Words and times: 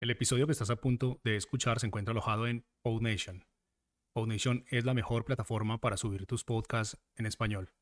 El 0.00 0.08
episodio 0.08 0.46
que 0.46 0.52
estás 0.52 0.70
a 0.70 0.76
punto 0.76 1.20
de 1.24 1.36
escuchar 1.36 1.78
se 1.78 1.86
encuentra 1.86 2.12
alojado 2.12 2.46
en 2.46 2.64
PodNation. 2.80 3.44
PodNation 4.14 4.64
es 4.70 4.86
la 4.86 4.94
mejor 4.94 5.26
plataforma 5.26 5.78
para 5.78 5.98
subir 5.98 6.24
tus 6.24 6.42
podcasts 6.42 6.96
en 7.16 7.26
español. 7.26 7.74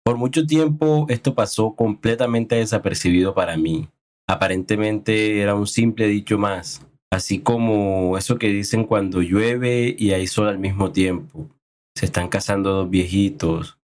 Por 0.05 0.19
mucho 0.19 0.45
tiempo 0.45 1.07
esto 1.09 1.35
pasó 1.35 1.75
completamente 1.75 2.57
desapercibido 2.57 3.35
para 3.35 3.57
mí. 3.57 3.89
Aparentemente 4.29 5.41
era 5.41 5.55
un 5.55 5.67
simple 5.67 6.07
dicho 6.07 6.37
más, 6.37 6.87
así 7.11 7.39
como 7.39 8.19
eso 8.19 8.37
que 8.37 8.49
dicen 8.49 8.85
cuando 8.85 9.23
llueve 9.23 9.97
y 9.99 10.11
hay 10.11 10.27
sol 10.27 10.49
al 10.49 10.59
mismo 10.59 10.93
tiempo. 10.93 11.49
Se 11.95 12.05
están 12.05 12.29
casando 12.29 12.73
dos 12.75 12.91
viejitos, 12.91 13.79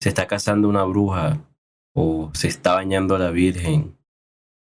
se 0.00 0.08
está 0.08 0.26
casando 0.26 0.70
una 0.70 0.84
bruja 0.84 1.46
o 1.94 2.30
se 2.32 2.48
está 2.48 2.72
bañando 2.72 3.18
la 3.18 3.30
Virgen. 3.30 3.98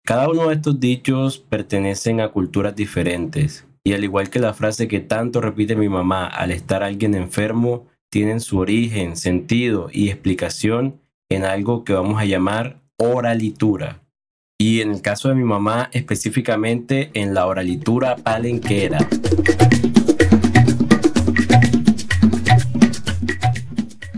Cada 0.06 0.30
uno 0.30 0.50
de 0.50 0.54
estos 0.54 0.80
dichos 0.80 1.40
pertenecen 1.40 2.22
a 2.22 2.28
culturas 2.28 2.76
diferentes, 2.76 3.66
y 3.84 3.94
al 3.94 4.04
igual 4.04 4.30
que 4.30 4.38
la 4.38 4.54
frase 4.54 4.88
que 4.88 5.00
tanto 5.00 5.42
repite 5.42 5.76
mi 5.76 5.90
mamá 5.90 6.28
al 6.28 6.52
estar 6.52 6.84
alguien 6.84 7.16
enfermo, 7.16 7.88
tienen 8.12 8.40
su 8.40 8.60
origen, 8.60 9.18
sentido 9.18 9.90
y 9.92 10.10
explicación 10.10 11.02
en 11.28 11.44
algo 11.44 11.84
que 11.84 11.94
vamos 11.94 12.22
a 12.22 12.26
llamar 12.26 12.84
oralitura. 12.98 14.04
Y 14.60 14.82
en 14.82 14.92
el 14.92 15.02
caso 15.02 15.30
de 15.30 15.34
mi 15.34 15.44
mamá, 15.44 15.90
específicamente 15.92 17.10
en 17.16 17.34
la 17.34 17.48
oralitura 17.48 18.16
palenquera. 18.16 19.00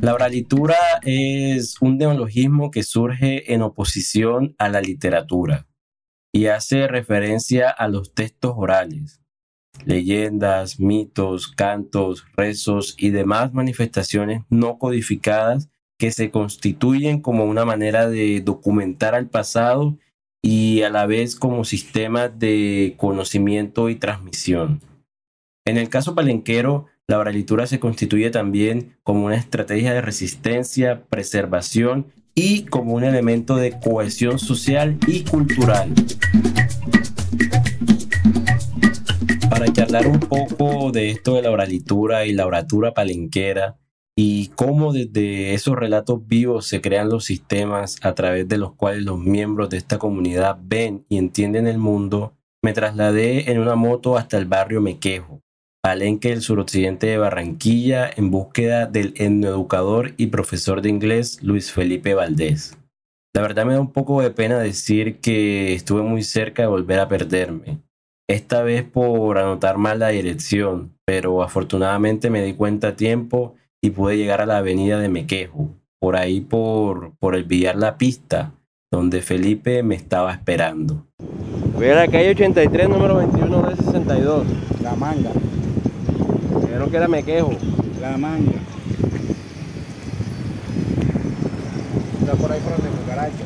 La 0.02 0.14
oralitura 0.14 0.76
es 1.04 1.78
un 1.80 1.98
neologismo 1.98 2.72
que 2.72 2.84
surge 2.84 3.54
en 3.54 3.62
oposición 3.62 4.54
a 4.58 4.68
la 4.68 4.82
literatura 4.82 5.67
y 6.38 6.46
hace 6.46 6.88
referencia 6.88 7.68
a 7.68 7.88
los 7.88 8.14
textos 8.14 8.54
orales, 8.56 9.24
leyendas, 9.86 10.80
mitos, 10.80 11.48
cantos, 11.48 12.28
rezos 12.36 12.94
y 12.96 13.10
demás 13.10 13.54
manifestaciones 13.54 14.44
no 14.48 14.78
codificadas 14.78 15.72
que 15.98 16.12
se 16.12 16.30
constituyen 16.30 17.22
como 17.22 17.46
una 17.46 17.66
manera 17.66 18.08
de 18.08 18.40
documentar 18.42 19.16
al 19.16 19.30
pasado 19.30 19.98
y 20.44 20.84
a 20.84 20.92
la 20.92 21.08
vez 21.08 21.36
como 21.36 21.66
sistema 21.66 22.30
de 22.30 22.94
conocimiento 22.98 23.90
y 23.90 23.96
transmisión. 23.96 24.82
En 25.66 25.78
el 25.78 25.90
caso 25.90 26.14
palenquero, 26.14 26.86
la 27.08 27.18
oralitura 27.18 27.66
se 27.66 27.80
constituye 27.80 28.30
también 28.30 28.96
como 29.02 29.26
una 29.26 29.38
estrategia 29.38 29.92
de 29.92 30.02
resistencia, 30.02 31.04
preservación 31.10 32.14
y 32.40 32.66
como 32.66 32.94
un 32.94 33.04
elemento 33.04 33.56
de 33.56 33.80
cohesión 33.80 34.38
social 34.38 35.00
y 35.08 35.24
cultural. 35.24 35.92
Para 39.50 39.74
charlar 39.74 40.06
un 40.06 40.20
poco 40.20 40.92
de 40.92 41.10
esto 41.10 41.34
de 41.34 41.42
la 41.42 41.50
oralitura 41.50 42.28
y 42.28 42.34
la 42.34 42.46
oratura 42.46 42.94
palenquera 42.94 43.80
y 44.16 44.50
cómo 44.50 44.94
desde 44.94 45.56
esos 45.56 45.76
relatos 45.76 46.28
vivos 46.28 46.68
se 46.68 46.80
crean 46.80 47.10
los 47.10 47.26
sistemas 47.26 47.98
a 48.04 48.14
través 48.14 48.48
de 48.48 48.60
los 48.60 48.76
cuales 48.76 49.04
los 49.04 49.18
miembros 49.18 49.72
de 49.72 49.78
esta 49.78 49.98
comunidad 49.98 50.60
ven 50.62 51.08
y 51.10 51.18
entienden 51.18 51.66
el 51.66 51.80
mundo, 51.80 52.36
me 52.62 52.72
trasladé 52.72 53.52
en 53.52 53.60
una 53.60 53.74
moto 53.74 54.16
hasta 54.16 54.38
el 54.38 54.46
barrio 54.46 54.80
Mequejo, 54.80 55.42
Palenque 55.88 56.32
del 56.32 56.42
suroccidente 56.42 57.08
de 57.08 57.18
Barranquilla 57.18 58.10
en 58.14 58.30
búsqueda 58.30 58.88
del 58.88 59.14
etnoeducador 59.16 60.16
y 60.18 60.28
profesor 60.28 60.82
de 60.82 60.90
inglés 60.90 61.42
Luis 61.42 61.72
Felipe 61.72 62.14
Valdés. 62.14 62.78
La 63.34 63.42
verdad 63.42 63.66
me 63.66 63.74
da 63.74 63.80
un 63.80 63.94
poco 63.94 64.22
de 64.22 64.32
pena 64.32 64.60
decir 64.60 65.22
que 65.22 65.74
estuve 65.74 66.02
muy 66.02 66.24
cerca 66.24 66.64
de 66.64 66.68
volver 66.68 67.00
a 67.00 67.08
perderme, 67.08 67.78
esta 68.30 68.64
vez 68.64 68.84
por 68.84 69.38
anotar 69.38 69.78
mal 69.78 70.00
la 70.00 70.10
dirección, 70.10 70.92
pero 71.06 71.42
afortunadamente 71.42 72.30
me 72.30 72.44
di 72.44 72.54
cuenta 72.54 72.90
a 72.90 72.96
tiempo 72.98 73.56
y 73.82 73.92
pude 73.92 74.18
llegar 74.18 74.42
a 74.42 74.46
la 74.46 74.58
avenida 74.58 75.00
de 75.00 75.08
Mequejo, 75.08 75.70
por 76.02 76.18
ahí 76.18 76.42
por, 76.42 77.14
por 77.18 77.34
el 77.34 77.48
La 77.76 77.98
Pista, 77.98 78.52
donde 78.92 79.22
Felipe 79.22 79.84
me 79.84 79.96
estaba 79.96 80.34
esperando. 80.34 81.08
Voy 81.78 81.88
a 81.88 81.96
la 81.96 82.08
calle 82.10 82.32
83, 82.32 82.90
número 82.90 83.16
21 83.16 83.70
de 83.70 83.76
62. 83.78 84.48
La 84.84 84.94
manga. 84.96 85.32
Dijeron 86.88 86.92
que 86.92 86.98
era 86.98 87.08
Mequejo. 87.08 87.52
La 88.00 88.18
manga. 88.18 88.52
Está 92.22 92.34
por 92.34 92.52
ahí 92.52 92.60
por 92.62 92.78
donde 92.78 92.90
cucaracha. 92.98 93.44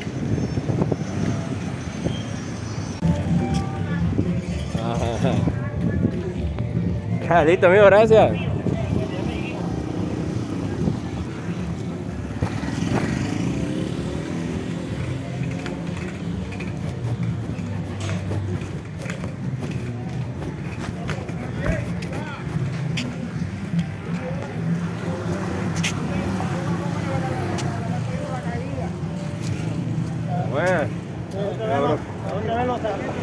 Ah, 7.28 7.44
listo, 7.44 7.66
amigo, 7.66 7.84
gracias. 7.86 8.30
Bueno, 30.50 30.80
cabrón. 31.58 31.98
¿Dónde 32.30 32.54
ven 32.54 32.66
los 32.66 32.80
tarritos? 32.82 33.14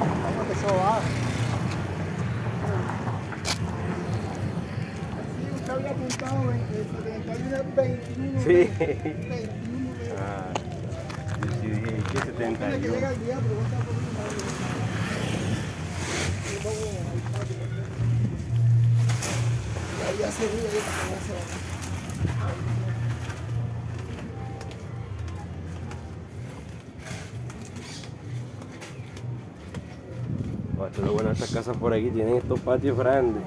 ¿Cómo 0.00 0.40
empezó 0.42 0.68
a? 0.68 1.00
Sí, 5.38 5.44
usted 5.54 5.72
había 5.72 5.90
apuntado 5.90 6.38
en 6.50 6.58
el 6.58 6.62
71 6.66 7.58
21. 7.76 8.40
Sí. 8.40 8.50
21. 8.50 9.46
Ah, 10.18 10.50
yo 11.40 11.48
sí 11.62 11.66
dije, 11.68 11.80
¿qué 11.80 12.18
Tiene 12.32 12.54
que 12.58 12.64
71? 12.64 12.94
llegar 12.94 13.12
el 13.12 13.18
día, 13.24 13.36
pregunta 13.38 13.76
por 13.78 13.94
mi 13.94 14.10
madre. 14.18 14.42
Y 16.44 16.52
luego, 16.64 16.84
ahí 16.90 17.18
está, 17.24 17.38
que 17.46 17.54
no 17.54 17.64
sé. 17.70 17.82
Ahí 20.08 20.18
hace 20.28 20.42
ruido, 20.50 20.68
ahí 20.70 20.78
está, 20.78 20.90
que 20.90 21.06
no 21.14 21.20
se 21.24 21.32
va. 21.32 21.38
Lo 30.98 31.12
bueno 31.12 31.30
estas 31.30 31.52
casas 31.52 31.76
por 31.76 31.94
aquí 31.94 32.10
tienen 32.10 32.36
estos 32.36 32.60
patios 32.60 32.98
grandes. 32.98 33.42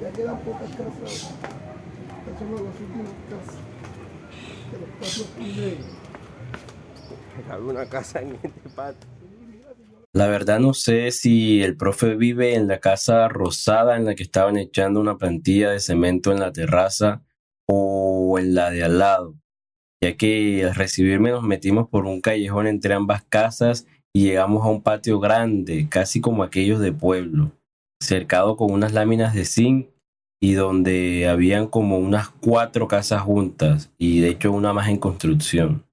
Ya, 0.00 0.12
quedan 0.12 0.38
pocas 0.40 0.70
casas. 0.70 1.34
Estas 2.30 2.50
los 2.50 2.60
patios 5.00 5.26
una 7.60 7.86
casa 7.86 8.20
en 8.20 8.34
este 8.34 8.50
patio. 8.74 9.08
La 10.12 10.26
verdad 10.26 10.60
no 10.60 10.74
sé 10.74 11.10
si 11.10 11.62
el 11.62 11.76
profe 11.76 12.16
vive 12.16 12.54
en 12.54 12.68
la 12.68 12.80
casa 12.80 13.28
rosada 13.28 13.96
en 13.96 14.04
la 14.04 14.14
que 14.14 14.22
estaban 14.22 14.58
echando 14.58 15.00
una 15.00 15.16
plantilla 15.16 15.70
de 15.70 15.80
cemento 15.80 16.32
en 16.32 16.40
la 16.40 16.52
terraza 16.52 17.22
o 17.66 18.38
en 18.38 18.54
la 18.54 18.70
de 18.70 18.84
al 18.84 18.98
lado, 18.98 19.34
ya 20.02 20.16
que 20.16 20.64
al 20.64 20.74
recibirme 20.74 21.30
nos 21.30 21.44
metimos 21.44 21.88
por 21.88 22.04
un 22.04 22.20
callejón 22.20 22.66
entre 22.66 22.92
ambas 22.92 23.24
casas 23.24 23.86
y 24.14 24.24
llegamos 24.24 24.64
a 24.64 24.68
un 24.68 24.82
patio 24.82 25.20
grande, 25.20 25.88
casi 25.88 26.20
como 26.20 26.42
aquellos 26.42 26.80
de 26.80 26.92
pueblo, 26.92 27.52
cercado 28.00 28.56
con 28.56 28.70
unas 28.70 28.92
láminas 28.92 29.34
de 29.34 29.44
zinc 29.44 29.88
y 30.40 30.54
donde 30.54 31.28
habían 31.28 31.66
como 31.66 31.98
unas 31.98 32.28
cuatro 32.28 32.88
casas 32.88 33.22
juntas 33.22 33.90
y 33.96 34.20
de 34.20 34.30
hecho 34.30 34.52
una 34.52 34.72
más 34.72 34.88
en 34.88 34.98
construcción. 34.98 35.84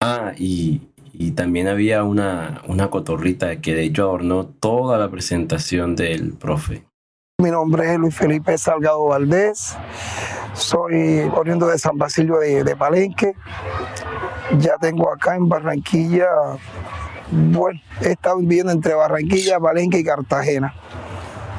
Ah, 0.00 0.32
y, 0.38 0.82
y 1.12 1.32
también 1.32 1.66
había 1.66 2.04
una, 2.04 2.62
una 2.68 2.88
cotorrita 2.90 3.60
que 3.60 3.74
de 3.74 3.84
hecho 3.84 4.04
adornó 4.04 4.46
toda 4.46 4.98
la 4.98 5.10
presentación 5.10 5.96
del 5.96 6.34
profe. 6.34 6.84
Mi 7.40 7.50
nombre 7.50 7.92
es 7.92 7.98
Luis 7.98 8.16
Felipe 8.16 8.56
Salgado 8.56 9.04
Valdés. 9.06 9.76
Soy 10.54 11.20
oriundo 11.34 11.66
de 11.66 11.78
San 11.78 11.98
Basilio 11.98 12.38
de, 12.38 12.64
de 12.64 12.76
Palenque. 12.76 13.34
Ya 14.58 14.76
tengo 14.78 15.12
acá 15.12 15.36
en 15.36 15.48
Barranquilla, 15.48 16.26
bueno, 17.30 17.80
he 18.00 18.12
estado 18.12 18.38
viviendo 18.38 18.72
entre 18.72 18.94
Barranquilla, 18.94 19.60
Palenque 19.60 19.98
y 19.98 20.04
Cartagena. 20.04 20.74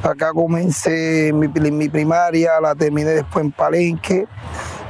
Acá 0.01 0.31
comencé 0.33 1.31
mi, 1.33 1.47
primaria, 1.89 2.59
la 2.61 2.73
terminé 2.73 3.11
después 3.11 3.45
en 3.45 3.51
Palenque. 3.51 4.27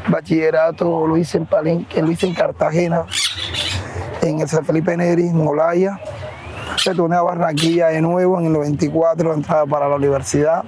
Bachillerato 0.07 1.05
lo 1.05 1.17
hice 1.17 1.39
en 1.39 1.45
Palenque, 1.45 2.01
lo 2.01 2.11
hice 2.11 2.27
en 2.27 2.33
Cartagena, 2.33 3.05
en 4.21 4.39
el 4.39 4.47
San 4.47 4.63
Felipe 4.65 4.95
Neri, 4.95 5.27
en 5.27 5.45
Olaya. 5.45 5.99
Retorné 6.85 7.17
a 7.17 7.23
Barranquilla 7.23 7.87
de 7.87 8.01
nuevo 8.01 8.39
en 8.39 8.45
el 8.45 8.53
94, 8.53 9.33
entrada 9.33 9.65
para 9.65 9.89
la 9.89 9.95
universidad. 9.95 10.63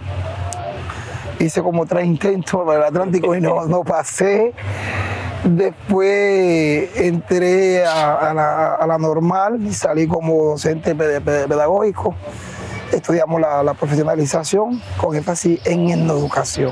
Hice 1.39 1.61
como 1.61 1.85
tres 1.85 2.05
intentos 2.05 2.65
para 2.65 2.79
el 2.79 2.83
Atlántico 2.83 3.33
y 3.35 3.41
no, 3.41 3.65
no 3.65 3.83
pasé. 3.83 4.53
Después 5.57 6.89
entré 6.95 7.83
a, 7.85 8.33
la, 8.87 8.97
normal 8.97 9.59
y 9.61 9.73
salí 9.73 10.07
como 10.07 10.51
docente 10.51 10.95
ped- 10.95 11.21
ped- 11.21 11.47
pedagógico. 11.47 12.15
Estudiamos 12.93 13.41
la, 13.41 13.73
profesionalización 13.73 14.81
con 14.97 15.15
énfasis 15.15 15.59
en 15.65 15.89
educación. 15.89 16.71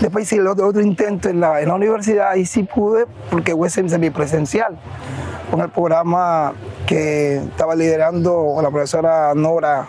Después 0.00 0.24
hice 0.24 0.40
otro, 0.46 0.68
otro 0.68 0.80
intento 0.80 1.28
en 1.28 1.40
la, 1.40 1.60
universidad 1.74 2.34
y 2.36 2.46
sí 2.46 2.62
pude 2.62 3.06
porque 3.30 3.52
fue 3.54 3.68
sem- 3.68 3.88
semipresencial 3.88 4.78
con 5.50 5.60
el 5.60 5.68
programa 5.68 6.54
que 6.86 7.36
estaba 7.36 7.74
liderando 7.74 8.58
la 8.62 8.70
profesora 8.70 9.34
Nora, 9.34 9.86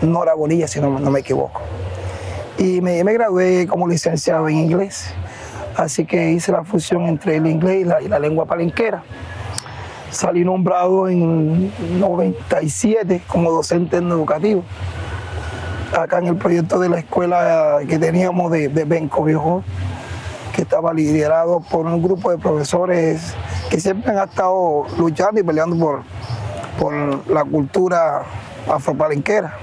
Nora 0.00 0.32
Bonilla, 0.34 0.66
si 0.66 0.80
no, 0.80 0.90
me 0.90 1.20
equivoco. 1.20 1.60
Y 2.56 2.80
me 2.80 3.12
gradué 3.12 3.66
como 3.66 3.86
licenciado 3.86 4.48
en 4.48 4.56
inglés, 4.56 5.14
así 5.78 6.04
que 6.04 6.32
hice 6.32 6.52
la 6.52 6.64
fusión 6.64 7.06
entre 7.06 7.36
el 7.36 7.46
inglés 7.46 7.86
y 8.04 8.08
la, 8.08 8.18
lengua 8.18 8.44
palenquera. 8.44 9.02
Salí 10.10 10.44
nombrado 10.44 11.08
en 11.08 11.72
97 12.00 13.22
como 13.26 13.52
docente 13.52 13.98
en 13.98 14.08
educativo 14.08 14.64
acá 15.92 16.18
en 16.18 16.26
el 16.26 16.36
proyecto 16.36 16.78
de 16.78 16.88
la 16.88 16.98
escuela 16.98 17.78
que 17.88 17.98
teníamos 17.98 18.50
de, 18.50 18.68
de 18.68 18.84
Benco 18.84 19.24
Viejo, 19.24 19.62
que 20.54 20.62
estaba 20.62 20.92
liderado 20.92 21.60
por 21.60 21.86
un 21.86 22.02
grupo 22.02 22.30
de 22.30 22.38
profesores 22.38 23.34
que 23.70 23.80
siempre 23.80 24.12
han 24.12 24.28
estado 24.28 24.84
luchando 24.98 25.40
y 25.40 25.42
peleando 25.42 25.78
por, 25.78 26.02
por 26.78 27.30
la 27.30 27.44
cultura 27.44 28.22
afropalenquera. 28.68 29.56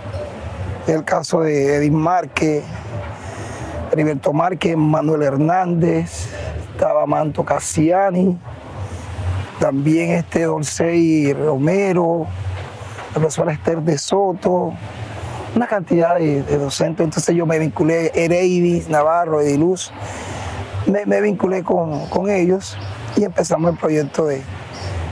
El 0.88 1.03
caso 1.03 1.41
de 1.41 1.75
Edith 1.75 1.94
Márquez, 1.94 2.63
Heriberto 3.95 4.33
Márquez, 4.33 4.75
Manuel 4.75 5.24
Hernández, 5.24 6.27
estaba 6.74 7.06
Manto 7.06 7.45
Cassiani, 7.45 8.38
también 9.57 10.12
este 10.12 10.44
Dolcey 10.44 11.31
Romero, 11.31 12.27
la 13.15 13.51
Esther 13.53 13.81
de 13.81 13.97
Soto, 13.97 14.74
una 15.56 15.68
cantidad 15.68 16.18
de, 16.18 16.42
docentes. 16.57 17.06
Entonces 17.06 17.33
yo 17.38 17.45
me 17.45 17.57
vinculé, 17.57 18.12
Ereidis, 18.13 18.89
Navarro, 18.89 19.39
Ediluz, 19.39 19.94
me, 20.88 21.06
me 21.06 21.21
vinculé 21.21 21.63
con, 21.63 22.09
con 22.09 22.30
ellos 22.30 22.77
y 23.15 23.24
empezamos 23.24 23.71
el 23.71 23.77
proyecto 23.77 24.25
de, 24.25 24.41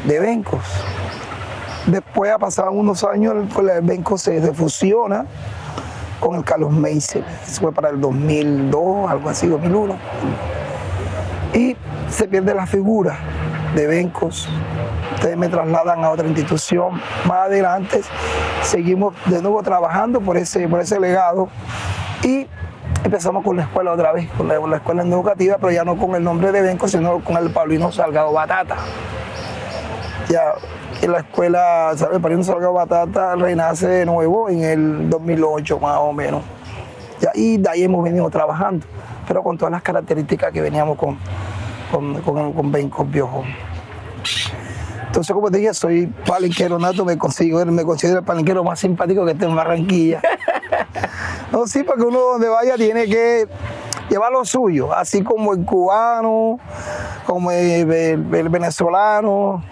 de 0.05 0.19
Bencos. 0.19 0.65
Después, 1.87 2.33
pasar 2.37 2.67
unos 2.67 3.05
años, 3.05 3.33
el, 3.33 3.47
pues, 3.47 3.65
el 3.69 3.81
Benco 3.81 4.17
se, 4.17 4.41
se 4.41 4.53
fusiona 4.53 5.25
con 6.23 6.35
el 6.35 6.45
Carlos 6.45 6.71
Meisel. 6.71 7.25
Eso 7.45 7.61
fue 7.61 7.73
para 7.73 7.89
el 7.89 7.99
2002, 7.99 9.11
algo 9.11 9.29
así, 9.29 9.45
2001. 9.45 9.97
Y 11.53 11.75
se 12.09 12.27
pierde 12.29 12.55
la 12.55 12.65
figura 12.65 13.17
de 13.75 13.87
Bencos. 13.87 14.47
Ustedes 15.15 15.35
me 15.35 15.49
trasladan 15.49 16.01
a 16.03 16.11
otra 16.11 16.25
institución. 16.25 17.01
Más 17.27 17.47
adelante 17.47 18.01
seguimos 18.61 19.13
de 19.25 19.41
nuevo 19.41 19.61
trabajando 19.63 20.21
por 20.21 20.37
ese, 20.37 20.65
por 20.69 20.79
ese 20.79 20.97
legado 20.97 21.49
y 22.23 22.47
empezamos 23.03 23.43
con 23.43 23.57
la 23.57 23.63
escuela 23.63 23.91
otra 23.91 24.13
vez, 24.13 24.29
con 24.37 24.47
la, 24.47 24.77
escuela 24.77 25.03
educativa, 25.03 25.57
pero 25.59 25.73
ya 25.73 25.83
no 25.83 25.97
con 25.97 26.15
el 26.15 26.23
nombre 26.23 26.53
de 26.53 26.61
Benco, 26.61 26.87
sino 26.87 27.19
con 27.19 27.35
el 27.35 27.51
Paulino 27.51 27.91
Salgado 27.91 28.31
Batata. 28.31 28.77
Ya 30.29 30.53
en 31.03 31.11
la 31.11 31.19
escuela, 31.19 31.91
¿sabe? 31.97 32.15
El 32.15 32.21
Paulino 32.21 32.43
Salgado 32.43 32.73
Batata 32.73 33.35
renace 33.35 33.87
de 33.87 34.05
nuevo 34.05 34.49
en 34.49 34.63
el 34.63 35.09
2008 35.09 35.79
más 35.79 35.97
o 35.99 36.13
menos. 36.13 36.43
Y 37.33 37.57
de 37.57 37.69
ahí 37.69 37.83
hemos 37.83 38.03
venido 38.03 38.29
trabajando, 38.29 38.85
pero 39.27 39.43
con 39.43 39.57
todas 39.57 39.71
las 39.73 39.81
características 39.81 40.51
que 40.53 40.61
veníamos 40.61 40.97
con, 40.97 41.17
con, 41.91 42.21
con, 42.21 42.53
con 42.53 42.71
Benco 42.71 43.03
Viejo. 43.03 43.43
Entonces, 45.07 45.33
como 45.33 45.51
te 45.51 45.57
dije, 45.57 45.73
soy 45.73 46.07
palenquero 46.25 46.79
nato, 46.79 47.03
me 47.03 47.17
considero, 47.17 47.71
me 47.71 47.83
considero 47.83 48.19
el 48.19 48.25
palenquero 48.25 48.63
más 48.63 48.79
simpático 48.79 49.25
que 49.25 49.33
está 49.33 49.45
en 49.45 49.55
Barranquilla. 49.55 50.21
no, 51.51 51.67
sí, 51.67 51.83
porque 51.83 52.03
uno 52.03 52.19
donde 52.19 52.47
vaya 52.47 52.75
tiene 52.75 53.05
que 53.07 53.47
llevar 54.09 54.31
lo 54.31 54.45
suyo, 54.45 54.93
así 54.93 55.21
como 55.21 55.53
el 55.53 55.65
cubano, 55.65 56.59
como 57.25 57.51
el 57.51 58.49
venezolano, 58.49 59.63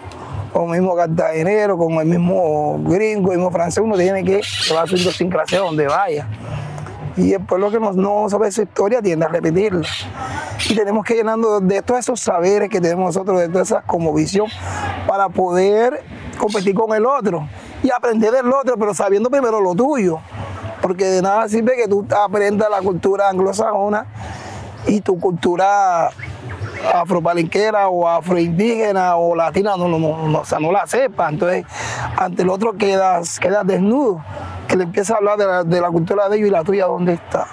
el 0.54 0.80
mismo 0.80 0.94
cartagenero, 0.94 1.76
como 1.78 2.00
el 2.00 2.08
mismo 2.08 2.78
gringo, 2.84 3.32
el 3.32 3.38
mismo 3.38 3.50
francés, 3.50 3.82
uno 3.82 3.96
tiene 3.96 4.22
que 4.24 4.42
llevar 4.68 4.88
su 4.88 4.96
idiosincrasia 4.96 5.60
donde 5.60 5.86
vaya. 5.86 6.28
Y 7.16 7.32
el 7.34 7.44
pueblo 7.44 7.70
que 7.70 7.78
no, 7.78 7.92
no 7.92 8.28
sabe 8.28 8.50
su 8.50 8.62
historia 8.62 9.02
tiende 9.02 9.26
a 9.26 9.28
repetirla. 9.28 9.86
Y 10.68 10.74
tenemos 10.74 11.04
que 11.04 11.14
llenando 11.14 11.60
de 11.60 11.82
todos 11.82 12.00
esos 12.00 12.20
saberes 12.20 12.68
que 12.68 12.80
tenemos 12.80 13.14
nosotros, 13.14 13.38
de 13.40 13.48
todas 13.48 13.68
esas 13.68 13.84
como 13.84 14.14
visión, 14.14 14.46
para 15.06 15.28
poder 15.28 16.02
competir 16.38 16.74
con 16.74 16.94
el 16.94 17.04
otro 17.04 17.46
y 17.82 17.90
aprender 17.90 18.32
del 18.32 18.52
otro, 18.52 18.76
pero 18.78 18.94
sabiendo 18.94 19.30
primero 19.30 19.60
lo 19.60 19.74
tuyo. 19.74 20.20
Porque 20.80 21.04
de 21.04 21.22
nada 21.22 21.48
sirve 21.48 21.76
que 21.76 21.86
tú 21.86 22.06
aprendas 22.24 22.68
la 22.70 22.80
cultura 22.80 23.28
anglosajona 23.28 24.06
y 24.86 25.00
tu 25.00 25.18
cultura 25.18 26.10
afropalenquera 26.94 27.88
o 27.88 28.08
afroindígena 28.08 29.16
o 29.16 29.34
latina 29.34 29.76
no, 29.76 29.88
no, 29.88 29.98
no, 29.98 30.40
o 30.40 30.44
sea, 30.44 30.58
no 30.58 30.72
la 30.72 30.86
sepa. 30.86 31.28
Entonces, 31.28 31.64
ante 32.16 32.42
el 32.42 32.48
otro 32.48 32.74
quedas, 32.74 33.40
desnudo, 33.64 34.24
que 34.68 34.76
le 34.76 34.84
empieza 34.84 35.14
a 35.14 35.16
hablar 35.18 35.38
de 35.38 35.46
la, 35.46 35.64
de 35.64 35.80
la 35.80 35.90
cultura 35.90 36.28
de 36.28 36.36
ellos 36.36 36.48
y 36.48 36.52
la 36.52 36.64
tuya, 36.64 36.86
¿dónde 36.86 37.14
está? 37.14 37.46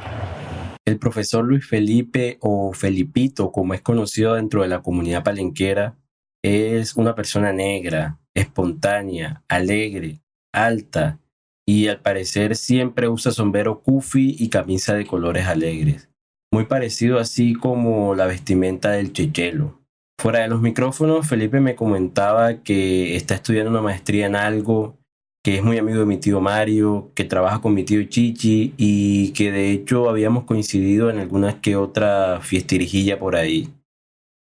El 0.86 0.98
profesor 0.98 1.46
Luis 1.46 1.68
Felipe 1.68 2.38
o 2.42 2.74
Felipito, 2.74 3.52
como 3.52 3.74
es 3.74 3.82
conocido 3.82 4.34
dentro 4.34 4.64
de 4.64 4.70
la 4.70 4.82
comunidad 4.82 5.24
palenquera, 5.24 5.96
es 6.44 6.96
una 6.96 7.16
persona 7.16 7.54
negra, 7.54 8.18
espontánea, 8.34 9.44
alegre, 9.48 10.22
alta 10.54 11.20
y 11.68 11.88
al 11.88 12.02
parecer 12.02 12.56
siempre 12.56 13.10
usa 13.10 13.32
sombrero 13.32 13.82
kufi 13.82 14.36
y 14.40 14.50
camisa 14.50 14.96
de 14.96 15.06
colores 15.06 15.46
alegres. 15.46 16.09
Muy 16.52 16.66
parecido 16.66 17.20
así 17.20 17.54
como 17.54 18.16
la 18.16 18.26
vestimenta 18.26 18.92
del 18.92 19.14
chechelo. 19.14 19.80
Fuera 20.20 20.40
de 20.40 20.48
los 20.48 20.62
micrófonos, 20.62 21.28
Felipe 21.28 21.60
me 21.60 21.76
comentaba 21.76 22.64
que 22.64 23.16
está 23.16 23.36
estudiando 23.36 23.70
una 23.72 23.82
maestría 23.82 24.26
en 24.26 24.36
algo, 24.36 24.98
que 25.44 25.56
es 25.56 25.64
muy 25.64 25.78
amigo 25.78 26.00
de 26.00 26.06
mi 26.06 26.18
tío 26.18 26.42
Mario, 26.42 27.12
que 27.16 27.24
trabaja 27.24 27.62
con 27.62 27.74
mi 27.74 27.84
tío 27.84 28.04
Chichi 28.04 28.74
y 28.78 29.32
que 29.32 29.52
de 29.52 29.72
hecho 29.72 30.10
habíamos 30.10 30.44
coincidido 30.44 31.10
en 31.10 31.20
alguna 31.20 31.62
que 31.62 31.76
otra 31.76 32.42
fiestirijilla 32.42 33.20
por 33.20 33.36
ahí. 33.36 33.70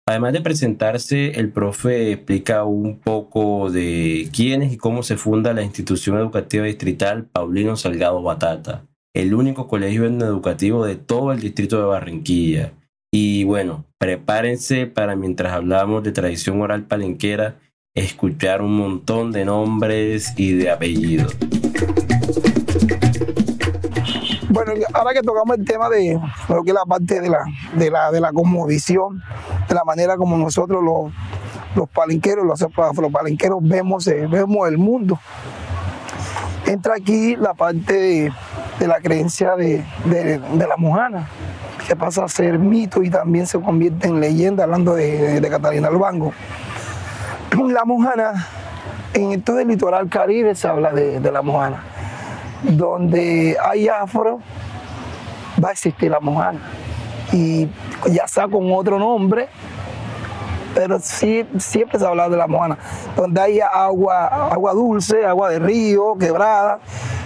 Además 0.06 0.34
de 0.34 0.42
presentarse, 0.42 1.30
el 1.40 1.50
profe 1.50 2.12
explica 2.12 2.64
un 2.64 3.00
poco 3.00 3.70
de 3.70 4.28
quién 4.34 4.62
es 4.62 4.72
y 4.74 4.76
cómo 4.76 5.02
se 5.02 5.16
funda 5.16 5.54
la 5.54 5.62
institución 5.62 6.18
educativa 6.18 6.66
distrital 6.66 7.24
Paulino 7.24 7.74
Salgado 7.76 8.22
Batata, 8.22 8.84
el 9.14 9.32
único 9.32 9.68
colegio 9.68 10.04
educativo 10.06 10.84
de 10.84 10.96
todo 10.96 11.32
el 11.32 11.40
distrito 11.40 11.78
de 11.78 11.84
Barranquilla. 11.84 12.72
Y 13.12 13.44
bueno, 13.44 13.84
prepárense 13.98 14.86
para 14.86 15.14
mientras 15.14 15.52
hablamos 15.52 16.02
de 16.02 16.10
tradición 16.10 16.60
oral 16.60 16.82
palenquera, 16.82 17.60
escuchar 17.94 18.60
un 18.60 18.76
montón 18.76 19.30
de 19.30 19.44
nombres 19.44 20.34
y 20.36 20.54
de 20.54 20.68
apellidos. 20.68 21.36
Bueno, 24.50 24.72
ahora 24.92 25.12
que 25.12 25.22
tocamos 25.22 25.58
el 25.58 25.64
tema 25.64 25.88
de 25.88 26.20
lo 26.48 26.64
que 26.64 26.70
es 26.70 26.74
la 26.74 26.84
parte 26.84 27.20
de 27.20 27.28
la, 27.28 27.44
de 27.76 27.90
la, 27.90 28.10
de 28.10 28.20
la 28.20 28.32
de 28.32 29.74
la 29.74 29.84
manera 29.84 30.16
como 30.16 30.36
nosotros 30.36 30.82
los, 30.82 31.12
los 31.76 31.88
palenqueros, 31.88 32.44
los 32.44 33.12
palenqueros 33.12 33.58
vemos, 33.62 34.08
eh, 34.08 34.26
vemos 34.28 34.68
el 34.68 34.78
mundo. 34.78 35.20
Entra 36.66 36.94
aquí 36.94 37.36
la 37.36 37.52
parte 37.52 38.32
de, 38.78 38.86
la 38.86 39.00
creencia 39.00 39.54
de, 39.54 39.84
de, 40.06 40.66
la 40.66 40.76
mojana, 40.78 41.28
que 41.86 41.94
pasa 41.94 42.24
a 42.24 42.28
ser 42.28 42.58
mito 42.58 43.02
y 43.02 43.10
también 43.10 43.46
se 43.46 43.60
convierte 43.60 44.08
en 44.08 44.20
leyenda, 44.20 44.64
hablando 44.64 44.94
de, 44.94 45.46
Catalina 45.50 45.88
Albango. 45.88 46.32
La 47.68 47.84
mojana, 47.84 48.46
en 49.12 49.42
todo 49.42 49.60
el 49.60 49.68
litoral 49.68 50.08
caribe 50.08 50.54
se 50.54 50.66
habla 50.66 50.92
de, 50.92 51.20
la 51.20 51.42
mojana 51.42 51.82
donde 52.62 53.56
hay 53.62 53.88
afro, 53.88 54.40
va 55.62 55.68
a 55.68 55.72
existir 55.72 56.10
la 56.10 56.20
mojana. 56.20 56.60
Y 57.30 57.68
ya 58.10 58.22
está 58.24 58.48
con 58.48 58.72
otro 58.72 58.98
nombre, 58.98 59.48
pero 60.74 60.98
sí, 60.98 61.46
siempre 61.58 61.98
se 61.98 62.04
ha 62.04 62.08
hablado 62.08 62.30
de 62.30 62.36
la 62.36 62.46
mojana. 62.46 62.76
Donde 63.16 63.40
hay 63.40 63.60
agua, 63.60 64.26
agua 64.52 64.72
dulce, 64.72 65.24
agua 65.24 65.50
de 65.50 65.58
río, 65.58 66.16
quebrada, 66.18 66.80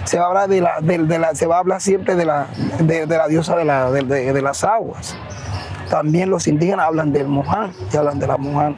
se 0.05 0.19
va 0.19 0.25
a 0.25 0.27
hablar, 0.27 0.49
de 0.49 1.19
la, 1.19 1.35
se 1.35 1.47
va 1.47 1.63
siempre 1.79 2.15
de 2.15 2.25
la, 2.25 2.47
de, 2.79 3.05
la 3.07 3.27
diosa 3.27 3.55
de, 3.55 3.65
la, 3.65 3.91
de, 3.91 4.41
las 4.41 4.63
aguas. 4.63 5.15
También 5.89 6.29
los 6.29 6.47
indígenas 6.47 6.85
hablan 6.85 7.11
del 7.11 7.27
moján 7.27 7.73
y 7.91 7.97
hablan 7.97 8.19
de 8.19 8.27
la 8.27 8.37
mojana. 8.37 8.75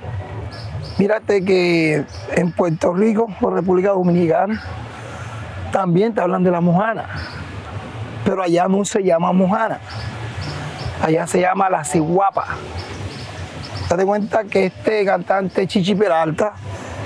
Mírate 0.98 1.44
que 1.44 2.06
en 2.36 2.52
Puerto 2.52 2.94
Rico, 2.94 3.28
por 3.40 3.54
República 3.54 3.90
Dominicana, 3.90 4.62
también 5.72 6.14
te 6.14 6.22
hablan 6.22 6.44
de 6.44 6.52
la 6.52 6.62
mojana, 6.62 7.06
pero 8.24 8.44
allá 8.44 8.68
no 8.68 8.84
se 8.86 9.04
llama 9.04 9.32
mojana, 9.32 9.80
allá 11.02 11.26
se 11.28 11.42
llama 11.42 11.70
la 11.70 11.84
ciguapa. 11.84 12.46
Date 13.92 14.06
cuenta 14.06 14.46
que 14.46 14.68
este 14.68 15.04
cantante 15.04 15.68
Chichi 15.68 15.96
Peralta 15.96 16.54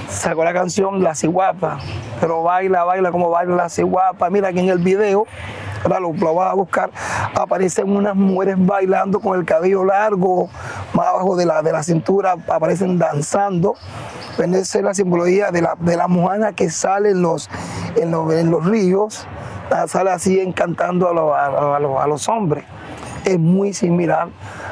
sacó 0.07 0.43
la 0.43 0.53
canción 0.53 1.01
La 1.01 1.15
Ciguapa, 1.15 1.79
pero 2.21 2.43
baila, 2.43 2.83
baila 2.83 3.11
como 3.11 3.31
baila 3.31 3.55
la 3.55 3.69
ciguapa. 3.69 4.29
Mira 4.29 4.49
aquí 4.49 4.59
en 4.59 4.69
el 4.69 4.77
video, 4.77 5.25
ahora 5.81 5.99
lo, 5.99 6.13
lo 6.13 6.35
vas 6.35 6.51
a 6.51 6.53
buscar, 6.53 6.91
aparecen 7.33 7.89
unas 7.89 8.15
mujeres 8.15 8.57
bailando 8.59 9.19
con 9.19 9.39
el 9.39 9.47
cabello 9.47 9.83
largo, 9.83 10.47
más 10.93 11.07
abajo 11.07 11.35
de 11.35 11.47
la, 11.47 11.63
de 11.63 11.71
la 11.71 11.81
cintura, 11.81 12.35
aparecen 12.47 12.99
danzando. 12.99 13.73
Esa 14.37 14.77
es 14.77 14.83
la 14.83 14.93
simbología 14.93 15.49
de 15.49 15.63
la, 15.63 15.75
de 15.79 15.97
la 15.97 16.07
mojana 16.07 16.53
que 16.53 16.69
sale 16.69 17.09
en 17.09 17.23
los, 17.23 17.49
en 17.95 18.11
los, 18.11 18.31
en 18.31 18.51
los 18.51 18.63
ríos, 18.63 19.25
sale 19.87 20.11
así 20.11 20.39
encantando 20.39 21.09
a, 21.09 21.13
lo, 21.15 21.33
a, 21.33 21.79
lo, 21.79 21.99
a, 21.99 22.05
los 22.05 22.29
hombres. 22.29 22.63
Es 23.25 23.39
muy 23.39 23.73
similar 23.73 24.27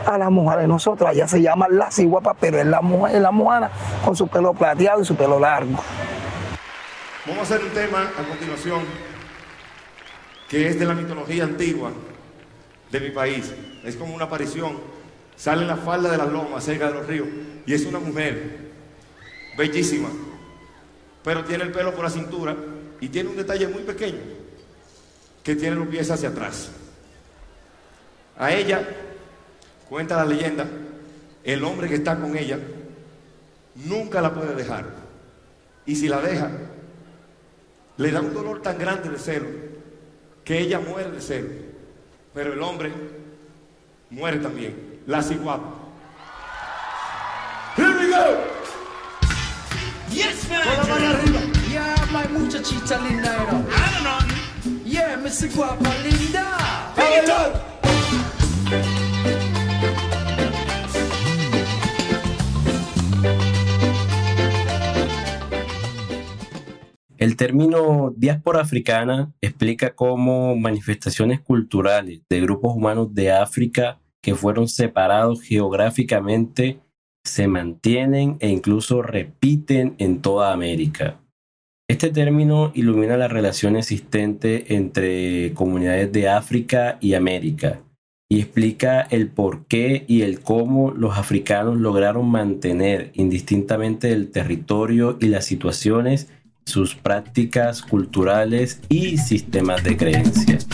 a 0.06 0.18
la 0.18 0.30
mojana 0.30 0.62
de 0.62 0.68
nosotros. 0.68 1.10
Allá 1.10 1.28
se 1.28 1.42
llama 1.42 1.68
la 1.70 1.92
ciguapa, 1.92 2.34
pero 2.34 2.60
es 2.60 2.66
la, 2.66 2.82
es 3.12 3.22
la 3.22 3.32
mojana 3.32 3.70
con 4.04 4.16
su 4.16 4.28
pelo 4.28 4.54
plateado 4.54 5.02
y 5.02 5.06
su 5.06 5.16
pelo 5.16 5.40
largo. 5.40 5.84
Vamos 7.26 7.40
a 7.40 7.56
hacer 7.56 7.66
un 7.66 7.72
tema 7.72 8.12
a 8.18 8.24
continuación 8.28 8.82
que 10.50 10.68
es 10.68 10.80
de 10.80 10.86
la 10.86 10.94
mitología 10.94 11.46
antigua 11.46 11.92
de 12.92 13.00
mi 13.00 13.10
país. 13.10 13.54
Es 13.84 13.96
como 13.96 14.14
una 14.14 14.26
aparición. 14.26 14.78
Sale 15.36 15.64
en 15.64 15.68
la 15.68 15.78
falda 15.78 16.12
de 16.12 16.18
las 16.18 16.28
lomas, 16.28 16.64
cerca 16.64 16.88
de 16.88 16.94
los 16.94 17.08
ríos, 17.08 17.28
y 17.66 17.74
es 17.74 17.86
una 17.86 18.00
mujer 18.00 18.72
bellísima, 19.58 20.10
pero 21.24 21.44
tiene 21.44 21.64
el 21.64 21.72
pelo 21.72 21.94
por 21.94 22.04
la 22.04 22.10
cintura 22.10 22.56
y 23.00 23.10
tiene 23.10 23.30
un 23.30 23.38
detalle 23.38 23.68
muy 23.68 23.84
pequeño, 23.84 24.20
que 25.44 25.56
tiene 25.56 25.76
los 25.76 25.88
pies 25.88 26.12
hacia 26.12 26.30
atrás. 26.30 26.70
A 28.38 28.52
ella, 28.52 28.88
cuenta 29.94 30.18
la 30.18 30.26
leyenda, 30.26 30.66
el 31.44 31.64
hombre 31.64 31.88
que 31.88 31.94
está 31.94 32.20
con 32.20 32.36
ella 32.36 32.58
nunca 33.76 34.22
la 34.22 34.34
puede 34.34 34.56
dejar. 34.56 34.86
Y 35.86 35.96
si 35.96 36.08
la 36.08 36.20
deja, 36.20 36.50
le 37.98 38.12
da 38.12 38.22
un 38.22 38.34
dolor 38.34 38.64
tan 38.64 38.80
grande 38.80 39.10
de 39.10 39.20
celo 39.20 39.46
que 40.44 40.58
ella 40.58 40.80
muere 40.80 41.12
de 41.12 41.22
celo. 41.22 41.50
Pero 42.34 42.54
el 42.54 42.62
hombre 42.64 42.92
muere 44.10 44.40
también. 44.40 45.02
La 45.06 45.22
ciguapa. 45.22 45.76
Here 47.78 47.94
we 48.00 48.10
go. 48.10 48.40
Yes, 50.10 50.50
man. 50.50 50.64
Con 50.64 50.76
la 50.76 50.84
mano 50.96 51.08
arriba. 51.08 51.40
Yeah, 51.70 52.08
my 52.12 52.28
muchachita 52.40 52.98
linda, 52.98 53.32
know. 53.46 53.64
I 53.70 53.92
don't 53.94 54.04
know. 54.04 54.82
Yeah, 54.84 55.18
Missy 55.18 55.50
Guapa 55.50 55.94
linda. 56.02 56.46
Pick 56.96 57.24
it 57.24 57.30
up. 57.30 59.03
El 67.24 67.38
término 67.38 68.14
diáspora 68.18 68.60
africana 68.60 69.34
explica 69.40 69.96
cómo 69.96 70.58
manifestaciones 70.58 71.40
culturales 71.40 72.20
de 72.30 72.42
grupos 72.42 72.76
humanos 72.76 73.16
de 73.16 73.32
África 73.32 74.02
que 74.22 74.36
fueron 74.36 74.68
separados 74.68 75.42
geográficamente 75.42 76.82
se 77.24 77.48
mantienen 77.48 78.36
e 78.42 78.50
incluso 78.50 79.02
repiten 79.02 79.96
en 80.00 80.22
toda 80.22 80.52
América. 80.52 81.22
Este 81.88 82.10
término 82.10 82.74
ilumina 82.76 83.16
la 83.16 83.30
relación 83.30 83.78
existente 83.78 84.76
entre 84.76 85.54
comunidades 85.54 86.12
de 86.12 86.28
África 86.28 86.98
y 87.00 87.14
América 87.14 87.80
y 88.30 88.42
explica 88.42 89.00
el 89.00 89.30
por 89.30 89.66
qué 89.68 90.04
y 90.10 90.24
el 90.24 90.42
cómo 90.42 90.92
los 90.92 91.18
africanos 91.18 91.78
lograron 91.78 92.30
mantener 92.30 93.12
indistintamente 93.14 94.12
el 94.12 94.30
territorio 94.30 95.18
y 95.22 95.28
las 95.28 95.46
situaciones 95.46 96.28
sus 96.66 96.96
prácticas 96.96 97.82
culturales 97.82 98.80
y 98.90 99.18
sistemas 99.18 99.84
de 99.84 99.98
creencias. 99.98 100.68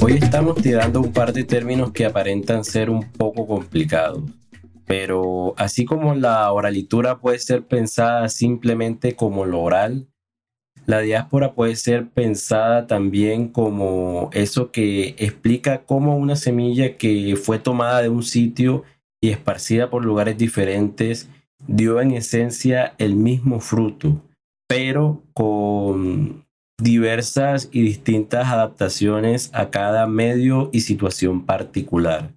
Hoy 0.00 0.14
estamos 0.14 0.56
tirando 0.56 1.00
un 1.00 1.12
par 1.12 1.32
de 1.32 1.44
términos 1.44 1.92
que 1.92 2.04
aparentan 2.04 2.64
ser 2.64 2.90
un 2.90 3.10
poco 3.12 3.46
complicados, 3.46 4.22
pero 4.86 5.54
así 5.56 5.84
como 5.84 6.14
la 6.14 6.50
oralitura 6.52 7.18
puede 7.18 7.38
ser 7.38 7.66
pensada 7.66 8.28
simplemente 8.28 9.14
como 9.14 9.44
lo 9.44 9.60
oral, 9.60 10.08
la 10.90 10.98
diáspora 10.98 11.52
puede 11.52 11.76
ser 11.76 12.08
pensada 12.08 12.88
también 12.88 13.46
como 13.46 14.28
eso 14.32 14.72
que 14.72 15.14
explica 15.18 15.82
cómo 15.84 16.16
una 16.16 16.34
semilla 16.34 16.96
que 16.96 17.36
fue 17.36 17.60
tomada 17.60 18.02
de 18.02 18.08
un 18.08 18.24
sitio 18.24 18.82
y 19.20 19.28
esparcida 19.28 19.88
por 19.88 20.04
lugares 20.04 20.36
diferentes 20.36 21.30
dio 21.68 22.00
en 22.00 22.10
esencia 22.10 22.94
el 22.98 23.14
mismo 23.14 23.60
fruto, 23.60 24.20
pero 24.66 25.22
con 25.32 26.44
diversas 26.76 27.68
y 27.70 27.82
distintas 27.82 28.48
adaptaciones 28.48 29.50
a 29.54 29.70
cada 29.70 30.08
medio 30.08 30.70
y 30.72 30.80
situación 30.80 31.46
particular. 31.46 32.32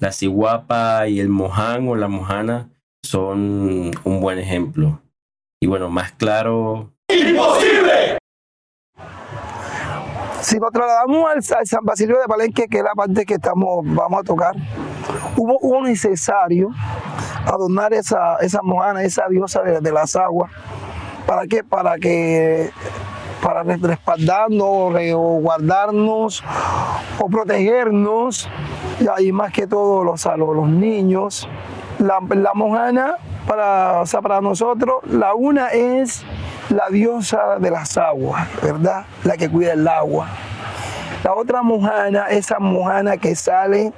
La 0.00 0.12
ciguapa 0.12 1.06
y 1.08 1.20
el 1.20 1.28
moján 1.28 1.86
o 1.88 1.94
la 1.94 2.08
mojana 2.08 2.70
son 3.04 3.90
un 4.02 4.20
buen 4.22 4.38
ejemplo. 4.38 5.02
Y 5.60 5.66
bueno, 5.66 5.90
más 5.90 6.12
claro, 6.12 6.94
Si 10.42 10.58
nos 10.58 10.70
trasladamos 10.72 11.30
al, 11.30 11.42
San 11.42 11.82
Basilio 11.82 12.18
de 12.18 12.26
Palenque, 12.26 12.66
que 12.68 12.78
es 12.78 12.84
la 12.84 12.92
parte 12.92 13.24
que 13.24 13.34
estamos, 13.34 13.80
vamos 13.82 14.20
a 14.20 14.22
tocar, 14.24 14.54
hubo, 15.36 15.58
hubo 15.60 15.82
necesario 15.82 16.68
adornar 17.46 17.94
esa, 17.94 18.36
esa 18.40 18.60
mojana, 18.62 19.02
esa 19.02 19.26
diosa 19.28 19.62
de, 19.62 19.80
de 19.80 19.92
las 19.92 20.16
aguas. 20.16 20.52
¿Para 21.26 21.46
qué? 21.46 21.64
Para 21.64 21.96
que 21.96 22.70
para 23.42 23.62
respaldarnos 23.62 24.92
re- 24.92 25.14
o 25.14 25.18
guardarnos 25.40 26.42
o 27.18 27.26
protegernos 27.28 28.48
y 29.00 29.06
ahí 29.08 29.32
más 29.32 29.52
que 29.52 29.66
todo 29.66 30.02
los, 30.04 30.24
los 30.36 30.68
niños 30.68 31.48
la, 32.00 32.18
la 32.30 32.52
mojana 32.54 33.16
para, 33.48 34.00
o 34.00 34.06
sea, 34.06 34.20
para 34.20 34.40
nosotros 34.40 34.96
la 35.10 35.34
una 35.34 35.68
es 35.68 36.22
la 36.68 36.88
diosa 36.90 37.58
de 37.58 37.70
las 37.70 37.96
aguas, 37.96 38.46
¿verdad? 38.62 39.06
La 39.24 39.36
que 39.36 39.48
cuida 39.48 39.72
el 39.72 39.88
agua. 39.88 40.28
La 41.24 41.34
otra 41.34 41.62
mojana, 41.62 42.26
esa 42.28 42.58
mojana 42.58 43.16
que 43.16 43.34
sale 43.34 43.92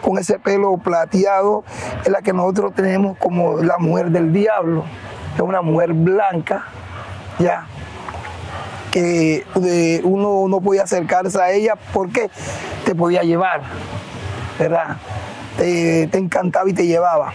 con 0.00 0.18
ese 0.18 0.38
pelo 0.38 0.76
plateado, 0.78 1.62
es 2.02 2.08
la 2.08 2.22
que 2.22 2.32
nosotros 2.32 2.74
tenemos 2.74 3.16
como 3.18 3.58
la 3.58 3.78
mujer 3.78 4.10
del 4.10 4.32
diablo. 4.32 4.84
Es 5.34 5.40
una 5.40 5.62
mujer 5.62 5.92
blanca, 5.92 6.64
ya, 7.38 7.66
que 8.90 9.44
uno 10.04 10.46
no 10.48 10.60
podía 10.60 10.82
acercarse 10.82 11.40
a 11.40 11.50
ella 11.50 11.74
porque 11.92 12.30
te 12.84 12.94
podía 12.94 13.22
llevar, 13.22 13.62
¿verdad? 14.58 14.96
Te 15.58 16.16
encantaba 16.16 16.68
y 16.70 16.72
te 16.72 16.86
llevaba. 16.86 17.32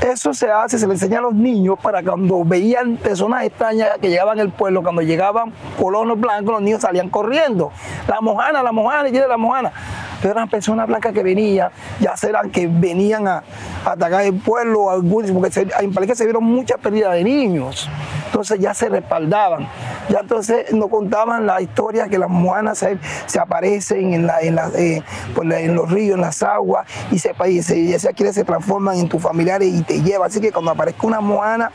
Eso 0.00 0.34
se 0.34 0.50
hace, 0.50 0.78
se 0.78 0.86
le 0.86 0.92
enseña 0.92 1.18
a 1.18 1.22
los 1.22 1.34
niños 1.34 1.78
para 1.80 2.02
cuando 2.02 2.44
veían 2.44 2.96
personas 2.96 3.44
extrañas 3.44 3.90
que 4.00 4.08
llegaban 4.08 4.38
al 4.38 4.50
pueblo, 4.50 4.82
cuando 4.82 5.02
llegaban 5.02 5.52
colonos 5.80 6.20
blancos, 6.20 6.54
los 6.54 6.62
niños 6.62 6.82
salían 6.82 7.08
corriendo. 7.08 7.72
La 8.06 8.20
mojana, 8.20 8.62
la 8.62 8.72
mojana, 8.72 9.08
y 9.08 9.12
la 9.12 9.36
mojana. 9.36 9.72
Pero 10.20 10.32
eran 10.32 10.48
personas 10.48 10.86
blancas 10.86 11.12
que 11.12 11.22
venían, 11.22 11.70
ya 12.00 12.16
serán 12.16 12.50
que 12.50 12.66
venían 12.66 13.28
a, 13.28 13.42
atacar 13.84 14.22
el 14.22 14.34
pueblo, 14.34 14.88
porque 15.32 15.52
se, 15.52 15.66
en 15.80 15.92
Palenque 15.92 16.14
se 16.14 16.24
vieron 16.24 16.44
muchas 16.44 16.78
pérdidas 16.78 17.12
de 17.12 17.24
niños. 17.24 17.88
Entonces 18.26 18.58
ya 18.58 18.74
se 18.74 18.88
respaldaban. 18.88 19.68
Ya 20.08 20.20
entonces 20.20 20.72
nos 20.72 20.88
contaban 20.88 21.46
la 21.46 21.60
historia 21.60 22.08
que 22.08 22.18
las 22.18 22.28
mojanas 22.28 22.78
se, 22.78 23.40
aparecen 23.40 24.28
eh, 24.76 25.02
en 25.36 25.74
los 25.74 25.90
ríos, 25.90 26.16
en 26.16 26.20
las 26.20 26.42
aguas, 26.42 26.86
y 27.10 27.18
se, 27.18 27.34
y 27.48 27.62
se, 27.62 27.78
y 27.78 27.98
se, 27.98 28.44
transforman 28.44 28.98
en 28.98 29.08
tus 29.08 29.22
familiares 29.22 29.72
y 29.72 29.82
te 29.82 30.02
llevan. 30.02 30.28
Así 30.28 30.40
que 30.40 30.52
cuando 30.52 30.70
aparezca 30.70 31.06
una 31.06 31.20
mojana, 31.20 31.70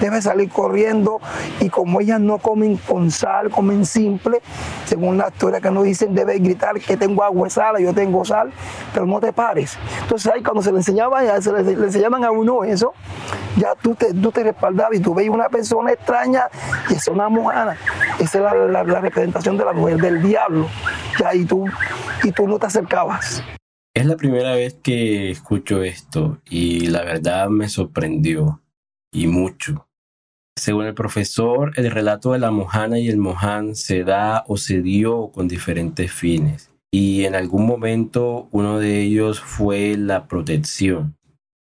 debes 0.00 0.24
salir 0.24 0.48
corriendo. 0.48 1.20
Y 1.60 1.68
como 1.68 2.00
ellas 2.00 2.20
no 2.20 2.38
comen 2.38 2.76
con 2.76 3.10
sal, 3.10 3.50
comen 3.50 3.84
simple, 3.84 4.40
según 4.86 5.18
la 5.18 5.28
historia 5.28 5.60
que 5.60 5.70
nos 5.70 5.84
dicen, 5.84 6.14
debes 6.14 6.42
gritar 6.42 6.78
que 6.80 6.96
tengo 6.96 7.22
agua 7.22 7.48
y 7.48 7.50
sal, 7.50 7.76
yo 7.80 7.92
tengo 7.94 8.24
sal, 8.24 8.52
pero 8.92 9.06
no 9.06 9.20
te 9.20 9.32
pares. 9.32 9.78
Entonces 10.02 10.32
ahí 10.32 10.42
cuando 10.42 10.62
se 10.62 10.70
le 10.72 10.78
enseñaba, 10.78 11.24
ya 11.24 11.40
se 11.40 11.52
le, 11.52 11.60
enseñaban 11.72 12.24
a 12.24 12.30
uno 12.30 12.64
eso, 12.64 12.92
ya 13.56 13.74
tú 13.80 13.94
te, 13.94 14.12
tú 14.14 14.30
te 14.32 14.42
respaldabas 14.44 14.98
y 14.98 15.00
tú 15.00 15.14
veías 15.14 15.32
una 15.34 15.48
persona 15.48 15.92
extraña 15.92 16.44
y 16.90 16.94
es 16.94 17.06
una 17.08 17.28
mojana. 17.28 17.76
Esa 18.18 18.38
es 18.38 18.44
la, 18.44 18.54
la- 18.54 18.84
la 18.84 19.00
representación 19.00 19.56
de 19.56 19.64
la 19.64 19.72
mujer 19.72 19.98
del 19.98 20.22
diablo. 20.22 20.66
Ya, 21.20 21.34
y, 21.34 21.44
tú, 21.44 21.64
y 22.22 22.32
tú 22.32 22.46
no 22.46 22.58
te 22.58 22.66
acercabas. 22.66 23.42
Es 23.94 24.06
la 24.06 24.16
primera 24.16 24.52
vez 24.54 24.74
que 24.82 25.30
escucho 25.30 25.82
esto 25.82 26.38
y 26.48 26.86
la 26.86 27.02
verdad 27.02 27.48
me 27.48 27.68
sorprendió 27.68 28.62
y 29.12 29.26
mucho. 29.26 29.86
Según 30.56 30.84
el 30.86 30.94
profesor, 30.94 31.72
el 31.76 31.90
relato 31.90 32.32
de 32.32 32.38
la 32.40 32.50
mojana 32.50 32.98
y 32.98 33.08
el 33.08 33.16
moján 33.16 33.74
se 33.74 34.04
da 34.04 34.44
o 34.48 34.56
se 34.56 34.82
dio 34.82 35.30
con 35.32 35.48
diferentes 35.48 36.12
fines 36.12 36.70
y 36.90 37.24
en 37.24 37.34
algún 37.34 37.66
momento 37.66 38.48
uno 38.50 38.78
de 38.78 39.02
ellos 39.02 39.40
fue 39.40 39.96
la 39.96 40.26
protección. 40.26 41.16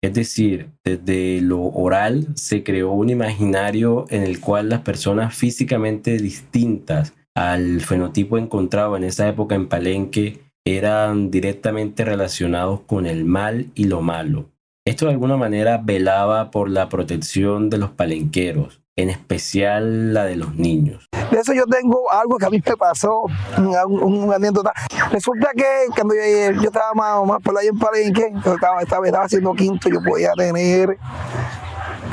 Es 0.03 0.15
decir, 0.15 0.71
desde 0.83 1.41
lo 1.43 1.61
oral 1.63 2.29
se 2.35 2.63
creó 2.63 2.93
un 2.93 3.11
imaginario 3.11 4.07
en 4.09 4.23
el 4.23 4.41
cual 4.41 4.71
las 4.71 4.81
personas 4.81 5.35
físicamente 5.35 6.17
distintas 6.17 7.13
al 7.35 7.81
fenotipo 7.81 8.39
encontrado 8.39 8.97
en 8.97 9.05
esa 9.05 9.29
época 9.29 9.55
en 9.55 9.69
Palenque 9.69 10.41
eran 10.65 11.31
directamente 11.31 12.05
relacionados 12.05 12.81
con 12.81 13.07
el 13.07 13.25
mal 13.25 13.71
y 13.75 13.85
lo 13.85 14.01
malo. 14.01 14.51
Esto 14.87 15.07
de 15.07 15.13
alguna 15.13 15.37
manera 15.37 15.79
velaba 15.79 16.51
por 16.51 16.71
la 16.71 16.89
protección 16.89 17.69
de 17.69 17.79
los 17.79 17.91
palenqueros, 17.91 18.81
en 19.03 19.11
especial 19.11 20.13
la 20.15 20.25
de 20.25 20.37
los 20.37 20.55
niños. 20.55 21.09
De 21.31 21.39
eso 21.39 21.53
yo 21.53 21.65
tengo 21.67 22.11
algo 22.11 22.39
que 22.39 22.47
a 22.47 22.51
mí 22.51 22.61
me 22.65 22.77
pasó, 22.77 23.23
un, 23.57 24.03
un 24.03 24.33
anécdota. 24.35 24.73
Resulta 25.13 25.51
que 25.57 25.65
cuando 25.95 26.15
yo, 26.15 26.61
yo 26.61 26.69
estaba 26.69 26.93
más, 26.95 27.25
más 27.27 27.43
por 27.43 27.57
ahí 27.57 27.69
en 27.69 27.79
Palenque, 27.79 28.33
yo 28.45 28.55
estaba, 28.55 28.83
estaba, 28.83 29.07
estaba 29.07 29.25
haciendo 29.25 29.53
quinto, 29.55 29.89
yo 29.89 30.03
podía 30.03 30.33
tener, 30.33 30.99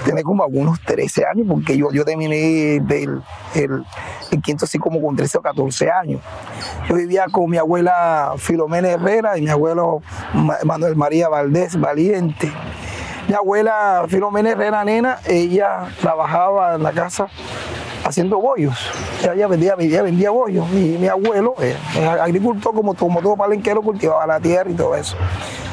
tener 0.06 0.24
como 0.24 0.44
algunos 0.44 0.80
13 0.82 1.26
años, 1.26 1.48
porque 1.50 1.76
yo, 1.78 1.92
yo 1.92 2.06
terminé 2.06 2.80
del, 2.82 3.22
el, 3.56 3.84
quinto 4.44 4.66
así 4.66 4.78
como 4.78 5.02
con 5.02 5.16
13 5.16 5.40
o 5.40 5.42
14 5.42 5.90
años. 5.90 6.22
Yo 6.88 6.96
vivía 6.96 7.26
con 7.32 7.50
mi 7.50 7.58
abuela 7.58 8.34
Filomena 8.38 8.90
Herrera 8.90 9.38
y 9.38 9.42
mi 9.42 9.50
abuelo 9.50 10.02
Ma- 10.34 10.60
Manuel 10.64 10.96
María 10.96 11.28
Valdés 11.28 11.80
Valiente. 11.80 12.52
Mi 13.28 13.34
abuela 13.34 14.06
Filomena 14.08 14.52
Herrera 14.52 14.86
Nena, 14.86 15.20
ella 15.26 15.88
trabajaba 16.00 16.76
en 16.76 16.84
la 16.84 16.94
casa 16.94 17.28
haciendo 18.06 18.40
bollos. 18.40 18.78
Ella, 19.22 19.48
vendía, 19.48 19.76
ella 19.78 20.02
vendía 20.02 20.30
bollos. 20.30 20.70
Mi, 20.70 20.98
mi 20.98 21.08
abuelo, 21.08 21.54
eh, 21.60 21.76
era 21.98 22.24
agricultor, 22.24 22.74
como, 22.74 22.94
como 22.94 23.22
todo 23.22 23.36
palenquero, 23.36 23.82
cultivaba 23.82 24.26
la 24.26 24.40
tierra 24.40 24.70
y 24.70 24.76
todo 24.76 24.96
eso. 24.96 25.18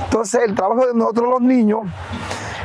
Entonces, 0.04 0.42
el 0.44 0.54
trabajo 0.56 0.84
de 0.86 0.94
nosotros 0.94 1.28
los 1.28 1.42
niños 1.42 1.82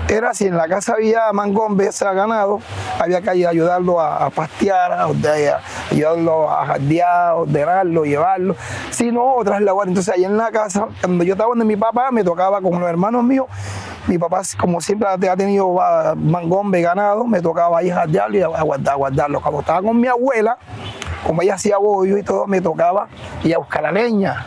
era 0.10 0.34
si 0.34 0.48
en 0.48 0.58
la 0.58 0.68
casa 0.68 0.94
había 0.94 1.32
mangombe, 1.32 1.92
sea 1.92 2.14
ganado, 2.14 2.60
había 3.00 3.22
que 3.22 3.30
ayudarlo 3.30 4.02
a, 4.02 4.30
pastear, 4.32 4.92
a, 4.92 5.04
a 5.04 5.62
ayudarlo 5.92 6.50
a 6.50 6.66
jardear, 6.66 7.34
ordenarlo, 7.36 8.06
llevarlo. 8.06 8.56
Si 8.90 9.12
no, 9.12 9.36
otras 9.36 9.62
labores. 9.62 9.90
Entonces, 9.90 10.16
allá 10.16 10.28
en 10.28 10.38
la 10.38 10.52
casa, 10.52 10.88
cuando 11.02 11.24
yo 11.24 11.34
estaba 11.34 11.50
donde 11.50 11.66
mi 11.66 11.76
papá, 11.76 12.10
me 12.12 12.24
tocaba 12.24 12.60
con 12.60 12.80
los 12.80 12.90
hermanos 12.90 13.24
míos. 13.24 13.46
Mi 14.08 14.18
papá, 14.18 14.42
como 14.60 14.82
siempre 14.82 15.08
ha 15.08 15.36
tenido 15.38 15.80
ah, 15.80 16.16
mangombe, 16.18 16.82
ganado, 16.82 17.26
me 17.26 17.40
tocaba 17.42 17.78
ahí 17.78 17.92
jardearlo 17.92 18.38
y 18.38 18.42
aguardar, 18.42 18.98
guardarlo. 18.98 19.42
Cuando 19.42 19.60
estaba 19.60 19.82
con 19.84 20.00
mi 20.00 20.08
abuela, 20.08 20.58
como 21.24 21.44
ella 21.44 21.54
hacía 21.54 21.78
bollo 21.78 22.18
y 22.18 22.24
todo, 22.24 22.48
me 22.48 22.62
tocaba 22.62 23.08
ir 23.44 23.54
a 23.54 23.60
buscar 23.60 23.84
la 23.84 23.92
leña. 23.92 24.46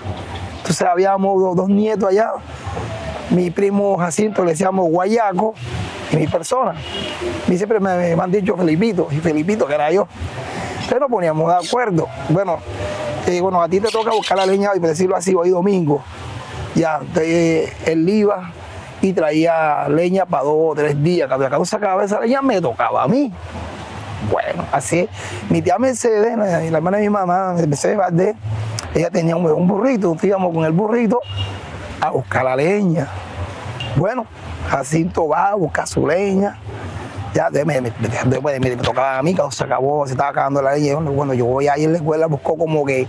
Entonces, 0.56 0.82
habíamos 0.82 1.56
dos 1.56 1.68
nietos 1.68 2.08
allá 2.08 2.32
mi 3.32 3.50
primo 3.50 3.96
Jacinto 3.96 4.44
le 4.44 4.52
decíamos 4.52 4.88
Guayaco 4.90 5.54
y 6.12 6.16
mi 6.16 6.26
persona. 6.26 6.74
Y 7.48 7.56
siempre 7.56 7.80
me, 7.80 8.12
han 8.12 8.30
dicho 8.30 8.56
Felipito, 8.56 9.08
y 9.10 9.16
Felipito, 9.16 9.66
que 9.66 9.74
era 9.74 9.90
yo. 9.90 10.06
Nos 11.00 11.08
poníamos 11.08 11.48
de 11.48 11.66
acuerdo. 11.66 12.06
Bueno, 12.28 12.58
eh, 13.26 13.40
bueno, 13.40 13.62
a 13.62 13.68
ti 13.68 13.80
te 13.80 13.88
toca 13.88 14.10
buscar 14.10 14.36
la 14.36 14.44
leña, 14.44 14.70
y 14.74 14.78
decirlo 14.78 15.16
así, 15.16 15.34
hoy 15.34 15.48
domingo. 15.48 16.02
Ya, 16.74 16.98
entonces, 17.00 17.72
él 17.86 18.06
iba 18.08 18.50
y 19.00 19.12
traía 19.14 19.88
leña 19.88 20.26
para 20.26 20.44
dos 20.44 20.54
o 20.58 20.74
tres 20.74 21.02
días. 21.02 21.28
Cuando 21.28 21.46
acá 21.46 21.64
sacaba 21.64 22.04
esa 22.04 22.20
leña, 22.20 22.42
me 22.42 22.60
tocaba 22.60 23.04
a 23.04 23.08
mí. 23.08 23.32
Bueno, 24.30 24.66
así. 24.70 25.08
Mi 25.48 25.62
tía 25.62 25.78
Mercedes, 25.78 26.36
la, 26.36 26.62
hermana 26.62 26.98
de 26.98 27.04
mi 27.04 27.10
mamá, 27.10 27.54
Mercedes 27.54 27.96
Valdés, 27.96 28.36
ella 28.94 29.08
tenía 29.10 29.34
un 29.34 29.66
burrito, 29.66 30.14
íbamos 30.22 30.54
con 30.54 30.64
el 30.66 30.72
burrito 30.72 31.20
a 32.02 32.10
buscar 32.10 32.44
la 32.44 32.56
leña. 32.56 33.08
Bueno, 33.96 34.26
Jacinto 34.68 35.28
va 35.28 35.50
a 35.50 35.54
buscar 35.54 35.86
su 35.86 36.06
leña. 36.06 36.58
Ya 37.32 37.48
de- 37.48 37.64
me, 37.64 37.80
tocaba 38.82 39.18
a 39.18 39.22
mí, 39.22 39.34
cuando 39.34 39.52
se 39.52 39.64
acabó, 39.64 40.04
se 40.06 40.12
estaba 40.12 40.30
acabando 40.30 40.60
la 40.60 40.74
leña. 40.74 40.96
Bueno, 40.96 41.32
yo 41.32 41.46
voy 41.46 41.68
ahí 41.68 41.84
en 41.84 41.92
la 41.92 41.98
escuela, 41.98 42.26
buscó 42.26 42.58
como 42.58 42.84
que 42.84 43.06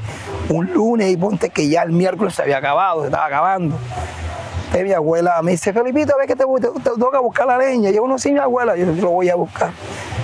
un 0.50 0.72
lunes 0.72 1.10
y 1.12 1.18
ponte 1.18 1.50
que 1.50 1.68
ya 1.68 1.82
el 1.82 1.92
miércoles 1.92 2.36
se 2.36 2.44
había 2.44 2.58
acabado, 2.58 3.02
se 3.02 3.08
estaba 3.08 3.26
acabando. 3.26 3.76
Mi 4.74 4.92
abuela 4.92 5.40
me 5.44 5.52
dice, 5.52 5.72
Felipito, 5.72 6.16
ve 6.20 6.26
que 6.26 6.36
te, 6.36 6.46
te- 6.46 6.80
te 6.80 7.00
toca 7.00 7.20
buscar 7.20 7.46
la 7.46 7.58
leña. 7.58 7.92
Yo, 7.92 8.08
no, 8.08 8.18
sí, 8.18 8.32
mi 8.32 8.40
abuela, 8.40 8.76
yo, 8.76 8.86
lo 8.88 9.10
voy 9.12 9.30
a 9.30 9.36
buscar. 9.36 9.70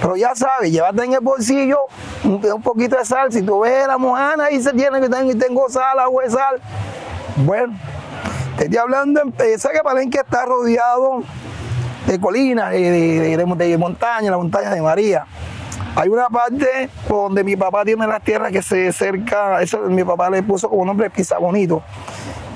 Pero 0.01 0.15
ya 0.15 0.33
sabes, 0.35 0.71
llévate 0.71 1.03
en 1.03 1.13
el 1.13 1.19
bolsillo 1.19 1.77
un, 2.23 2.39
poquito 2.63 2.97
de 2.97 3.05
sal. 3.05 3.31
Si 3.31 3.41
tú 3.43 3.59
ves 3.61 3.85
la 3.87 3.97
mojana 3.97 4.45
ahí 4.45 4.59
se 4.61 4.73
tiene 4.73 5.01
que 5.01 5.09
tengo, 5.09 5.35
tengo 5.37 5.69
sal, 5.69 5.99
agua 5.99 6.23
de 6.23 6.29
sal. 6.31 6.59
Bueno, 7.37 7.73
estoy 8.63 8.77
hablando, 8.77 9.21
en- 9.21 9.29
eh, 9.39 9.55
que 9.57 9.79
Palenque 9.83 10.19
está 10.19 10.45
rodeado 10.45 11.23
de 12.07 12.19
colinas, 12.19 12.71
de, 12.71 12.79
de- 12.91 13.37
de- 13.37 13.67
de 13.67 13.77
montaña, 13.77 14.31
la 14.31 14.37
montaña 14.37 14.69
de 14.71 14.81
María. 14.81 15.25
Hay 15.95 16.07
una 16.09 16.27
parte 16.29 16.89
donde 17.07 17.43
mi 17.43 17.55
papá 17.55 17.83
tiene 17.83 18.05
las 18.07 18.21
tierras 18.23 18.51
que 18.51 18.61
se 18.61 18.91
cerca, 18.93 19.61
eso 19.61 19.79
mi 19.89 20.03
papá 20.03 20.29
le 20.29 20.43
puso 20.43 20.69
como 20.69 20.85
nombre 20.85 21.09
Pisa 21.09 21.37
Bonito. 21.39 21.81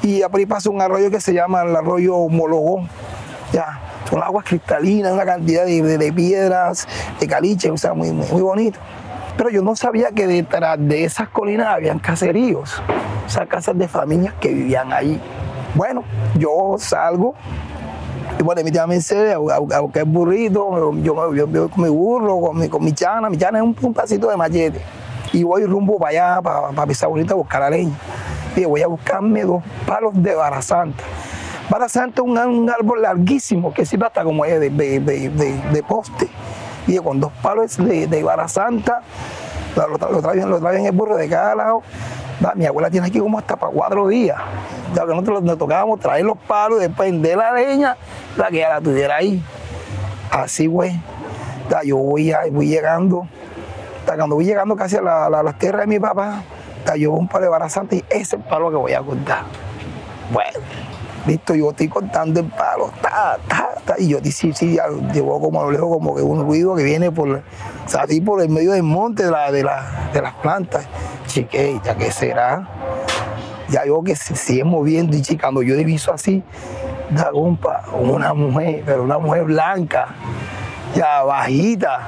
Y 0.01 0.21
ahí 0.21 0.45
pasa 0.45 0.69
un 0.69 0.81
arroyo 0.81 1.09
que 1.09 1.19
se 1.19 1.33
llama 1.33 1.63
el 1.63 1.75
arroyo 1.75 2.27
Mologón. 2.29 2.87
Ya, 3.51 3.79
son 4.09 4.21
aguas 4.21 4.45
cristalinas, 4.45 5.13
una 5.13 5.25
cantidad 5.25 5.65
de, 5.65 6.11
piedras, 6.13 6.87
de 7.19 7.27
caliche, 7.27 7.69
o 7.71 7.77
sea, 7.77 7.93
muy, 7.93 8.11
muy, 8.11 8.27
muy 8.27 8.41
bonito. 8.41 8.79
Pero 9.37 9.49
yo 9.49 9.61
no 9.61 9.75
sabía 9.75 10.11
que 10.11 10.27
detrás 10.27 10.77
de 10.79 11.03
esas 11.05 11.29
colinas 11.29 11.67
habían 11.67 11.99
caseríos, 11.99 12.81
o 13.25 13.29
sea, 13.29 13.45
casas 13.45 13.77
de 13.77 13.87
familias 13.87 14.33
que 14.39 14.49
vivían 14.49 14.91
allí. 14.93 15.19
Bueno, 15.75 16.03
yo 16.38 16.75
salgo 16.77 17.33
y 18.39 18.43
bueno, 18.43 18.62
mi 18.63 18.71
tía 18.71 18.86
Mercedes 18.88 19.36
a, 19.36 19.53
a- 19.53 19.77
a 19.77 19.79
buscar 19.81 20.05
burrito, 20.05 20.93
yo 21.01 21.13
me 21.15 21.38
yo, 21.38 21.69
con 21.69 21.83
mi 21.83 21.89
burro, 21.89 22.39
con 22.41 22.57
mi, 22.59 22.69
con 22.69 22.83
mi 22.83 22.93
chana, 22.93 23.29
mi 23.29 23.38
chana 23.38 23.59
es 23.59 23.63
un, 23.63 23.75
un 23.81 23.93
pasito 23.93 24.27
de 24.29 24.38
machete. 24.38 24.81
Y 25.31 25.43
voy 25.43 25.65
rumbo 25.65 25.97
para 25.97 26.09
allá, 26.36 26.41
para, 26.41 26.67
para 26.69 26.86
Bonita 27.07 27.33
a 27.33 27.38
buscar 27.38 27.62
la 27.62 27.69
leña. 27.71 27.95
Y 28.55 28.65
voy 28.65 28.81
a 28.83 28.88
buscarme 28.88 29.43
dos 29.43 29.63
palos 29.88 30.12
de. 30.15 30.36
Vara 30.36 31.89
santa 31.89 32.21
es 32.21 32.27
un, 32.27 32.38
un 32.38 32.69
árbol 32.69 33.01
larguísimo 33.01 33.73
que 33.73 33.83
sirve 33.86 34.05
hasta 34.05 34.23
como 34.23 34.45
de, 34.45 34.59
de, 34.59 34.99
de- 34.99 35.29
de- 35.29 35.62
poste. 35.83 36.27
y 36.86 36.97
con 36.99 37.19
dos 37.19 37.31
palos 37.41 37.77
de, 37.77 38.05
de 38.07 38.21
vara 38.23 38.47
santa, 38.47 39.01
lo, 39.75 39.88
lo, 39.88 40.21
traen, 40.21 40.47
lo 40.49 40.59
el 40.86 40.91
burro 40.91 41.15
de 41.17 41.27
cada 41.29 41.55
lado. 41.55 41.81
Mi 42.56 42.65
abuela 42.65 42.89
tiene 42.89 43.08
aquí 43.08 43.19
como 43.19 43.38
hasta 43.39 43.56
para 43.56 43.71
cuatro 43.71 44.08
días. 44.08 44.38
Ya 44.93 45.01
que 45.06 45.08
nosotros 45.12 45.41
nos 45.43 45.58
tocábamos 45.58 45.99
traer 45.99 46.25
los 46.25 46.38
palos 46.38 46.79
después 46.79 47.21
de 47.21 47.36
la 47.36 47.51
leña, 47.53 47.95
la 48.38 48.47
que 48.49 48.58
ya 48.58 48.69
la 48.69 48.82
tuviera 48.82 49.15
ahí. 49.15 49.41
Así, 50.32 50.67
güey. 50.67 50.99
Yo 51.86 51.97
voy, 51.97 52.34
voy 52.51 52.67
llegando, 52.67 53.27
cuando 54.06 54.36
voy 54.36 54.45
llegando 54.45 54.75
casi 54.75 54.97
a 54.97 55.01
la- 55.01 55.29
la- 55.29 55.41
las 55.41 55.58
tierras 55.58 55.82
de 55.82 55.88
mi 55.88 55.99
papá, 55.99 56.43
yo 56.97 57.12
veo 57.12 57.19
un 57.19 57.27
palo 57.27 57.45
de 57.45 57.49
vara 57.49 57.69
santa 57.69 57.95
y 57.95 58.03
ese 58.10 58.21
es 58.21 58.34
el 58.34 58.39
palo 58.41 58.69
que 58.69 58.75
voy 58.75 58.93
a 58.93 59.01
cortar. 59.01 59.43
Bueno, 60.32 60.60
listo, 61.25 61.56
yo 61.56 61.71
estoy 61.71 61.88
cortando 61.88 62.41
el 62.41 62.45
palo, 62.47 62.91
ta, 63.01 63.38
ta, 63.47 63.69
ta, 63.86 63.95
y 63.97 64.10
yo 64.10 64.19
sí, 64.23 64.51
sí, 64.53 64.75
ya 64.75 64.86
llevo 65.13 65.39
como 65.41 65.62
a 65.62 65.63
lo 65.65 65.71
lejos 65.71 65.89
como 65.89 66.15
que 66.15 66.21
un 66.21 66.41
ruido 66.45 66.75
que 66.75 66.84
viene 66.84 67.12
por, 67.12 67.29
o 67.29 67.41
sea, 67.88 68.01
así 68.01 68.21
por 68.21 68.41
el 68.41 68.49
medio 68.49 68.73
del 68.73 68.84
monte 68.84 69.23
de, 69.23 69.32
la, 69.32 69.51
de, 69.51 69.63
la- 69.63 70.10
de 70.13 70.21
las 70.21 70.34
plantas. 70.36 70.86
Chique, 71.34 71.82
ya 71.84 71.96
que 71.96 72.12
será, 72.12 72.67
ya 73.67 73.84
yo 73.86 74.04
que 74.04 74.15
se 74.15 74.36
sigue 74.36 74.63
moviendo 74.63 75.17
y 75.17 75.22
chica, 75.24 75.48
cuando 75.48 75.63
yo 75.63 75.76
diviso 75.76 76.13
así, 76.13 76.43
da 77.10 77.32
compa, 77.32 77.86
una 77.91 78.36
mujer, 78.36 78.84
pero 78.86 79.02
una 79.02 79.17
mujer 79.17 79.46
blanca, 79.46 80.10
ya 80.96 81.24
bajita, 81.24 82.02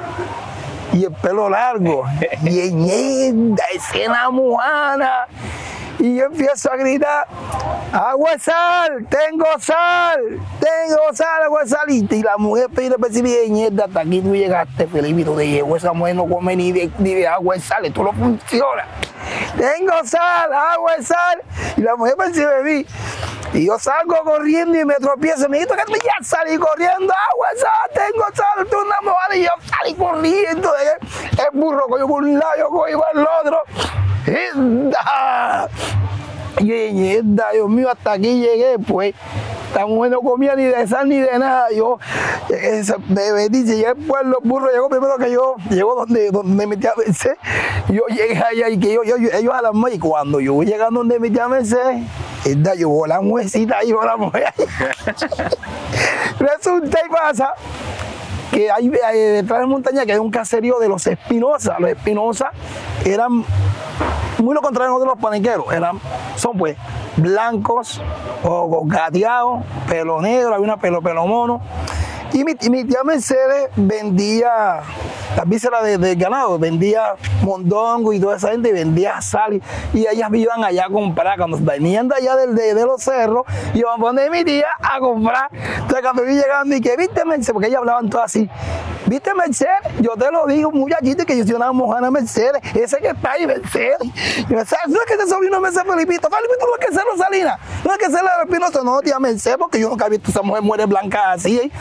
y 0.94 1.06
el 1.06 1.12
pelo 1.14 1.50
largo, 1.50 2.04
y 2.44 2.72
ñenda, 2.72 3.64
escena 3.74 4.30
mojana. 4.30 5.26
Y 6.00 6.16
yo 6.16 6.26
empiezo 6.26 6.72
a 6.72 6.76
gritar, 6.76 7.28
agua 7.92 8.32
de 8.32 8.40
sal, 8.40 9.08
tengo 9.10 9.46
sal, 9.60 10.20
tengo 10.60 11.14
sal, 11.14 11.44
agua 11.44 11.64
de 11.64 11.70
sal. 11.70 11.90
Y, 11.90 12.08
y 12.10 12.22
la 12.22 12.38
mujer 12.38 12.68
pide 12.70 12.98
percibir 12.98 13.50
mierda, 13.50 13.86
hasta 13.86 14.02
aquí 14.02 14.22
tú 14.22 14.36
llegaste, 14.36 14.88
Felipe, 14.88 15.22
y 15.22 15.24
tú 15.24 15.36
te 15.36 15.48
llevo, 15.48 15.76
esa 15.78 15.94
mujer 15.94 16.16
no 16.16 16.28
come 16.28 16.56
ni 16.56 16.72
de, 16.72 17.28
agua 17.28 17.56
de 17.56 17.62
sal, 17.62 17.86
esto 17.86 18.04
no 18.04 18.12
funciona. 18.12 18.86
Tengo 19.58 19.94
sal, 20.04 20.54
agua 20.54 20.98
de 20.98 21.04
sal. 21.04 21.42
Y 21.78 21.82
la 21.82 21.96
mujer 21.96 22.16
percibe 22.18 22.64
mí. 22.64 22.86
Y 23.54 23.68
yo 23.68 23.80
salgo 23.80 24.16
corriendo 24.24 24.78
y 24.78 24.84
me 24.84 24.96
tropiezo. 24.96 25.48
Me 25.48 25.60
dijo 25.60 25.74
que 25.76 26.00
ya 26.00 26.16
salí 26.22 26.58
corriendo, 26.58 27.14
agua 27.32 27.48
sal, 27.58 27.90
tengo 27.94 28.26
sal, 28.34 28.68
tú 28.70 28.78
una 28.86 29.02
mojada. 29.02 29.36
Y 29.36 29.44
yo 29.44 29.52
salí 29.64 29.94
corriendo. 29.94 30.74
El 31.32 31.60
burro 31.60 31.88
cogió 31.88 32.08
por 32.08 32.24
un 32.24 32.38
lado, 32.38 32.52
yo 32.58 32.70
cogí 32.70 32.94
por 32.94 33.08
el 33.14 33.28
otro. 33.42 33.64
¡Enda! 34.26 35.70
Y 36.60 36.64
mierda, 36.94 37.52
Dios 37.52 37.70
mío, 37.70 37.90
hasta 37.92 38.14
aquí 38.14 38.40
llegué, 38.40 38.78
pues. 38.80 39.14
Esta 39.68 39.86
mujer 39.88 40.12
no 40.14 40.22
comía 40.22 40.56
ni 40.56 40.64
de 40.64 40.88
sal 40.88 41.10
ni 41.10 41.20
de 41.20 41.38
nada. 41.38 41.68
Yo, 41.76 42.00
se- 42.48 42.96
me 43.10 43.34
metí, 43.34 43.66
llegué 43.66 43.88
al 43.88 43.96
pueblo, 43.98 44.38
burro 44.42 44.72
llegó 44.72 44.88
primero 44.88 45.18
que 45.18 45.30
yo, 45.30 45.56
llegó 45.70 45.96
donde, 45.96 46.32
donde 46.32 46.66
mi 46.66 46.78
tía 46.78 46.94
Merced. 46.96 47.36
Yo 47.90 48.04
llegué 48.08 48.38
allá 48.42 48.70
y 48.70 48.80
que 48.80 48.94
yo, 48.94 49.04
yo, 49.04 49.18
yo- 49.18 49.30
ellos 49.34 49.54
a 49.54 49.62
la 49.62 49.74
mujer, 49.74 49.96
y 49.96 50.00
cuando 50.00 50.40
yo 50.40 50.54
voy 50.54 50.66
llegando 50.66 51.02
donde 51.02 51.20
mi 51.20 51.30
tía 51.30 51.50
Merced, 51.50 52.04
esta, 52.46 52.74
yo 52.76 52.90
veo 52.90 53.06
la 53.06 53.20
mujercita 53.20 53.80
ahí, 53.80 53.92
veo 53.92 54.04
la 54.06 54.16
mujer. 54.16 54.54
Resulta 56.40 57.00
y 57.06 57.10
pasa 57.10 57.54
que 58.52 58.72
hay, 58.72 58.90
hay 59.06 59.20
detrás 59.20 59.60
de 59.60 59.64
la 59.64 59.68
montaña 59.68 60.06
que 60.06 60.14
hay 60.14 60.20
un 60.20 60.32
caserío 60.32 60.80
de 60.80 60.88
los 60.88 61.06
Espinosa. 61.06 61.76
Los 61.80 61.90
Espinosa 61.90 62.52
eran 63.04 63.44
muy 64.40 64.54
lo 64.54 64.62
contrario 64.62 65.00
de 65.00 65.06
los 65.06 65.18
paniqueros. 65.18 65.72
Eran, 65.72 66.00
son 66.36 66.58
pues 66.58 66.78
blancos 67.18 68.02
o, 68.44 68.84
gateados, 68.86 69.64
pelo 69.90 70.22
negro, 70.22 70.54
había 70.54 70.66
una 70.66 70.78
pelo, 70.78 71.02
pelo 71.02 71.26
mono. 71.28 71.62
Y 72.36 72.44
mi, 72.44 72.84
tía 72.84 73.02
Mercedes 73.06 73.70
vendía 73.78 74.82
las 75.38 75.48
vísceras 75.48 75.84
de- 75.84 75.98
del 75.98 76.18
ganado, 76.18 76.60
vendía 76.60 77.16
mondongo 77.42 78.12
y 78.12 78.20
toda 78.20 78.36
esa 78.36 78.50
gente, 78.52 78.74
vendía 78.74 79.22
sal. 79.22 79.62
Y, 79.94 80.06
ellas 80.06 80.30
iban 80.34 80.62
allá 80.66 80.86
a 80.86 80.90
comprar. 80.90 81.38
Cuando 81.38 81.58
venían 81.62 82.10
de 82.10 82.16
allá 82.16 82.36
del- 82.36 82.54
de, 82.56 82.74
de 82.74 82.86
los 82.86 83.02
cerros, 83.02 83.44
iban 83.74 83.94
a 83.94 83.98
poner 84.02 84.30
mi 84.32 84.44
tía 84.44 84.68
a 84.82 85.00
comprar. 85.00 85.50
Entonces 85.54 86.02
cuando 86.02 86.24
vi 86.24 86.34
llegando 86.36 86.76
y 86.76 86.82
que, 86.82 86.98
viste 86.98 87.24
Mercedes, 87.24 87.54
porque 87.54 87.68
ellas 87.70 87.80
hablaban 87.80 88.10
todas 88.10 88.26
así. 88.26 88.50
¿Viste 89.06 89.34
Mercedes? 89.36 89.70
Yo 90.02 90.16
te 90.18 90.32
lo 90.32 90.48
digo, 90.48 90.72
muchachito, 90.72 91.26
que 91.26 91.38
yo 91.38 91.46
soy 91.46 91.54
una 91.54 91.72
mojana 91.72 92.10
Mercedes. 92.12 92.60
Ese 92.74 92.98
que 92.98 93.10
está 93.10 93.32
ahí, 93.34 93.46
Mercedes. 93.48 93.98
Y 94.50 94.54
me 94.54 94.62
dice, 94.62 94.76
no 94.88 94.96
es 95.00 95.06
que 95.08 95.14
ese 95.14 95.28
sobrino 95.28 95.56
de 95.56 95.62
Mercedes 95.62 95.86
Felipito. 95.88 96.28
Felipito 96.28 96.66
no 96.66 96.74
es 96.80 96.86
que 96.88 96.94
sea 96.94 97.04
Rosalina. 97.12 97.60
No 97.86 97.92
es 97.94 97.98
que 98.00 98.10
sea 98.10 98.24
la 98.24 98.44
Espinosa. 98.44 98.82
No, 98.84 99.00
tía 99.02 99.20
Mercedes, 99.20 99.58
porque 99.58 99.80
yo 99.80 99.90
nunca 99.90 100.08
he 100.08 100.10
visto 100.10 100.32
esa 100.32 100.42
mujer 100.42 100.64
muere 100.64 100.86
blanca 100.88 101.32
así. 101.34 101.60
¿eh? 101.60 101.72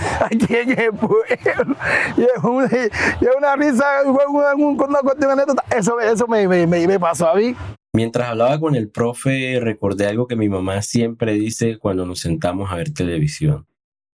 Y 0.48 2.22
es 2.22 2.42
una, 2.42 2.66
y 2.66 3.24
es 3.24 3.36
una 3.36 3.56
risa, 3.56 3.84
una, 4.04 5.00
cuestión 5.00 5.32
anécdota. 5.32 5.64
Eso, 5.76 5.98
eso 6.00 6.26
me, 6.26 6.46
me 6.66 7.00
pasó 7.00 7.28
a 7.28 7.34
mí. 7.34 7.54
Mientras 7.94 8.28
hablaba 8.28 8.58
con 8.58 8.74
el 8.74 8.90
profe, 8.90 9.60
recordé 9.60 10.08
algo 10.08 10.26
que 10.26 10.34
mi 10.34 10.48
mamá 10.48 10.82
siempre 10.82 11.34
dice 11.34 11.78
cuando 11.78 12.04
nos 12.04 12.18
sentamos 12.18 12.72
a 12.72 12.76
ver 12.76 12.92
televisión. 12.92 13.68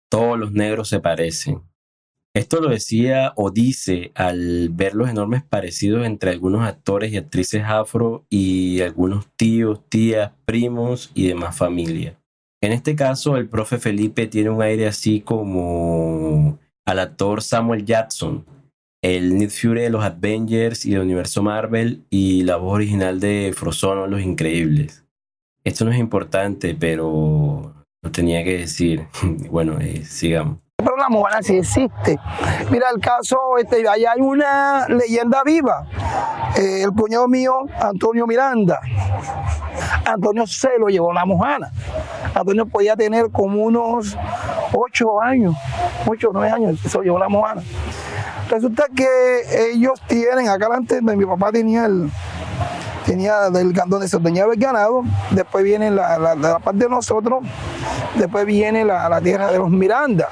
Todos 0.09 0.39
los 0.39 0.53
negros 0.53 0.89
se 0.89 1.01
parecen. 1.01 1.61
Esto 2.35 2.61
lo 2.61 2.71
decía 2.71 3.33
o 3.37 3.51
dice 3.51 4.13
al 4.15 4.71
ver 4.71 4.95
los 4.95 5.09
enormes 5.09 5.43
parecidos 5.43 6.07
entre 6.07 6.31
algunos 6.31 6.67
actores 6.67 7.13
y 7.13 7.17
actrices 7.17 7.65
afro 7.65 8.27
y 8.31 8.81
algunos 8.81 9.27
tíos, 9.37 9.81
tías, 9.89 10.33
primos 10.45 11.11
y 11.15 11.29
demás 11.29 11.57
familia. 11.57 12.19
En 12.63 12.73
este 12.73 12.97
caso, 12.97 13.37
el 13.37 13.49
profe 13.49 13.79
Felipe 13.79 14.27
tiene 14.27 14.51
un 14.51 14.63
aire 14.63 14.87
así 14.87 15.21
como 15.21 16.59
al 16.87 16.99
actor 16.99 17.43
Samuel 17.43 17.85
Jackson, 17.85 18.45
el 19.03 19.37
Nick 19.37 19.51
Fury 19.51 19.83
de 19.83 19.91
los 19.91 20.05
Avengers 20.05 20.87
y 20.87 20.93
del 20.93 21.03
universo 21.03 21.43
Marvel 21.43 22.05
y 22.09 22.45
la 22.45 22.57
voz 22.57 22.75
original 22.75 23.21
de 23.21 23.53
Frozono 23.55 24.07
Los 24.07 24.23
Increíbles. 24.23 25.05
Esto 25.65 25.85
no 25.85 25.91
es 25.91 25.99
importante, 25.99 26.75
pero 26.79 27.75
lo 28.03 28.13
tenía 28.13 28.43
que 28.43 28.59
decir. 28.59 29.07
bueno, 29.51 29.79
eh, 29.81 30.05
sigamos. 30.05 30.59
Pero 30.77 30.97
la 30.97 31.09
mojana 31.09 31.43
sí 31.43 31.57
existe. 31.57 32.19
Mira 32.71 32.87
el 32.95 33.01
caso, 33.01 33.37
este, 33.59 33.87
hay 33.89 34.05
una 34.21 34.87
leyenda 34.89 35.43
viva. 35.45 35.87
Eh, 36.57 36.83
el 36.85 36.93
cuñado 36.93 37.27
mío, 37.29 37.67
Antonio 37.81 38.27
Miranda. 38.27 38.81
Antonio 40.05 40.47
se 40.47 40.79
lo 40.79 40.89
llevó 40.89 41.13
la 41.13 41.25
mojana. 41.25 41.73
Antonio 42.37 42.67
podía 42.67 42.95
tener 42.97 43.31
como 43.31 43.65
unos 43.65 44.17
ocho 44.75 45.21
años, 45.23 45.55
ocho 46.07 46.29
o 46.29 46.33
nueve 46.35 46.51
años, 46.51 46.79
se 46.81 46.99
lo 46.99 47.03
llevó 47.05 47.19
la 47.19 47.29
mojana. 47.31 47.63
Resulta 48.51 48.85
que 48.95 49.71
ellos 49.73 50.01
tienen, 50.07 50.49
acá 50.49 50.67
adelante, 50.67 51.01
mi 51.01 51.25
papá 51.25 51.51
tenía 51.51 51.87
el, 51.87 52.11
tenía 53.07 53.49
del 53.51 53.73
donde 53.73 54.07
se 54.07 54.17
ordeñaba 54.17 54.53
el 54.53 54.61
ganado, 54.61 55.03
después 55.31 55.65
viene 55.65 55.91
la, 55.91 56.19
la- 56.19 56.35
la 56.35 56.59
parte 56.59 56.81
de 56.85 56.91
nosotros, 56.91 57.43
después 58.17 58.45
viene 58.45 58.85
la, 58.85 59.21
tierra 59.23 59.51
de 59.51 59.59
los 59.59 59.71
Miranda. 59.71 60.29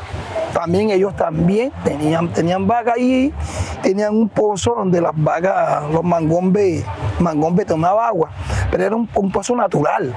También 0.53 0.91
ellos 0.91 1.17
también 1.17 1.73
tenían, 1.83 2.33
tenían 2.33 2.67
vacas 2.69 2.95
ahí, 2.97 3.33
tenían 3.83 4.15
un 4.15 4.29
pozo 4.29 4.75
donde 4.77 5.01
las 5.01 5.13
vacas, 5.17 5.91
los 5.91 6.05
mangombes, 6.05 6.85
mangombes 7.19 7.67
tomaban 7.67 8.07
agua, 8.07 8.31
pero 8.71 8.85
era 8.85 8.95
un 8.95 9.33
pozo 9.33 9.57
natural. 9.57 10.15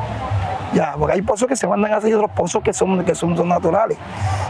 Ya, 0.77 0.93
porque 0.95 1.15
hay 1.15 1.23
pozos 1.23 1.47
que 1.47 1.55
se 1.55 1.65
mandan 1.65 1.91
a 1.91 1.97
hacer 1.97 2.11
y 2.11 2.13
otros 2.13 2.29
pozos 2.29 2.61
que 2.61 2.71
son, 2.71 3.03
que 3.03 3.15
son, 3.15 3.33
naturales. 3.49 3.97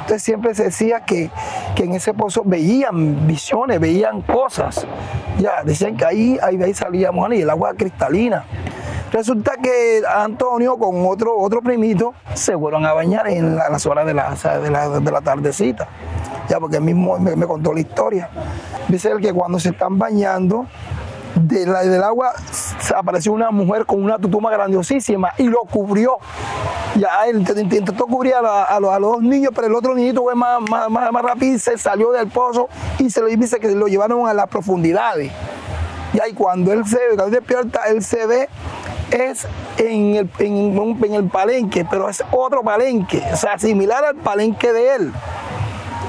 Entonces 0.02 0.22
siempre 0.22 0.54
se 0.54 0.66
decía 0.66 1.00
que, 1.00 1.32
que 1.74 1.86
en 1.86 1.94
ese 1.94 2.14
pozo 2.14 2.42
veían 2.44 3.26
visiones, 3.26 3.80
veían 3.80 4.22
cosas. 4.24 4.86
Ya, 5.40 5.64
decían 5.64 5.96
que 5.96 6.04
ahí, 6.04 6.38
ahí, 6.44 6.62
ahí 6.62 6.74
salía 6.74 7.14
mojana 7.14 7.36
y 7.36 7.44
el 7.44 7.50
agua 7.50 7.74
cristalina. 7.76 8.44
Resulta 9.10 9.54
que 9.56 10.02
Antonio 10.06 10.76
con 10.78 11.06
otro, 11.08 11.38
otro 11.38 11.62
primito 11.62 12.14
se 12.34 12.58
fueron 12.58 12.86
a 12.86 12.92
bañar 12.92 13.30
en 13.30 13.56
la- 13.56 13.70
las 13.70 13.86
horas 13.86 14.06
de 14.06 14.14
la, 14.14 14.32
de 14.62 14.70
la, 14.70 14.90
de 15.00 15.12
la 15.12 15.22
tardecita. 15.22 15.88
Ya, 16.50 16.60
porque 16.60 16.76
él 16.76 16.84
mismo 16.84 17.18
me, 17.18 17.38
me 17.38 17.48
contó 17.48 17.74
la 17.74 17.80
historia. 17.80 18.30
Dice 18.90 19.12
él 19.12 19.22
que 19.22 19.32
cuando 19.32 19.60
se 19.62 19.70
están 19.70 19.98
bañando, 19.98 20.66
del 21.40 22.04
agua 22.04 22.34
apareció 22.96 23.32
una 23.34 23.52
mujer 23.52 23.86
con 23.86 24.04
una 24.04 24.18
tutuma 24.18 24.52
grandiosísima 24.52 25.34
y 25.38 25.44
lo 25.44 25.60
cubrió. 25.62 26.18
Ya 26.96 27.28
él 27.28 27.46
int- 27.46 27.54
int- 27.56 27.78
intentó 27.78 28.06
cubrir 28.08 28.34
a, 28.36 28.42
los, 28.80 28.92
a 28.92 29.00
los 29.00 29.12
dos 29.14 29.22
niños, 29.22 29.52
pero 29.54 29.68
el 29.68 29.76
otro 29.76 29.94
niñito 29.94 30.24
fue 30.24 30.36
más, 30.36 30.62
más, 30.62 30.90
más, 30.90 31.12
más 31.12 31.24
rápido 31.24 31.56
y 31.56 31.60
se 31.60 31.78
salió 31.78 32.12
del 32.12 32.28
pozo 32.28 32.70
y 32.98 33.10
se 33.10 33.22
lo 33.22 33.28
dice 33.28 33.60
que 33.60 33.70
lo 33.76 33.88
llevaron 33.88 34.28
a 34.28 34.34
las 34.34 34.48
profundidades. 34.48 35.32
Y 36.14 36.20
ahí 36.22 36.34
cuando 36.34 36.72
él 36.74 36.86
se 36.86 36.98
cuando 37.10 37.26
él 37.26 37.32
despierta, 37.32 37.82
él 37.88 38.02
se 38.02 38.26
ve 38.26 38.50
es 39.12 39.48
en 39.78 40.16
el, 40.16 40.32
en, 40.40 40.98
en 41.04 41.14
el 41.14 41.30
palenque, 41.30 41.86
pero 41.90 42.10
es 42.10 42.24
otro 42.32 42.62
palenque, 42.64 43.24
o 43.32 43.38
sea, 43.38 43.58
similar 43.60 44.04
al 44.04 44.16
palenque 44.16 44.74
de 44.74 44.96
él. 44.96 45.14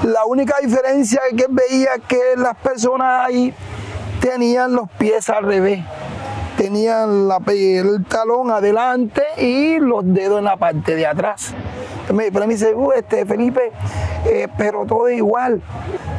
La 0.03 0.25
única 0.25 0.55
diferencia 0.61 1.21
que 1.35 1.43
él 1.43 1.49
veía 1.51 1.91
que 2.07 2.19
las 2.37 2.55
personas 2.55 3.27
ahí 3.27 3.53
tenían 4.21 4.73
los 4.73 4.89
pies 4.91 5.29
al 5.29 5.43
revés. 5.45 5.83
tenían 6.57 7.27
la, 7.29 7.39
el 7.47 8.03
talón 8.05 8.51
adelante 8.51 9.23
y 9.37 9.79
los 9.79 10.01
dedos 10.05 10.39
en 10.39 10.45
la 10.45 10.57
parte 10.57 10.93
de 10.95 11.07
atrás. 11.07 11.53
Me, 12.13 12.31
pero 12.33 12.47
me 12.47 12.53
dice, 12.53 12.73
"Uh, 12.75 12.91
este, 12.91 13.25
Felipe, 13.25 13.71
eh, 14.25 14.47
pero 14.57 14.85
todo 14.85 15.09
igual. 15.09 15.61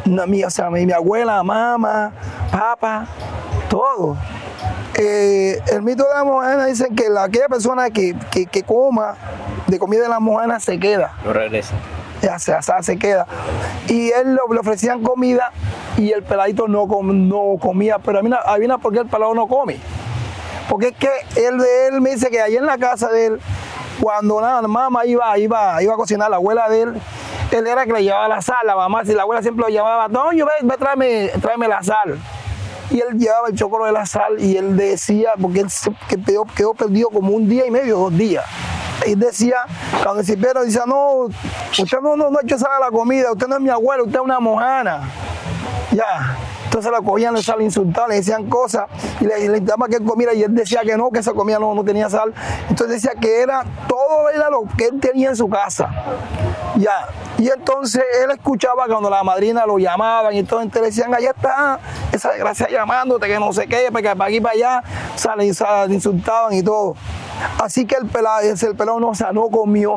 No, 0.07 0.27
mi, 0.27 0.43
o 0.43 0.49
sea, 0.49 0.71
mi, 0.71 0.87
mi 0.87 0.93
abuela, 0.93 1.43
mamá, 1.43 2.13
papá, 2.51 3.07
todo. 3.69 4.17
Eh, 4.95 5.61
el 5.73 5.83
mito 5.83 6.05
de 6.05 6.15
la 6.15 6.25
mojana 6.25 6.65
dice 6.67 6.89
que 6.97 7.11
la, 7.11 7.25
aquella 7.25 7.49
persona 7.49 7.91
que, 7.91 8.17
que, 8.31 8.47
que 8.47 8.63
coma 8.63 9.15
de 9.67 9.79
comida 9.79 10.03
de 10.05 10.09
la 10.09 10.21
mojana 10.21 10.59
se 10.59 10.79
queda 10.81 11.13
No 11.25 11.33
regresa. 11.33 11.75
ya 12.23 12.39
se, 12.39 12.53
o 12.55 12.63
sea, 12.63 12.83
se 12.83 12.99
queda. 12.99 13.27
Y 13.89 14.11
él 14.11 14.35
lo- 14.37 14.53
le 14.53 14.61
ofrecían 14.61 15.03
comida 15.03 15.53
y 16.01 16.13
el 16.13 16.23
peladito 16.23 16.67
no, 16.69 16.87
com- 16.89 17.29
no 17.29 17.57
comía, 17.61 17.99
pero 17.99 18.19
a 18.19 18.23
mí 18.23 18.31
adivina 18.47 18.79
por 18.79 18.93
qué 18.93 19.01
el 19.01 19.07
pelado 19.07 19.35
no 19.35 19.47
come. 19.47 19.79
Porque 20.69 20.89
es 20.89 20.97
que 20.97 21.11
él, 21.37 21.61
él 21.89 22.01
me 22.01 22.11
dice 22.11 22.31
que 22.31 22.41
ahí 22.41 22.57
en 22.57 22.67
la 22.67 22.79
casa 22.79 23.09
de 23.11 23.27
él, 23.27 23.41
cuando 24.01 24.41
la 24.41 24.63
mamá 24.63 25.05
iba, 25.05 25.37
iba, 25.39 25.83
iba 25.83 25.95
a 25.95 25.97
cocinar, 25.97 26.31
la 26.31 26.37
abuela 26.37 26.69
de 26.69 26.83
él, 26.83 27.01
él 27.51 27.67
era 27.67 27.85
que 27.85 27.93
le 27.93 28.03
llevaba 28.05 28.29
la 28.29 28.41
sal, 28.41 28.59
la 28.65 28.77
mamá, 28.77 29.05
si 29.05 29.13
la 29.13 29.23
abuela 29.23 29.43
siempre 29.43 29.63
lo 29.65 29.69
llamaba, 29.69 30.09
no, 30.09 30.33
yo 30.33 30.47
ve, 30.47 30.53
ve, 30.63 30.77
tráeme, 30.79 31.31
tráeme 31.43 31.67
la 31.69 31.83
sal. 31.83 32.19
Y 32.91 33.01
él 33.01 33.19
llevaba 33.19 33.49
el 33.49 33.57
chocolo 33.57 33.85
de 33.87 33.93
la 33.93 34.07
sal 34.07 34.39
y 34.41 34.57
él 34.57 34.77
decía, 34.77 35.31
porque 35.41 35.61
él 35.61 35.71
se- 35.71 35.93
que 36.09 36.21
quedó, 36.23 36.45
quedó 36.45 36.75
perdido 36.75 37.09
como 37.11 37.33
un 37.33 37.49
día 37.49 37.67
y 37.67 37.71
medio, 37.71 37.99
dos 37.99 38.17
días. 38.17 38.45
Y 39.07 39.15
decía, 39.15 39.57
cuando 40.03 40.21
el 40.21 40.27
cipero 40.27 40.63
decía, 40.63 40.85
no, 40.87 41.29
usted 41.79 42.01
no, 42.03 42.17
no, 42.17 42.31
no 42.31 42.39
ha 42.39 42.43
hecho 42.43 42.59
sal 42.59 42.71
a 42.77 42.81
la 42.87 42.91
comida, 42.91 43.33
usted 43.33 43.47
no 43.49 43.57
es 43.57 43.61
mi 43.63 43.71
abuelo, 43.71 44.05
usted 44.05 44.17
es 44.19 44.25
una 44.25 44.39
mojana. 44.41 45.03
Ya. 45.93 46.37
Entonces 46.65 46.93
lo 46.93 47.03
cogían, 47.03 47.35
le 47.35 47.43
sal 47.43 47.61
insultaban, 47.63 48.11
le 48.11 48.17
decían 48.17 48.49
cosas 48.49 48.85
y 49.21 49.25
le, 49.25 49.49
le 49.49 49.65
que 49.65 49.97
él 49.97 50.05
comiera 50.05 50.33
y 50.33 50.45
él 50.45 50.55
decía 50.55 50.83
que 50.83 50.97
no, 50.97 51.11
que 51.11 51.19
esa 51.19 51.33
comida 51.33 51.59
no, 51.59 51.75
no 51.75 51.83
tenía 51.83 52.09
sal. 52.09 52.33
Entonces 52.69 53.03
decía 53.03 53.21
que 53.21 53.41
era 53.41 53.65
todo 53.89 54.29
era 54.31 54.49
lo 54.51 54.63
que 54.77 54.85
él 54.85 55.01
tenía 55.01 55.31
en 55.31 55.37
su 55.37 55.49
casa. 55.49 55.91
Ya. 56.77 57.09
Y 57.39 57.49
entonces 57.49 58.05
él 58.23 58.31
escuchaba 58.31 58.87
cuando 58.87 59.11
la 59.11 59.25
madrina 59.25 59.67
lo 59.67 59.79
llamaban 59.79 60.33
y 60.35 60.39
entonces 60.39 60.73
le 60.75 60.89
decían, 60.89 61.13
allá 61.13 61.31
está 61.31 61.81
esa 62.13 62.31
desgracia 62.33 62.69
llamándote, 62.69 63.27
que 63.27 63.39
no 63.41 63.53
sé 63.53 63.67
qué, 63.67 63.89
porque 63.91 64.15
para 64.15 64.27
aquí 64.27 64.41
para 64.41 64.55
allá 64.55 64.83
salen, 65.17 65.49
insultaban 65.89 66.53
y 66.53 66.63
todo. 66.63 66.95
Así 67.61 67.87
que 67.87 67.97
el 67.97 68.07
pelado, 68.07 68.41
el 68.43 68.77
pelado 68.77 69.01
no, 69.01 69.13
no 69.33 69.49
comió. 69.49 69.97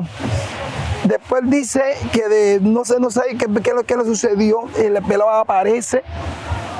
Después 1.06 1.44
dice 1.46 1.82
que 2.13 2.30
de, 2.30 2.60
no 2.62 2.86
sé, 2.86 3.00
no 3.00 3.10
sé 3.10 3.22
qué, 3.38 3.48
qué, 3.62 3.72
que 3.86 3.98
le 3.98 4.06
sucedió, 4.06 4.62
el 4.78 5.02
pelado 5.04 5.32
aparece, 5.32 6.02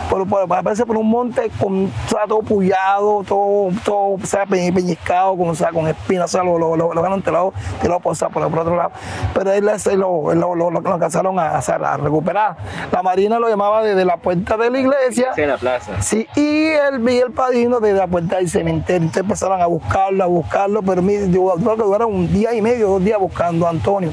por, 0.10 0.28
por- 0.28 0.42
aparece 0.42 0.86
por 0.86 0.98
un 0.98 1.10
monte 1.10 1.50
con, 1.60 1.86
o 1.86 2.10
sea, 2.10 2.22
todo 2.28 2.40
pullado, 2.40 3.24
todo, 3.28 3.70
todo 3.84 3.98
o 4.14 4.20
sea, 4.26 4.46
peñiscado, 4.46 5.36
con, 5.38 5.50
o 5.50 5.56
sea, 5.56 5.70
con 5.72 5.88
espinas, 5.88 6.26
o 6.26 6.28
sea, 6.38 6.44
lo, 6.44 6.58
lo, 6.58 6.76
lo, 6.76 6.94
lo 6.94 7.02
ganan 7.02 7.22
tirado, 7.22 7.54
tirado 7.82 8.00
por, 8.00 8.18
por, 8.18 8.50
por 8.50 8.60
otro 8.60 8.76
lado. 8.76 8.92
Pero 9.34 9.52
él 9.52 9.70
él 9.70 10.00
lo, 10.00 10.34
lo, 10.34 10.94
alcanzaron 10.94 11.40
a, 11.40 11.60
recuperar. 11.98 12.58
La 12.92 13.02
marina 13.02 13.40
lo 13.40 13.50
llamaba 13.50 13.84
desde 13.84 14.06
la 14.06 14.18
puerta 14.18 14.58
de 14.58 14.70
la 14.70 14.80
iglesia. 14.80 15.32
Sí, 15.34 15.42
en 15.42 15.50
la 15.50 15.58
plaza. 15.58 16.02
Sí, 16.02 16.28
y 16.36 16.68
el, 16.68 17.10
y 17.10 17.18
el 17.18 17.32
padrino 17.32 17.80
desde 17.80 17.98
la 17.98 18.08
puerta 18.08 18.38
del 18.38 18.50
cementerio. 18.50 19.02
Entonces 19.04 19.24
empezaron 19.24 19.62
a 19.62 19.66
buscarlo, 19.68 20.24
a 20.24 20.28
buscarlo, 20.28 20.82
pero 20.82 21.02
yo 21.02 21.56
creo 21.56 21.76
que 21.76 21.84
duraron 21.84 22.14
un 22.14 22.32
día 22.32 22.54
y 22.54 22.62
medio, 22.62 22.88
dos 22.90 23.04
días 23.04 23.20
buscando 23.20 23.66
a 23.68 23.70
Antonio. 23.70 24.12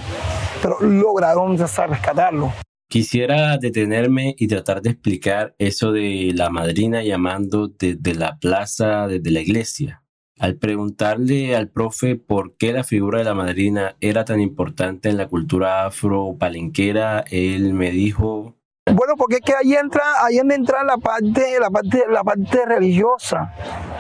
Pero 0.62 0.78
lograron 0.80 1.56
rescatarlo. 1.58 2.52
Quisiera 2.90 3.56
detenerme 3.56 4.34
y 4.36 4.48
tratar 4.48 4.82
de 4.82 4.90
explicar 4.90 5.54
eso 5.58 5.92
de 5.92 6.32
la 6.34 6.50
madrina 6.50 7.04
llamando 7.04 7.68
desde 7.68 8.16
la 8.16 8.36
plaza, 8.40 9.06
desde 9.06 9.30
la 9.30 9.40
iglesia. 9.42 10.02
Al 10.40 10.56
preguntarle 10.56 11.54
al 11.54 11.68
profe 11.68 12.16
por 12.16 12.56
qué 12.56 12.72
la 12.72 12.82
figura 12.82 13.20
de 13.20 13.26
la 13.26 13.34
madrina 13.34 13.96
era 14.00 14.24
tan 14.24 14.40
importante 14.40 15.08
en 15.08 15.18
la 15.18 15.28
cultura 15.28 15.86
afro-palenquera, 15.86 17.20
él 17.30 17.74
me 17.74 17.92
dijo, 17.92 18.56
Bueno, 18.94 19.14
porque 19.16 19.36
es 19.36 19.42
que 19.42 19.54
ahí 19.54 19.74
entra, 19.74 20.02
ahí 20.24 20.38
entra 20.38 20.82
la 20.82 20.96
parte, 20.96 21.58
la 21.60 21.70
parte, 21.70 22.04
la 22.08 22.24
parte 22.24 22.66
religiosa, 22.66 23.52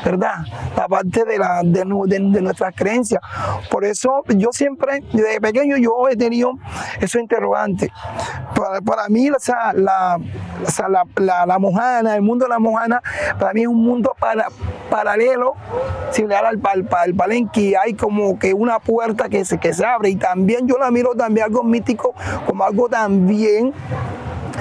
¿verdad? 0.04 0.38
La 0.76 0.88
parte 0.88 1.24
de 1.24 1.38
la 1.38 1.62
de, 1.62 1.84
de, 1.84 2.18
de 2.18 2.42
nuestras 2.42 2.74
creencias. 2.74 3.20
Por 3.70 3.84
eso 3.84 4.24
yo 4.28 4.48
siempre, 4.52 5.04
desde 5.12 5.40
pequeño, 5.40 5.76
yo 5.76 6.08
he 6.08 6.16
tenido 6.16 6.52
esos 7.00 7.20
interrogantes. 7.20 7.90
Para, 8.56 8.80
para 8.80 9.08
mí, 9.08 9.30
o 9.30 9.38
sea, 9.38 9.72
la, 9.74 10.16
o 10.16 11.20
la, 11.20 11.46
la 11.46 11.58
mojana, 11.58 12.16
el 12.16 12.22
mundo 12.22 12.46
de 12.46 12.48
la 12.48 12.58
mojana, 12.58 13.00
para 13.38 13.52
mí 13.52 13.62
es 13.62 13.68
un 13.68 13.84
mundo 13.84 14.14
para, 14.18 14.48
paralelo, 14.90 15.54
similar 16.10 16.44
al, 16.46 16.60
al, 16.64 16.88
al 16.96 17.14
palenque. 17.14 17.76
Hay 17.76 17.94
como 17.94 18.38
que 18.38 18.54
una 18.54 18.80
puerta 18.80 19.28
que 19.28 19.44
se, 19.44 19.58
que 19.58 19.72
se 19.72 19.86
abre 19.86 20.10
y 20.10 20.16
también 20.16 20.66
yo 20.66 20.78
la 20.78 20.90
miro 20.90 21.14
también 21.14 21.46
algo 21.46 21.62
mítico, 21.62 22.12
como 22.46 22.64
algo 22.64 22.88
también 22.88 23.72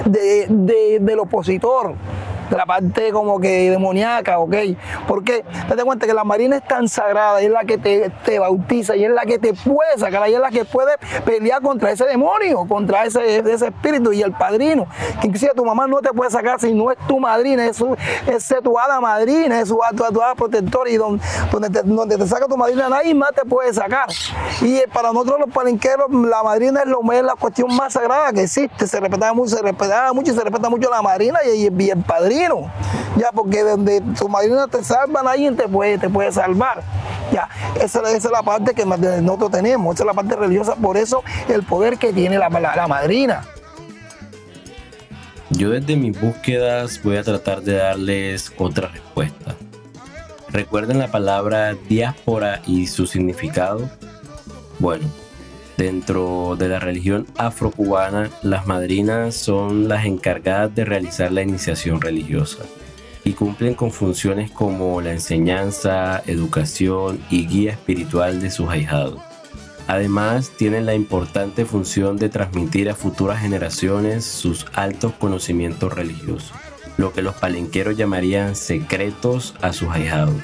de, 0.06 0.46
de- 0.48 0.98
del 1.00 1.18
opositor, 1.20 1.94
de 2.50 2.56
la 2.56 2.66
parte 2.66 3.10
como 3.12 3.40
que 3.40 3.70
demoníaca, 3.70 4.38
¿ok? 4.38 4.54
Porque 5.06 5.44
date 5.68 5.84
cuenta 5.84 6.06
que 6.06 6.14
la 6.14 6.24
marina 6.24 6.56
es 6.56 6.64
tan 6.66 6.88
sagrada, 6.88 7.40
y 7.42 7.46
es 7.46 7.50
la 7.52 7.64
que 7.64 7.78
te, 7.78 8.10
te 8.24 8.38
bautiza 8.38 8.96
y 8.96 9.04
es 9.04 9.10
la 9.10 9.22
que 9.22 9.38
te 9.38 9.54
puede 9.54 9.98
sacar, 9.98 10.28
y 10.28 10.34
es 10.34 10.40
la 10.40 10.50
que 10.50 10.64
puede 10.64 10.92
pelear 11.24 11.62
contra 11.62 11.90
ese 11.90 12.04
demonio, 12.06 12.66
contra 12.68 13.04
ese, 13.04 13.38
ese 13.38 13.66
espíritu 13.66 14.12
y 14.12 14.22
el 14.22 14.32
padrino. 14.32 14.86
Que 15.20 15.26
inclusive 15.28 15.52
tu 15.54 15.64
mamá 15.64 15.86
no 15.86 15.98
te 16.00 16.10
puede 16.12 16.30
sacar 16.30 16.60
si 16.60 16.72
no 16.74 16.90
es 16.90 16.98
tu 17.06 17.18
madrina, 17.18 17.66
es, 17.66 17.76
su, 17.76 17.96
es 18.26 18.54
tu 18.62 18.78
hada 18.78 19.00
madrina, 19.00 19.60
es 19.60 19.68
su, 19.68 19.78
tu, 19.96 20.04
tu 20.12 20.20
protectora 20.36 20.90
y 20.90 20.96
donde, 20.96 21.22
donde, 21.50 21.70
te, 21.70 21.82
donde 21.82 22.16
te 22.18 22.26
saca 22.26 22.46
tu 22.46 22.56
madrina 22.56 22.88
nadie 22.88 23.14
más 23.14 23.30
te 23.32 23.44
puede 23.44 23.72
sacar. 23.72 24.08
Y 24.60 24.76
eh, 24.78 24.84
para 24.92 25.12
nosotros 25.12 25.40
los 25.40 25.50
palenqueros, 25.54 26.06
la 26.10 26.42
madrina 26.42 26.80
es, 26.80 26.86
lo, 26.86 27.00
es 27.12 27.22
la 27.22 27.34
cuestión 27.34 27.74
más 27.76 27.92
sagrada 27.92 28.32
que 28.32 28.42
existe. 28.42 28.86
Se 28.86 28.98
respetaba 29.00 29.32
mucho, 29.34 29.56
se 29.56 29.62
respetaba 29.62 30.12
mucho 30.12 30.32
y 30.32 30.34
se 30.34 30.42
respeta 30.42 30.68
mucho 30.68 30.90
la 30.90 31.02
madrina 31.02 31.38
y, 31.44 31.66
y- 31.66 31.70
y 31.82 31.90
el 31.90 32.02
padrino. 32.02 32.39
Ya, 33.16 33.32
porque 33.32 33.62
donde 33.62 34.00
tu 34.18 34.28
madrina 34.28 34.66
te 34.68 34.82
salva, 34.82 35.22
nadie 35.22 35.50
te 35.52 35.68
puede, 35.68 35.98
te 35.98 36.08
puede 36.08 36.32
salvar. 36.32 36.82
Ya, 37.32 37.48
esa, 37.76 38.00
esa 38.00 38.16
es 38.16 38.30
la 38.30 38.42
parte 38.42 38.74
que 38.74 38.84
nosotros 38.84 39.50
tenemos, 39.50 39.94
esa 39.94 40.04
es 40.04 40.06
la 40.06 40.14
parte 40.14 40.36
religiosa, 40.36 40.74
por 40.74 40.96
eso 40.96 41.22
el 41.48 41.62
poder 41.62 41.98
que 41.98 42.12
tiene 42.12 42.38
la, 42.38 42.48
la, 42.48 42.88
madrina. 42.88 43.42
Yo 45.50 45.70
desde 45.70 45.96
mis 45.96 46.18
búsquedas 46.20 47.00
voy 47.02 47.16
a 47.16 47.22
tratar 47.22 47.62
de 47.62 47.74
darles 47.74 48.52
otra 48.56 48.88
respuesta. 48.88 49.54
¿Recuerdan 50.48 50.98
la 50.98 51.08
palabra 51.08 51.74
diáspora 51.88 52.62
y 52.66 52.86
su 52.86 53.06
significado? 53.06 53.88
Bueno, 54.78 55.06
dentro 55.80 56.56
de 56.58 56.68
la 56.68 56.78
religión 56.78 57.26
afrocubana, 57.38 58.28
las 58.42 58.66
madrinas 58.66 59.34
son 59.34 59.88
las 59.88 60.04
encargadas 60.04 60.74
de 60.74 60.84
realizar 60.84 61.32
la 61.32 61.40
iniciación 61.40 62.02
religiosa 62.02 62.58
y 63.24 63.32
cumplen 63.32 63.72
con 63.72 63.90
funciones 63.90 64.50
como 64.50 65.00
la 65.00 65.12
enseñanza, 65.12 66.22
educación 66.26 67.18
y 67.30 67.46
guía 67.46 67.72
espiritual 67.72 68.42
de 68.42 68.50
sus 68.50 68.68
ahijados. 68.68 69.22
Además, 69.86 70.52
tienen 70.58 70.84
la 70.84 70.94
importante 70.94 71.64
función 71.64 72.18
de 72.18 72.28
transmitir 72.28 72.90
a 72.90 72.94
futuras 72.94 73.40
generaciones 73.40 74.26
sus 74.26 74.66
altos 74.74 75.14
conocimientos 75.14 75.94
religiosos, 75.94 76.52
lo 76.98 77.14
que 77.14 77.22
los 77.22 77.36
palenqueros 77.36 77.96
llamarían 77.96 78.54
secretos 78.54 79.54
a 79.62 79.72
sus 79.72 79.88
ahijados. 79.88 80.42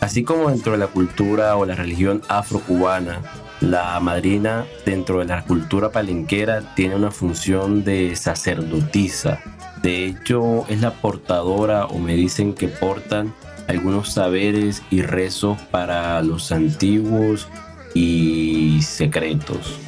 Así 0.00 0.24
como 0.24 0.50
dentro 0.50 0.72
de 0.72 0.78
la 0.78 0.88
cultura 0.88 1.56
o 1.56 1.64
la 1.64 1.74
religión 1.74 2.20
afrocubana, 2.28 3.22
la 3.62 4.00
madrina 4.00 4.66
dentro 4.84 5.20
de 5.20 5.26
la 5.26 5.44
cultura 5.44 5.90
palenquera 5.90 6.74
tiene 6.74 6.96
una 6.96 7.12
función 7.12 7.84
de 7.84 8.16
sacerdotisa. 8.16 9.40
De 9.82 10.04
hecho, 10.04 10.66
es 10.68 10.80
la 10.80 10.90
portadora 10.90 11.86
o 11.86 11.98
me 11.98 12.14
dicen 12.14 12.54
que 12.54 12.68
portan 12.68 13.32
algunos 13.68 14.12
saberes 14.12 14.82
y 14.90 15.02
rezos 15.02 15.60
para 15.70 16.20
los 16.22 16.50
antiguos 16.50 17.48
y 17.94 18.80
secretos. 18.82 19.78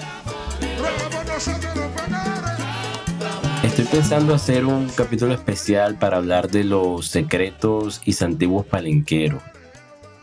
Estoy 3.64 3.87
pensando 3.87 4.34
hacer 4.34 4.66
un 4.66 4.88
capítulo 4.88 5.34
especial 5.34 5.96
para 5.98 6.18
hablar 6.18 6.48
de 6.48 6.62
los 6.62 7.08
secretos 7.08 8.00
y 8.04 8.22
antiguos 8.22 8.66
palenqueros, 8.66 9.42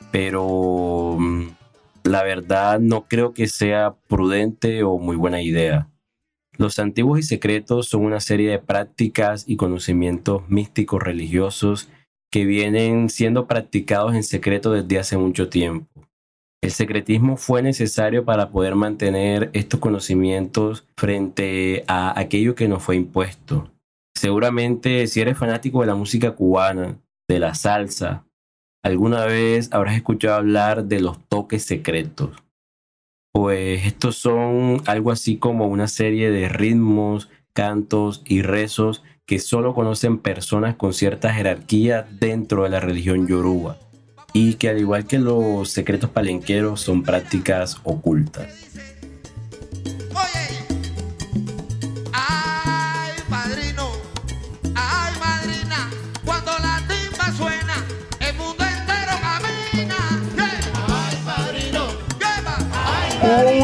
pero 0.09 1.17
mm, 1.19 1.47
la 2.03 2.23
verdad 2.23 2.79
no 2.79 3.07
creo 3.07 3.33
que 3.33 3.47
sea 3.47 3.95
prudente 4.07 4.83
o 4.83 4.97
muy 4.97 5.15
buena 5.15 5.41
idea. 5.41 5.89
Los 6.57 6.79
antiguos 6.79 7.19
y 7.19 7.23
secretos 7.23 7.87
son 7.87 8.03
una 8.03 8.19
serie 8.19 8.51
de 8.51 8.59
prácticas 8.59 9.45
y 9.47 9.55
conocimientos 9.55 10.47
místicos 10.49 11.01
religiosos 11.01 11.89
que 12.31 12.45
vienen 12.45 13.09
siendo 13.09 13.47
practicados 13.47 14.15
en 14.15 14.23
secreto 14.23 14.71
desde 14.71 14.99
hace 14.99 15.17
mucho 15.17 15.49
tiempo. 15.49 15.87
El 16.61 16.71
secretismo 16.71 17.37
fue 17.37 17.63
necesario 17.63 18.23
para 18.23 18.51
poder 18.51 18.75
mantener 18.75 19.49
estos 19.53 19.79
conocimientos 19.79 20.85
frente 20.95 21.83
a 21.87 22.17
aquello 22.19 22.53
que 22.53 22.67
nos 22.67 22.83
fue 22.83 22.95
impuesto. 22.95 23.71
Seguramente 24.15 25.07
si 25.07 25.21
eres 25.21 25.37
fanático 25.37 25.81
de 25.81 25.87
la 25.87 25.95
música 25.95 26.31
cubana, 26.31 26.99
de 27.27 27.39
la 27.39 27.55
salsa, 27.55 28.25
alguna 28.83 29.25
vez 29.25 29.69
habrás 29.71 29.95
escuchado 29.95 30.35
hablar 30.35 30.85
de 30.85 30.99
los 30.99 31.19
toques 31.27 31.63
secretos. 31.63 32.31
Pues 33.33 33.85
estos 33.85 34.17
son 34.17 34.81
algo 34.87 35.11
así 35.11 35.37
como 35.37 35.67
una 35.67 35.87
serie 35.87 36.31
de 36.31 36.49
ritmos, 36.49 37.29
cantos 37.53 38.21
y 38.25 38.41
rezos 38.41 39.03
que 39.25 39.39
solo 39.39 39.73
conocen 39.73 40.17
personas 40.17 40.75
con 40.75 40.93
cierta 40.93 41.33
jerarquía 41.33 42.07
dentro 42.19 42.63
de 42.63 42.69
la 42.69 42.79
religión 42.79 43.27
yoruba 43.27 43.77
y 44.33 44.55
que 44.55 44.69
al 44.69 44.79
igual 44.79 45.05
que 45.05 45.19
los 45.19 45.69
secretos 45.69 46.09
palenqueros 46.09 46.81
son 46.81 47.03
prácticas 47.03 47.77
ocultas. 47.83 48.90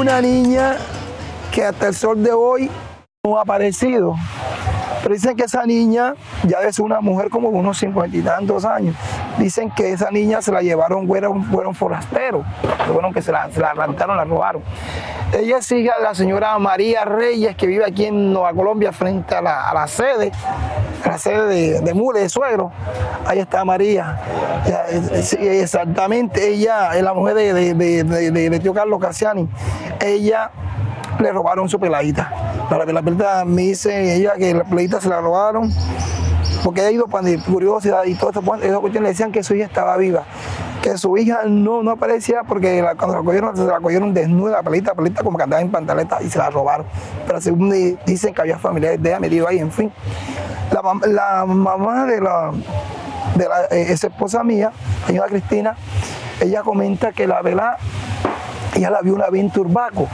Una 0.08 0.22
niña 0.22 0.78
que 1.52 1.66
hasta 1.66 1.88
el 1.88 1.94
sol 1.94 2.24
de 2.24 2.32
hoy 2.32 2.72
no 3.26 3.38
ha 3.38 3.42
aparecido. 3.42 4.16
Pero 5.04 5.14
dicen 5.14 5.36
que 5.36 5.44
esa 5.44 5.66
niña 5.66 6.14
ya 6.44 6.60
es 6.60 6.80
una 6.80 7.02
mujer 7.02 7.30
como 7.30 7.52
de 7.52 7.58
unos 7.58 7.78
cincuenta 7.78 8.16
y 8.16 8.22
tantos 8.22 8.64
años. 8.64 8.96
Dicen 9.38 9.70
que 9.70 9.92
esa 9.92 10.10
niña 10.10 10.42
se 10.42 10.54
la 10.54 10.62
llevaron, 10.62 11.06
fueron, 11.08 11.44
fueron 11.44 11.76
forasteros. 11.76 12.46
Fueron 12.90 13.14
que 13.14 13.22
se 13.22 13.34
la, 13.34 13.52
se 13.52 13.60
la 13.60 13.72
arrancaron, 13.72 14.16
la 14.16 14.24
robaron. 14.24 14.64
Ella 15.34 15.58
es 15.58 15.70
hija 15.74 15.96
la 16.02 16.16
señora 16.16 16.58
María 16.58 17.04
Reyes, 17.04 17.58
que 17.58 17.68
vive 17.68 17.84
aquí 17.86 18.06
en 18.06 18.32
Nueva 18.32 18.54
Colombia, 18.54 18.94
frente 18.94 19.36
a 19.36 19.42
la, 19.42 19.70
a 19.70 19.74
la 19.74 19.88
sede, 19.88 20.32
la 21.06 21.18
sede 21.18 21.46
de, 21.48 21.82
de 21.82 21.94
Mule, 21.94 22.22
de 22.22 22.30
Suegro. 22.30 22.72
Ahí 23.26 23.40
está 23.40 23.64
María. 23.66 24.20
Eh, 24.68 25.60
exactamente, 25.62 26.48
ella 26.48 26.96
es 26.96 27.04
la 27.04 27.14
mujer 27.14 27.36
de, 27.36 27.74
de, 27.74 28.04
de- 28.04 28.60
tío 28.60 28.74
Carlos 28.74 29.00
Casiani. 29.00 29.48
Ella 30.00 30.52
le 31.20 31.32
robaron 31.32 31.68
su 31.70 31.80
peladita. 31.80 32.32
La, 32.70 32.78
la 32.78 32.86
peladita 33.02 33.46
me 33.46 33.64
dice 33.64 34.16
ella 34.16 34.34
que 34.38 34.54
la 34.54 34.64
peladita 34.64 35.00
se 35.02 35.10
la 35.10 35.22
robaron 35.22 35.72
porque 36.64 36.82
ella 36.82 36.90
ha 36.90 36.92
ido 36.92 37.08
para 37.08 37.28
curiosidad 37.46 38.04
y 38.06 38.16
todo 38.16 38.30
esto, 38.32 38.42
pues, 38.42 38.64
esa 38.64 38.80
cuestión 38.80 39.04
le 39.04 39.10
decían 39.10 39.32
que 39.32 39.44
su 39.44 39.54
hija 39.56 39.66
estaba 39.66 39.96
viva, 39.96 40.24
que 40.82 40.98
su 40.98 41.16
hija 41.18 41.42
no, 41.46 41.82
no 41.84 41.92
aparecía 41.92 42.42
porque 42.44 42.84
cuando 42.98 43.16
la 43.18 43.24
cogieron, 43.24 43.56
se 43.56 43.64
la 43.66 43.80
cogieron 43.80 44.14
desnuda, 44.14 44.54
la 44.58 44.64
pelita, 44.64 44.94
pelita 44.94 45.24
como 45.24 45.38
que 45.38 45.44
andaba 45.44 45.62
en 45.62 45.72
pantaleta 45.72 46.18
y 46.22 46.30
se 46.30 46.38
la 46.40 46.50
robaron. 46.50 46.86
Pero 47.26 47.40
según 47.42 47.70
di- 47.70 47.98
dicen 48.06 48.34
que 48.34 48.42
había 48.42 48.58
familiares 48.58 49.02
de 49.02 49.10
ella 49.10 49.20
metidos 49.20 49.50
ahí, 49.50 49.60
en 49.60 49.72
fin. 49.72 49.92
La, 50.72 50.82
mam- 50.82 51.06
la 51.06 51.46
mamá 51.46 52.06
de 52.06 52.20
la, 52.22 52.52
de 53.36 53.48
la 53.48 53.66
eh, 53.72 53.92
esa 53.92 54.08
esposa 54.08 54.44
mía, 54.44 54.72
señora 55.06 55.28
Cristina, 55.28 55.76
ella 56.42 56.62
comenta 56.62 57.12
que 57.14 57.26
la 57.28 57.42
vela, 57.42 57.78
ella 58.76 58.90
la 58.90 59.02
vio 59.02 59.14
una 59.16 59.30
vez 59.30 59.42
en 59.42 59.52
Turbaco. 59.52 60.08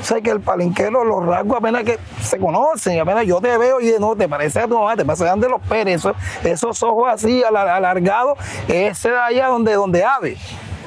O 0.00 0.04
sea, 0.04 0.20
que 0.20 0.30
el 0.30 0.40
palenquero, 0.40 1.04
los 1.04 1.24
rasgos 1.24 1.58
apenas 1.58 1.84
que 1.84 1.96
se 2.20 2.36
conocen, 2.38 2.98
apenas 2.98 3.24
yo 3.24 3.40
te 3.40 3.56
veo 3.56 3.80
y 3.80 3.94
no, 4.00 4.16
te 4.16 4.28
parece 4.28 4.58
a 4.58 4.66
tu 4.66 4.76
mamá, 4.76 4.96
te 4.96 5.04
pasan 5.04 5.38
de 5.38 5.48
los 5.48 5.60
Pérez, 5.60 5.96
esos, 6.00 6.16
esos 6.42 6.82
ojos 6.82 7.08
así 7.12 7.44
alar- 7.44 7.68
alargados, 7.68 8.36
ese 8.66 9.10
de 9.10 9.18
allá 9.18 9.46
donde, 9.46 9.74
donde 9.74 10.02
ave, 10.04 10.36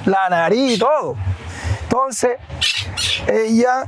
la 0.04 0.28
nariz 0.30 0.74
y 0.76 0.78
todo. 0.78 1.16
Entonces, 1.84 2.32
ella 3.28 3.86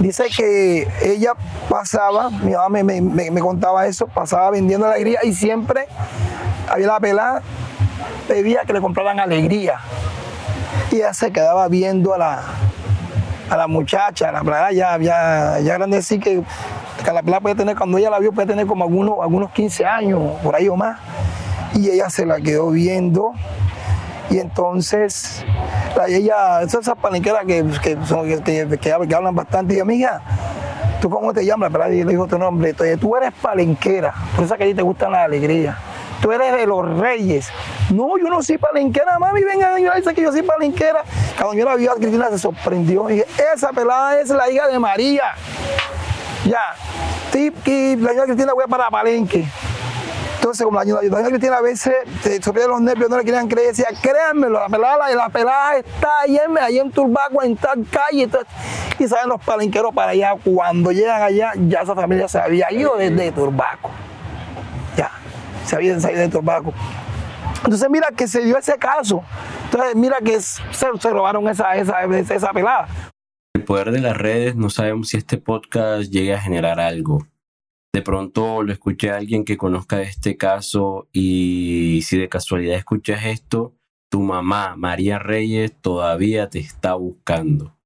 dice 0.00 0.24
que 0.36 0.88
ella 1.02 1.34
pasaba, 1.68 2.30
mi 2.30 2.52
mamá 2.52 2.68
me, 2.82 3.00
me- 3.00 3.30
me- 3.30 3.40
contaba 3.40 3.86
eso, 3.86 4.06
pasaba 4.08 4.50
vendiendo 4.50 4.86
alegría 4.86 5.20
y 5.22 5.32
siempre 5.32 5.86
había 6.68 6.88
la 6.88 7.00
pelada, 7.00 7.42
pedía 8.26 8.62
que 8.66 8.72
le 8.72 8.80
compraran 8.80 9.20
alegría. 9.20 9.74
Y 10.90 10.96
ella 10.96 11.14
se 11.14 11.30
quedaba 11.30 11.68
viendo 11.68 12.12
a 12.14 12.18
la, 12.18 12.42
a 13.48 13.56
la 13.56 13.66
muchacha, 13.68 14.30
a 14.30 14.32
la 14.32 14.42
pelada 14.42 14.72
ya, 14.72 14.98
ya, 14.98 15.60
ya 15.60 15.74
grande 15.74 15.98
decir 15.98 16.20
que, 16.20 16.42
que 17.04 17.12
la 17.12 17.22
pelada 17.22 17.40
puede 17.40 17.54
tener, 17.54 17.76
cuando 17.76 17.98
ella 17.98 18.10
la 18.10 18.18
vio, 18.18 18.32
puede 18.32 18.48
tener 18.48 18.66
como 18.66 18.84
algunos, 18.84 19.18
algunos 19.22 19.52
15 19.52 19.84
años, 19.86 20.20
por 20.42 20.56
ahí 20.56 20.68
o 20.68 20.76
más. 20.76 20.98
Y 21.74 21.88
ella 21.88 22.10
se 22.10 22.26
la 22.26 22.40
quedó 22.40 22.70
viendo. 22.70 23.32
Y 24.30 24.38
entonces, 24.38 25.44
la- 25.96 26.06
ella, 26.06 26.62
esas 26.62 26.88
palenqueras 27.00 27.44
que, 27.44 27.64
que, 27.82 27.96
hablan- 28.92 29.34
bastante, 29.34 29.74
y 29.74 29.80
amiga, 29.80 30.22
¿tú 31.00 31.10
cómo 31.10 31.32
te 31.32 31.44
llamas? 31.44 31.70
Y 31.90 32.04
le 32.04 32.12
dijo 32.12 32.26
tu 32.26 32.38
nombre. 32.38 32.72
Tú 32.74 33.16
eres 33.16 33.32
palenquera, 33.42 34.14
por 34.36 34.44
eso 34.44 34.56
que 34.56 34.64
a 34.64 34.66
ti 34.66 34.74
te 34.74 34.82
gustan 34.82 35.12
las 35.12 35.24
alegrías. 35.24 35.76
Tú 36.22 36.30
eres 36.32 36.52
de 36.52 36.66
los 36.66 36.98
reyes. 36.98 37.48
No, 37.90 38.18
yo 38.18 38.28
no 38.28 38.42
soy 38.42 38.58
palenquera, 38.58 39.18
mami, 39.18 39.42
venga, 39.42 39.78
yo 39.80 39.90
dice 39.96 40.14
que 40.14 40.20
yo 40.22 40.30
soy 40.30 40.42
palenquera. 40.42 41.02
Cuando 41.36 41.54
yo 41.56 41.64
la 41.64 41.74
vi 41.76 41.86
a 41.88 41.94
Cristina 41.94 42.28
se 42.28 42.38
sorprendió. 42.38 43.08
Y 43.08 43.14
dije, 43.14 43.26
esa 43.54 43.72
pelada 43.72 44.20
es 44.20 44.28
la 44.28 44.50
hija 44.50 44.68
de 44.68 44.78
María. 44.78 45.24
Ya. 46.44 46.74
Sí, 47.32 47.52
y 47.64 47.96
la 47.96 48.08
señora 48.10 48.26
Cristina 48.26 48.52
fue 48.52 48.66
para 48.68 48.90
Palenque. 48.90 49.46
Entonces, 50.40 50.64
como 50.64 50.78
la 50.78 50.84
señora 50.84 51.28
Cristina 51.28 51.58
a 51.58 51.60
veces 51.60 51.94
se 52.22 52.40
los 52.66 52.80
nervios, 52.80 53.10
no 53.10 53.18
le 53.18 53.24
querían 53.26 53.46
creer, 53.46 53.68
decía, 53.68 53.88
créanmelo, 54.00 54.58
la 54.58 54.68
pelada, 54.68 55.10
la, 55.10 55.14
la 55.14 55.28
pelada 55.28 55.76
está 55.76 56.20
allá 56.20 56.44
en, 56.44 56.76
en 56.78 56.90
Turbaco, 56.90 57.42
en 57.42 57.56
tal 57.56 57.84
calle. 57.90 58.22
Entonces, 58.22 58.48
y 58.98 59.06
saben 59.06 59.28
los 59.28 59.44
palenqueros 59.44 59.94
para 59.94 60.12
allá, 60.12 60.34
cuando 60.42 60.92
llegan 60.92 61.20
allá, 61.20 61.52
ya 61.68 61.80
esa 61.82 61.94
familia 61.94 62.26
se 62.26 62.38
había 62.38 62.72
ido 62.72 62.96
desde 62.96 63.32
Turbaco. 63.32 63.90
Ya, 64.96 65.10
se 65.66 65.76
había 65.76 66.00
salido 66.00 66.22
de 66.22 66.28
Turbaco. 66.30 66.72
Entonces, 67.62 67.90
mira 67.90 68.08
que 68.16 68.26
se 68.26 68.40
dio 68.40 68.56
ese 68.56 68.78
caso. 68.78 69.22
Entonces, 69.66 69.94
mira 69.94 70.20
que 70.24 70.40
se, 70.40 70.62
se 70.72 71.10
robaron 71.10 71.46
esa, 71.48 71.76
esa, 71.76 72.02
esa 72.02 72.50
pelada. 72.54 72.88
El 73.52 73.64
poder 73.64 73.90
de 73.90 74.00
las 74.00 74.16
redes, 74.16 74.56
no 74.56 74.70
sabemos 74.70 75.10
si 75.10 75.18
este 75.18 75.36
podcast 75.36 76.10
llegue 76.10 76.32
a 76.32 76.40
generar 76.40 76.80
algo. 76.80 77.26
De 77.92 78.02
pronto 78.02 78.62
lo 78.62 78.72
escuché 78.72 79.10
a 79.10 79.16
alguien 79.16 79.44
que 79.44 79.56
conozca 79.56 80.00
este 80.02 80.36
caso 80.36 81.08
y 81.12 82.00
si 82.02 82.18
de 82.18 82.28
casualidad 82.28 82.76
escuchas 82.76 83.26
esto, 83.26 83.74
tu 84.10 84.20
mamá, 84.20 84.76
María 84.76 85.18
Reyes, 85.18 85.72
todavía 85.80 86.48
te 86.48 86.60
está 86.60 86.94
buscando. 86.94 87.76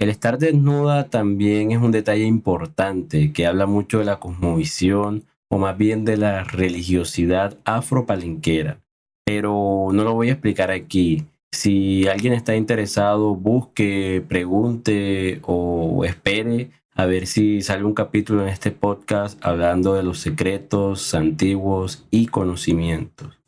El 0.00 0.08
estar 0.08 0.38
desnuda 0.38 1.08
también 1.10 1.70
es 1.70 1.78
un 1.78 1.92
detalle 1.92 2.24
importante 2.24 3.32
que 3.32 3.46
habla 3.46 3.66
mucho 3.66 4.00
de 4.00 4.04
la 4.04 4.18
cosmovisión 4.18 5.24
o 5.48 5.58
más 5.58 5.78
bien 5.78 6.04
de 6.04 6.16
la 6.16 6.42
religiosidad 6.42 7.58
afropalenquera. 7.64 8.80
Pero 9.24 9.90
no 9.92 10.02
lo 10.02 10.14
voy 10.14 10.30
a 10.30 10.32
explicar 10.32 10.72
aquí. 10.72 11.26
Si 11.52 12.08
alguien 12.08 12.32
está 12.32 12.56
interesado, 12.56 13.36
busque, 13.36 14.24
pregunte 14.26 15.40
o 15.44 16.04
espere 16.04 16.70
a 16.94 17.06
ver 17.06 17.26
si 17.26 17.62
sale 17.62 17.84
un 17.84 17.94
capítulo 17.94 18.42
en 18.42 18.48
este 18.48 18.70
podcast 18.70 19.38
hablando 19.44 19.94
de 19.94 20.02
los 20.02 20.18
secretos 20.18 21.14
antiguos 21.14 22.06
y 22.10 22.26
conocimientos. 22.26 23.38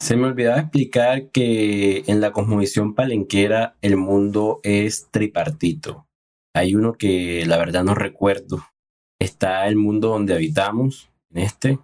Se 0.00 0.16
me 0.16 0.26
olvidaba 0.26 0.60
explicar 0.60 1.30
que 1.30 2.04
en 2.06 2.20
la 2.20 2.32
cosmovisión 2.32 2.94
palenquera 2.94 3.76
el 3.80 3.96
mundo 3.96 4.60
es 4.62 5.08
tripartito. 5.10 6.06
Hay 6.54 6.74
uno 6.74 6.94
que 6.94 7.44
la 7.46 7.58
verdad 7.58 7.84
no 7.84 7.94
recuerdo. 7.94 8.64
Está 9.18 9.66
el 9.66 9.76
mundo 9.76 10.08
donde 10.08 10.34
habitamos, 10.34 11.10
en 11.30 11.42
este, 11.42 11.78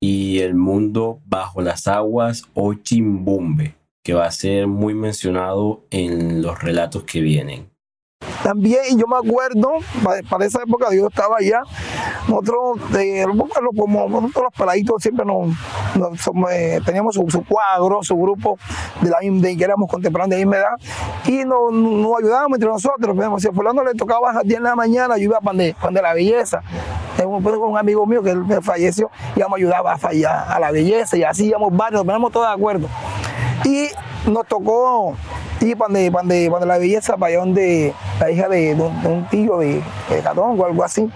y 0.00 0.40
el 0.40 0.54
mundo 0.54 1.20
bajo 1.24 1.62
las 1.62 1.86
aguas 1.88 2.44
o 2.54 2.74
Chimbumbe, 2.74 3.76
que 4.04 4.14
va 4.14 4.26
a 4.26 4.32
ser 4.32 4.66
muy 4.66 4.94
mencionado 4.94 5.86
en 5.90 6.42
los 6.42 6.60
relatos 6.60 7.04
que 7.04 7.20
vienen. 7.20 7.71
También 8.42 8.98
yo 8.98 9.06
me 9.06 9.16
acuerdo, 9.16 9.70
pa- 10.02 10.16
para 10.28 10.44
esa 10.46 10.62
época 10.62 10.88
yo 10.92 11.06
estaba 11.06 11.36
allá, 11.38 11.62
nosotros, 12.28 12.78
eh, 12.98 13.24
como 13.76 14.08
nosotros 14.08 14.44
los 14.44 14.52
peladitos 14.56 15.00
siempre 15.02 15.24
nos, 15.24 15.54
eh, 16.50 16.80
teníamos 16.84 17.14
su, 17.14 17.44
cuadro, 17.48 18.02
su 18.02 18.16
grupo 18.16 18.58
de 19.00 19.10
la 19.10 19.18
de 19.22 19.56
que 19.56 19.64
éramos 19.64 19.88
contemporáneos 19.90 20.30
de 20.40 20.44
la 20.44 20.50
misma 20.50 20.56
edad, 20.56 20.76
y 21.26 21.44
nos, 21.44 22.18
ayudábamos 22.18 22.56
entre 22.56 22.68
nosotros. 22.68 23.16
Ejemplo, 23.16 23.38
si 23.38 23.48
a 23.48 23.52
fulano 23.52 23.84
le 23.84 23.94
tocaba 23.94 24.30
a 24.30 24.34
las 24.34 24.42
10 24.44 24.58
de 24.60 24.68
la 24.68 24.74
mañana, 24.76 25.16
yo 25.16 25.24
iba 25.24 25.40
para 25.40 25.58
de, 25.58 25.76
de 25.90 26.02
la 26.02 26.12
belleza. 26.14 26.62
Tengo 27.16 27.36
un, 27.36 27.46
un 27.46 27.78
amigo 27.78 28.06
mío 28.06 28.22
que 28.22 28.30
él 28.30 28.44
me 28.44 28.60
falleció, 28.60 29.10
íbamos 29.36 29.56
a 29.56 29.58
ayudar 29.58 29.86
a, 29.86 29.98
fallar 29.98 30.46
a 30.48 30.58
la 30.58 30.70
belleza, 30.72 31.16
y 31.16 31.22
así 31.22 31.46
íbamos 31.46 31.76
varios, 31.76 32.00
nos 32.00 32.06
poníamos 32.06 32.32
todos 32.32 32.48
de 32.48 32.54
acuerdo. 32.54 32.88
Y 33.64 33.88
nos 34.28 34.46
tocó 34.46 35.14
para 35.76 35.88
donde- 35.88 36.10
para 36.10 36.22
donde 36.48 36.66
la 36.66 36.78
belleza, 36.78 37.16
para 37.16 37.28
allá 37.30 37.38
donde 37.38 37.94
la 38.20 38.30
hija 38.30 38.48
de, 38.48 38.74
de 38.74 38.82
un, 38.82 39.02
de 39.02 39.08
tío 39.30 39.58
de, 39.58 39.82
de 40.10 40.20
Catón 40.22 40.58
o 40.60 40.64
algo 40.66 40.84
así. 40.84 41.10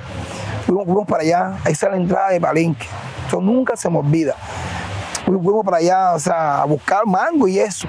Fuimos, 0.67 1.07
para 1.07 1.23
allá, 1.23 1.53
ahí 1.65 1.73
está 1.73 1.89
la 1.89 1.97
entrada 1.97 2.31
de 2.31 2.41
Palenque. 2.41 2.87
Eso 3.27 3.41
nunca 3.41 3.77
se 3.77 3.89
me 3.91 3.99
olvida. 3.99 4.35
Fuimos 5.25 5.65
para 5.65 5.77
allá, 5.79 6.13
o 6.15 6.19
sea, 6.19 6.63
a 6.63 6.65
buscar 6.65 7.05
mango 7.07 7.47
y 7.49 7.59
eso. 7.59 7.87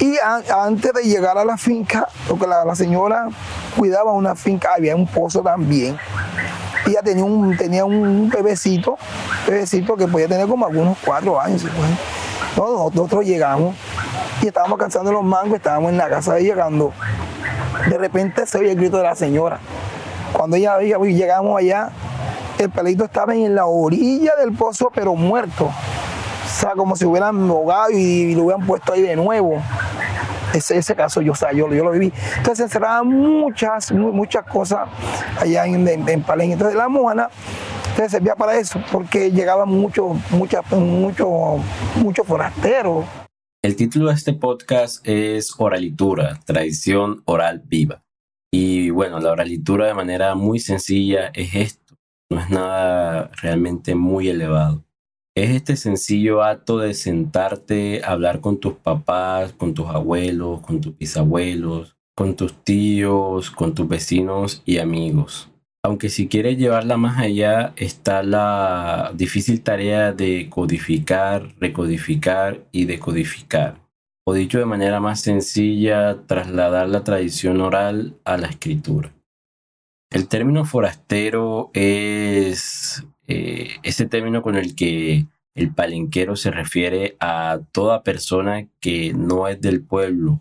Y 0.00 0.14
antes 0.52 0.92
de 0.92 1.02
llegar 1.02 1.36
a 1.38 1.44
la 1.44 1.56
finca, 1.56 2.06
porque 2.28 2.46
la, 2.46 2.64
la 2.64 2.74
señora 2.76 3.28
cuidaba 3.76 4.12
una 4.12 4.36
finca, 4.36 4.70
había 4.76 4.94
un 4.94 5.06
pozo 5.06 5.40
también. 5.42 5.96
Ella 6.88 7.02
tenía 7.02 7.24
un, 7.24 7.56
tenía 7.56 7.84
un 7.84 8.28
bebecito, 8.28 8.96
bebecito 9.46 9.96
que 9.96 10.06
podía 10.08 10.26
tener 10.28 10.46
como 10.48 10.66
algunos 10.66 10.96
cuatro 11.04 11.40
años. 11.40 11.60
cinco 11.62 11.74
años. 11.82 11.98
No, 12.56 12.90
nosotros 12.90 13.24
llegamos 13.24 13.76
y 14.42 14.46
estábamos 14.46 14.78
cansando 14.78 15.12
los 15.12 15.22
mangos, 15.22 15.56
estábamos 15.56 15.90
en 15.92 15.98
la 15.98 16.08
casa 16.08 16.34
de 16.34 16.42
ella 16.42 16.54
cuando 16.54 16.92
de 17.88 17.98
repente 17.98 18.46
se 18.46 18.58
oye 18.58 18.72
el 18.72 18.76
grito 18.76 18.96
de 18.96 19.04
la 19.04 19.14
señora. 19.14 19.60
Cuando 20.32 20.56
ella 20.56 20.78
ella- 20.80 20.98
llegamos 20.98 21.58
allá, 21.58 21.90
el 22.58 22.70
pelito 22.70 23.04
estaba 23.04 23.34
en 23.34 23.54
la 23.54 23.66
orilla 23.66 24.32
del 24.36 24.52
pozo, 24.52 24.90
pero 24.94 25.14
muerto. 25.14 25.66
O 25.66 26.60
sea, 26.60 26.70
como 26.72 26.96
si 26.96 27.04
hubieran 27.04 27.48
ahogado 27.50 27.90
y, 27.90 28.34
lo 28.34 28.44
hubieran 28.44 28.66
puesto 28.66 28.92
ahí 28.92 29.02
de 29.02 29.14
nuevo. 29.14 29.62
Ese, 30.54 30.78
ese 30.78 30.94
caso 30.94 31.20
yo, 31.20 31.32
o 31.32 31.34
sea, 31.34 31.52
yo, 31.52 31.72
yo 31.72 31.84
lo 31.84 31.90
viví. 31.90 32.12
Entonces 32.36 32.58
se 32.58 32.62
encerraban 32.64 33.06
muchas, 33.08 33.92
mu- 33.92 34.12
muchas 34.12 34.44
cosas 34.46 34.88
allá 35.38 35.66
en, 35.66 35.86
en, 35.86 36.08
en 36.08 36.22
Palenque. 36.22 36.54
Entonces 36.54 36.76
la 36.76 36.88
mojana 36.88 37.28
entonces 37.90 38.12
servía 38.12 38.36
para 38.36 38.56
eso, 38.56 38.80
porque 38.92 39.30
llegaban 39.32 39.68
muchos, 39.68 40.16
muchos, 40.30 41.28
muchos 41.96 42.26
forasteros. 42.26 43.04
El 43.60 43.74
título 43.74 44.10
de 44.10 44.14
este 44.14 44.34
podcast 44.34 45.00
es 45.06 45.52
Oralitura, 45.58 46.38
tradición 46.46 47.22
oral 47.24 47.62
viva. 47.66 48.04
Y 48.52 48.90
bueno, 48.90 49.18
la 49.18 49.32
oralitura 49.32 49.86
de 49.86 49.94
manera 49.94 50.36
muy 50.36 50.60
sencilla 50.60 51.30
es 51.34 51.54
esto, 51.56 51.96
no 52.30 52.40
es 52.40 52.48
nada 52.50 53.30
realmente 53.42 53.96
muy 53.96 54.28
elevado. 54.28 54.84
Es 55.38 55.50
este 55.50 55.76
sencillo 55.76 56.42
acto 56.42 56.78
de 56.78 56.94
sentarte, 56.94 58.02
hablar 58.04 58.40
con 58.40 58.58
tus 58.58 58.74
papás, 58.74 59.52
con 59.52 59.72
tus 59.72 59.86
abuelos, 59.86 60.60
con 60.62 60.80
tus 60.80 60.98
bisabuelos, 60.98 61.96
con 62.16 62.34
tus 62.34 62.64
tíos, 62.64 63.52
con 63.52 63.72
tus 63.72 63.86
vecinos 63.86 64.64
y 64.66 64.78
amigos. 64.78 65.48
Aunque 65.84 66.08
si 66.08 66.26
quieres 66.26 66.58
llevarla 66.58 66.96
más 66.96 67.20
allá, 67.20 67.72
está 67.76 68.24
la 68.24 69.12
difícil 69.14 69.62
tarea 69.62 70.12
de 70.12 70.48
codificar, 70.50 71.54
recodificar 71.60 72.66
y 72.72 72.86
decodificar. 72.86 73.76
O 74.26 74.34
dicho 74.34 74.58
de 74.58 74.64
manera 74.64 74.98
más 74.98 75.20
sencilla, 75.20 76.26
trasladar 76.26 76.88
la 76.88 77.04
tradición 77.04 77.60
oral 77.60 78.16
a 78.24 78.38
la 78.38 78.48
escritura. 78.48 79.14
El 80.10 80.26
término 80.26 80.64
forastero 80.64 81.70
es 81.74 83.04
eh, 83.28 83.76
ese 83.82 84.06
término 84.06 84.40
con 84.40 84.56
el 84.56 84.74
que 84.74 85.26
el 85.54 85.74
palenquero 85.74 86.34
se 86.34 86.50
refiere 86.50 87.16
a 87.20 87.60
toda 87.72 88.02
persona 88.02 88.66
que 88.80 89.12
no 89.12 89.48
es 89.48 89.60
del 89.60 89.82
pueblo 89.82 90.40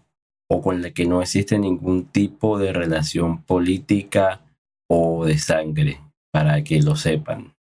o 0.49 0.61
con 0.61 0.81
la 0.81 0.91
que 0.91 1.05
no 1.05 1.21
existe 1.21 1.59
ningún 1.59 2.05
tipo 2.05 2.57
de 2.57 2.71
relación 2.71 3.43
política 3.43 4.41
o 4.89 5.25
de 5.25 5.37
sangre, 5.37 5.99
para 6.31 6.63
que 6.63 6.81
lo 6.81 6.95
sepan. 6.95 7.53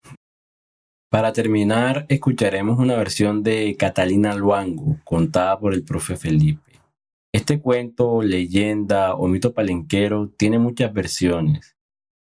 Para 1.11 1.33
terminar, 1.33 2.07
escucharemos 2.09 2.79
una 2.79 2.95
versión 2.95 3.43
de 3.43 3.75
Catalina 3.77 4.35
Luango, 4.35 4.99
contada 5.03 5.59
por 5.59 5.75
el 5.75 5.83
profe 5.83 6.17
Felipe. 6.17 6.73
Este 7.33 7.61
cuento, 7.61 8.23
leyenda 8.23 9.15
o 9.15 9.27
mito 9.27 9.53
palenquero 9.53 10.29
tiene 10.29 10.61
muchas 10.61 10.93
versiones 10.93 11.76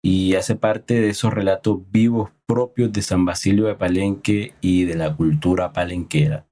y 0.07 0.35
hace 0.35 0.55
parte 0.55 1.01
de 1.01 1.09
esos 1.09 1.33
relatos 1.33 1.79
vivos 1.91 2.29
propios 2.45 2.93
de 2.93 3.01
San 3.01 3.25
Basilio 3.25 3.65
de 3.65 3.75
Palenque 3.75 4.53
y 4.61 4.85
de 4.85 4.97
la 4.97 5.17
cultura 5.17 5.73
palenquera. 5.73 6.45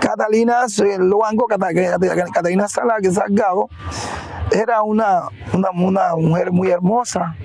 Catalina 0.00 0.60
Luango, 0.98 1.46
Cata- 1.46 1.68
Catalina 2.32 2.66
Sala- 2.66 2.96
Salgado, 3.12 3.68
era 4.52 4.82
una, 4.82 5.24
una, 5.52 5.70
mujer 6.16 6.50
muy 6.50 6.70
hermosa. 6.70 7.36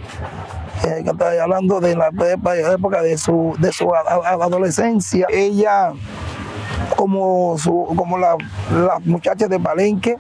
eh, 0.88 1.04
hablando 1.42 1.82
de 1.82 1.94
la 1.98 2.10
época 2.72 3.02
de 3.02 3.18
su, 3.18 3.54
de 3.60 3.74
su 3.74 3.94
adolescencia. 3.94 5.28
Ella, 5.30 5.92
como, 6.96 7.58
su, 7.58 7.94
como 7.98 8.18
la- 8.18 8.38
las 8.72 9.06
muchachas 9.06 9.50
de 9.50 9.60
Palenque, 9.60 10.18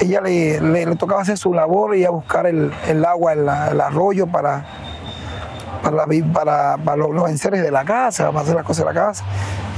ella 0.00 0.20
le, 0.20 0.60
le- 0.60 0.96
tocaba 0.96 1.22
hacer 1.22 1.38
su 1.38 1.52
labor 1.54 1.96
y 1.96 2.04
a 2.04 2.10
buscar 2.10 2.46
el, 2.46 2.72
el 2.88 3.04
agua, 3.04 3.32
el, 3.32 3.48
arroyo 3.48 4.26
para, 4.26 4.64
para, 5.82 6.06
para, 6.32 6.76
para 6.78 6.96
los, 6.96 7.10
los 7.14 7.28
enseres 7.30 7.62
de 7.62 7.70
la 7.70 7.84
casa, 7.84 8.28
para 8.30 8.40
hacer 8.40 8.54
las 8.54 8.64
cosas 8.64 8.86
de 8.86 8.92
la 8.94 9.00
casa. 9.06 9.24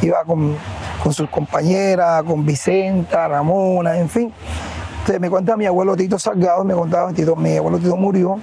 Iba 0.03 0.25
con, 0.25 0.57
con 1.03 1.13
sus 1.13 1.29
compañeras, 1.31 2.23
con 2.23 2.45
Vicenta, 2.45 3.29
Ramona, 3.29 3.97
en 3.99 4.09
fin. 4.09 4.33
Entonces 5.01 5.21
me 5.21 5.31
cuenta 5.31 5.57
mi 5.57 5.67
abuelo 5.67 5.97
Tito 5.97 6.19
Salgado, 6.19 6.65
me 6.65 6.75
contaba, 6.75 7.13
Tito, 7.13 7.35
mi 7.35 7.57
abuelo 7.57 7.79
Tito 7.79 7.97
murió, 7.97 8.39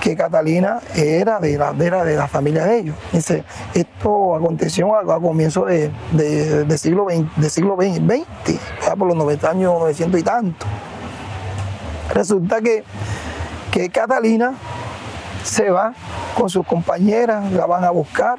que 0.00 0.16
Catalina 0.16 0.80
era 0.96 1.38
de 1.40 1.58
la, 1.58 1.72
de 1.74 1.90
la, 1.90 2.04
de 2.04 2.16
la 2.16 2.26
familia 2.26 2.64
de 2.64 2.78
ellos. 2.78 2.96
Dice, 3.12 3.44
esto 3.74 4.34
aconteció 4.34 4.94
a, 4.96 5.00
a 5.00 5.20
comienzos 5.20 5.66
de, 5.66 5.90
de- 6.12 6.64
de 6.64 6.78
siglo 6.78 7.06
XX, 7.10 7.26
de 7.36 7.50
siglo 7.50 7.76
XX, 7.76 8.00
ya 8.86 8.96
por 8.96 9.08
los 9.08 9.16
90 9.16 9.50
años, 9.50 9.74
900 9.78 10.20
y 10.20 10.22
tanto. 10.22 10.66
Resulta 12.14 12.60
que, 12.60 12.84
que 13.70 13.88
Catalina 13.88 14.54
se 15.44 15.70
va 15.70 15.94
con 16.36 16.50
sus 16.50 16.66
compañeras, 16.66 17.50
la 17.52 17.66
van 17.66 17.84
a 17.84 17.90
buscar 17.90 18.38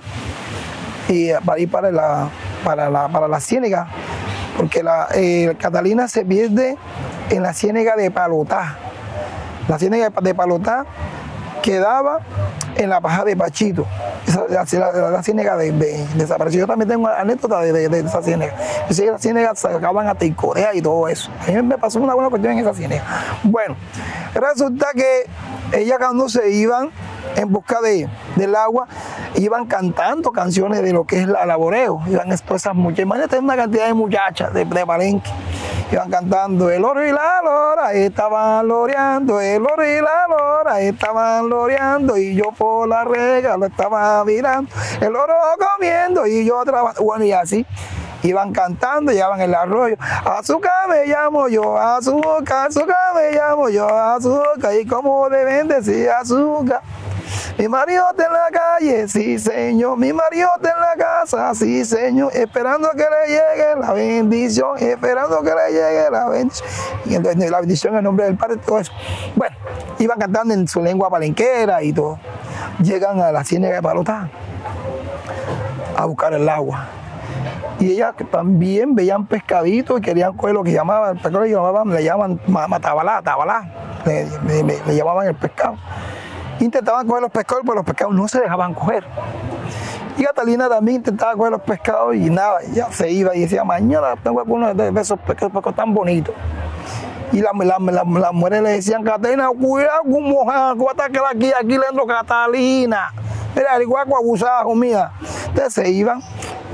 y 1.07 1.31
para 1.45 1.59
ir 1.59 1.69
para 1.69 1.91
la, 1.91 2.29
para 2.63 2.89
la, 2.89 3.07
para 3.09 3.27
la 3.27 3.39
ciénega, 3.39 3.87
porque 4.57 4.83
la, 4.83 5.07
eh, 5.13 5.55
Catalina 5.59 6.07
se 6.07 6.25
pierde 6.25 6.77
en 7.29 7.43
la 7.43 7.53
ciénega 7.53 7.95
de 7.95 8.11
Palotá. 8.11 8.77
La 9.67 9.79
ciénega 9.79 10.09
de 10.09 10.35
Palotá 10.35 10.85
quedaba 11.61 12.19
en 12.75 12.89
la 12.89 13.01
paja 13.01 13.23
de 13.23 13.35
Pachito. 13.35 13.85
Esa, 14.27 14.45
la, 14.49 14.91
la- 14.91 15.09
de, 15.57 15.71
de- 15.71 16.05
desapareció. 16.15 16.61
Yo 16.61 16.67
también 16.67 16.87
tengo 16.89 17.07
anécdota 17.07 17.59
de, 17.61 17.71
de- 17.73 17.89
de 17.89 17.99
esa 17.99 18.21
ciénega. 18.21 18.53
Yo 18.87 18.95
sé 18.95 19.05
que 19.05 19.11
la 19.11 19.17
ciénega 19.17 19.55
sacaban 19.55 20.07
a 20.07 20.15
Corea 20.35 20.73
y 20.73 20.81
todo 20.81 21.07
eso. 21.07 21.29
A 21.47 21.51
mí 21.51 21.61
me 21.61 21.77
pasó 21.77 21.99
una 21.99 22.13
buena 22.13 22.29
cuestión 22.29 22.53
en 22.53 22.59
esa 22.59 22.73
ciénega. 22.73 23.03
Bueno, 23.43 23.75
resulta 24.33 24.87
que 24.95 25.25
ellas 25.73 25.97
cuando 25.99 26.29
se 26.29 26.49
iban 26.51 26.91
en 27.35 27.51
busca 27.51 27.81
de, 27.81 28.09
del 28.35 28.55
agua, 28.55 28.87
iban 29.35 29.65
cantando 29.65 30.31
canciones 30.31 30.81
de 30.81 30.93
lo 30.93 31.05
que 31.05 31.21
es 31.21 31.27
la 31.27 31.45
laboreo. 31.45 32.01
Iban 32.07 32.31
esas 32.31 32.75
muchachas. 32.75 33.03
Imagínate 33.03 33.39
una 33.39 33.55
cantidad 33.55 33.87
de 33.87 33.93
muchachas 33.93 34.53
de, 34.53 34.65
de 34.65 34.85
Palenque. 34.85 35.29
Iban 35.91 36.09
cantando 36.09 36.69
el 36.69 36.85
oro 36.85 37.05
y 37.05 37.11
la 37.11 37.41
lora, 37.43 37.91
estaban 37.91 38.65
loreando, 38.65 39.41
el 39.41 39.61
oro 39.61 39.85
y 39.85 39.99
la 39.99 40.25
lora, 40.29 40.79
estaban 40.79 41.49
loreando, 41.49 42.17
y 42.17 42.33
yo 42.33 42.53
por 42.57 42.87
la 42.87 43.03
rega 43.03 43.57
lo 43.57 43.65
estaba 43.65 44.23
mirando, 44.23 44.71
el 45.01 45.13
oro 45.13 45.33
comiendo 45.59 46.25
y 46.25 46.45
yo 46.45 46.63
trabajando. 46.63 47.03
Bueno, 47.03 47.25
y 47.25 47.33
así 47.33 47.65
iban 48.23 48.53
cantando, 48.53 49.11
llegaban 49.11 49.41
el 49.41 49.53
arroyo. 49.53 49.97
Azúcar 49.99 50.87
me 50.87 51.05
llamo 51.07 51.49
yo, 51.49 51.77
azúcar, 51.77 52.67
azúcar 52.67 53.13
me 53.15 53.31
llamo 53.31 53.67
yo, 53.67 53.87
azúcar, 53.87 54.73
y 54.79 54.85
como 54.85 55.29
deben 55.29 55.67
decir 55.67 56.09
azúcar. 56.09 56.81
Mi 57.57 57.67
marido 57.67 58.03
está 58.11 58.25
en 58.25 58.33
la 58.33 58.47
calle, 58.51 59.07
sí 59.07 59.39
señor. 59.39 59.97
Mi 59.97 60.13
marido 60.13 60.49
está 60.55 60.71
en 60.71 60.79
la 60.79 61.05
casa, 61.05 61.53
sí 61.55 61.85
señor. 61.85 62.31
Esperando 62.35 62.89
que 62.91 63.03
le 63.03 63.27
llegue 63.27 63.75
la 63.79 63.93
bendición, 63.93 64.77
esperando 64.77 65.41
que 65.41 65.49
le 65.51 65.71
llegue 65.71 66.09
la 66.11 66.29
bendición. 66.29 66.67
Y 67.05 67.15
entonces 67.15 67.51
la 67.51 67.59
bendición 67.59 67.93
en 67.93 67.97
el 67.99 68.03
nombre 68.03 68.25
del 68.25 68.37
Padre, 68.37 68.57
todo 68.57 68.79
eso. 68.79 68.91
Bueno, 69.35 69.55
iban 69.99 70.19
cantando 70.19 70.53
en 70.53 70.67
su 70.67 70.81
lengua 70.81 71.09
palenquera 71.09 71.83
y 71.83 71.93
todo. 71.93 72.19
Llegan 72.81 73.19
a 73.21 73.31
la 73.31 73.43
ciénaga 73.43 73.75
de 73.75 73.81
Palotá 73.81 74.29
a 75.97 76.05
buscar 76.05 76.33
el 76.33 76.47
agua. 76.49 76.87
Y 77.79 77.91
ellas 77.93 78.13
también 78.31 78.93
veían 78.95 79.25
pescaditos 79.25 79.99
y 79.99 80.01
querían 80.01 80.33
coger 80.37 80.53
lo 80.53 80.63
que 80.63 80.71
llamaban, 80.71 81.15
el 81.15 81.21
pescado 81.21 81.43
le 81.43 81.49
llamaban, 81.49 81.89
le 81.89 82.03
llaman 82.03 82.39
ma- 82.47 82.67
matabalá, 82.67 83.21
tabalá, 83.23 83.67
le 84.05 84.95
llamaban 84.95 85.27
el 85.27 85.35
pescado. 85.35 85.75
Intentaban 86.61 87.07
coger 87.07 87.23
los 87.23 87.31
pescados, 87.31 87.63
pero 87.63 87.75
los 87.75 87.85
pescados 87.85 88.13
no 88.13 88.27
se 88.27 88.39
dejaban 88.39 88.75
coger. 88.75 89.03
Y 90.15 90.23
Catalina 90.23 90.69
también 90.69 90.97
intentaba 90.97 91.33
coger 91.33 91.51
los 91.51 91.61
pescados 91.61 92.15
y 92.15 92.29
nada, 92.29 92.59
ya 92.71 92.91
se 92.91 93.09
iba 93.09 93.35
y 93.35 93.41
decía, 93.41 93.63
mañana 93.63 94.15
tengo 94.23 94.39
algunos 94.39 94.77
de 94.77 94.89
esos 94.89 95.19
pescados, 95.19 95.51
pescados 95.51 95.75
tan 95.75 95.91
bonitos. 95.91 96.35
Y 97.31 97.41
las 97.41 97.51
la, 97.57 97.77
la- 97.79 98.03
las 98.19 98.33
mujeres 98.33 98.61
le 98.61 98.69
decían, 98.71 99.03
Catalina, 99.03 99.47
cuidado 99.49 100.01
con 100.03 100.23
mojar, 100.23 100.75
que 101.11 101.19
aquí, 101.19 101.51
aquí 101.57 101.77
le 101.77 101.85
entro 101.89 102.05
Catalina. 102.05 103.13
Mira, 103.55 103.75
el 103.77 103.85
guaco 103.87 104.17
abusaba 104.17 104.63
conmigo. 104.63 105.01
Entonces 105.47 105.73
se 105.73 105.89
iban 105.89 106.21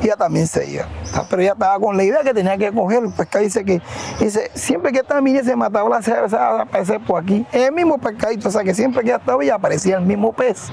ella 0.03 0.15
también 0.15 0.47
se 0.47 0.69
iba. 0.69 0.85
Pero 1.29 1.41
ella 1.41 1.53
estaba 1.53 1.79
con 1.79 1.97
la 1.97 2.03
idea 2.03 2.21
que 2.21 2.33
tenía 2.33 2.57
que 2.57 2.71
coger 2.71 3.03
pescado. 3.15 3.43
Dice 3.43 3.65
que, 3.65 3.81
dice, 4.19 4.51
siempre 4.53 4.91
que 4.91 4.99
esta 4.99 5.19
niña 5.21 5.43
se 5.43 5.55
mataba, 5.55 6.01
se, 6.01 6.11
se 6.29 6.35
aparecer 6.37 6.99
por 7.01 7.23
aquí. 7.23 7.45
El 7.51 7.71
mismo 7.71 7.97
pescadito, 7.97 8.47
o 8.49 8.51
sea 8.51 8.63
que 8.63 8.73
siempre 8.73 9.01
que 9.01 9.09
ella 9.09 9.17
estaba, 9.17 9.43
ella 9.43 9.55
aparecía 9.55 9.97
el 9.97 10.05
mismo 10.05 10.33
pez. 10.33 10.67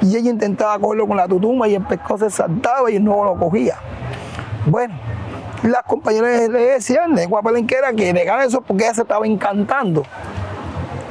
Y 0.00 0.16
ella 0.16 0.30
intentaba 0.30 0.78
cogerlo 0.78 1.06
con 1.08 1.16
la 1.16 1.26
tutuma 1.26 1.66
y 1.68 1.74
el 1.74 1.82
pescado 1.84 2.18
se 2.18 2.30
saltaba 2.30 2.90
y 2.90 3.00
no 3.00 3.24
lo 3.24 3.34
cogía. 3.36 3.76
Bueno, 4.66 4.94
las 5.64 5.82
compañeras 5.84 6.48
le 6.48 6.60
decían, 6.60 7.14
lengua 7.14 7.42
palenquera, 7.42 7.92
que 7.94 8.12
dejara 8.12 8.44
eso 8.44 8.60
porque 8.60 8.84
ella 8.84 8.94
se 8.94 9.02
estaba 9.02 9.26
encantando. 9.26 10.04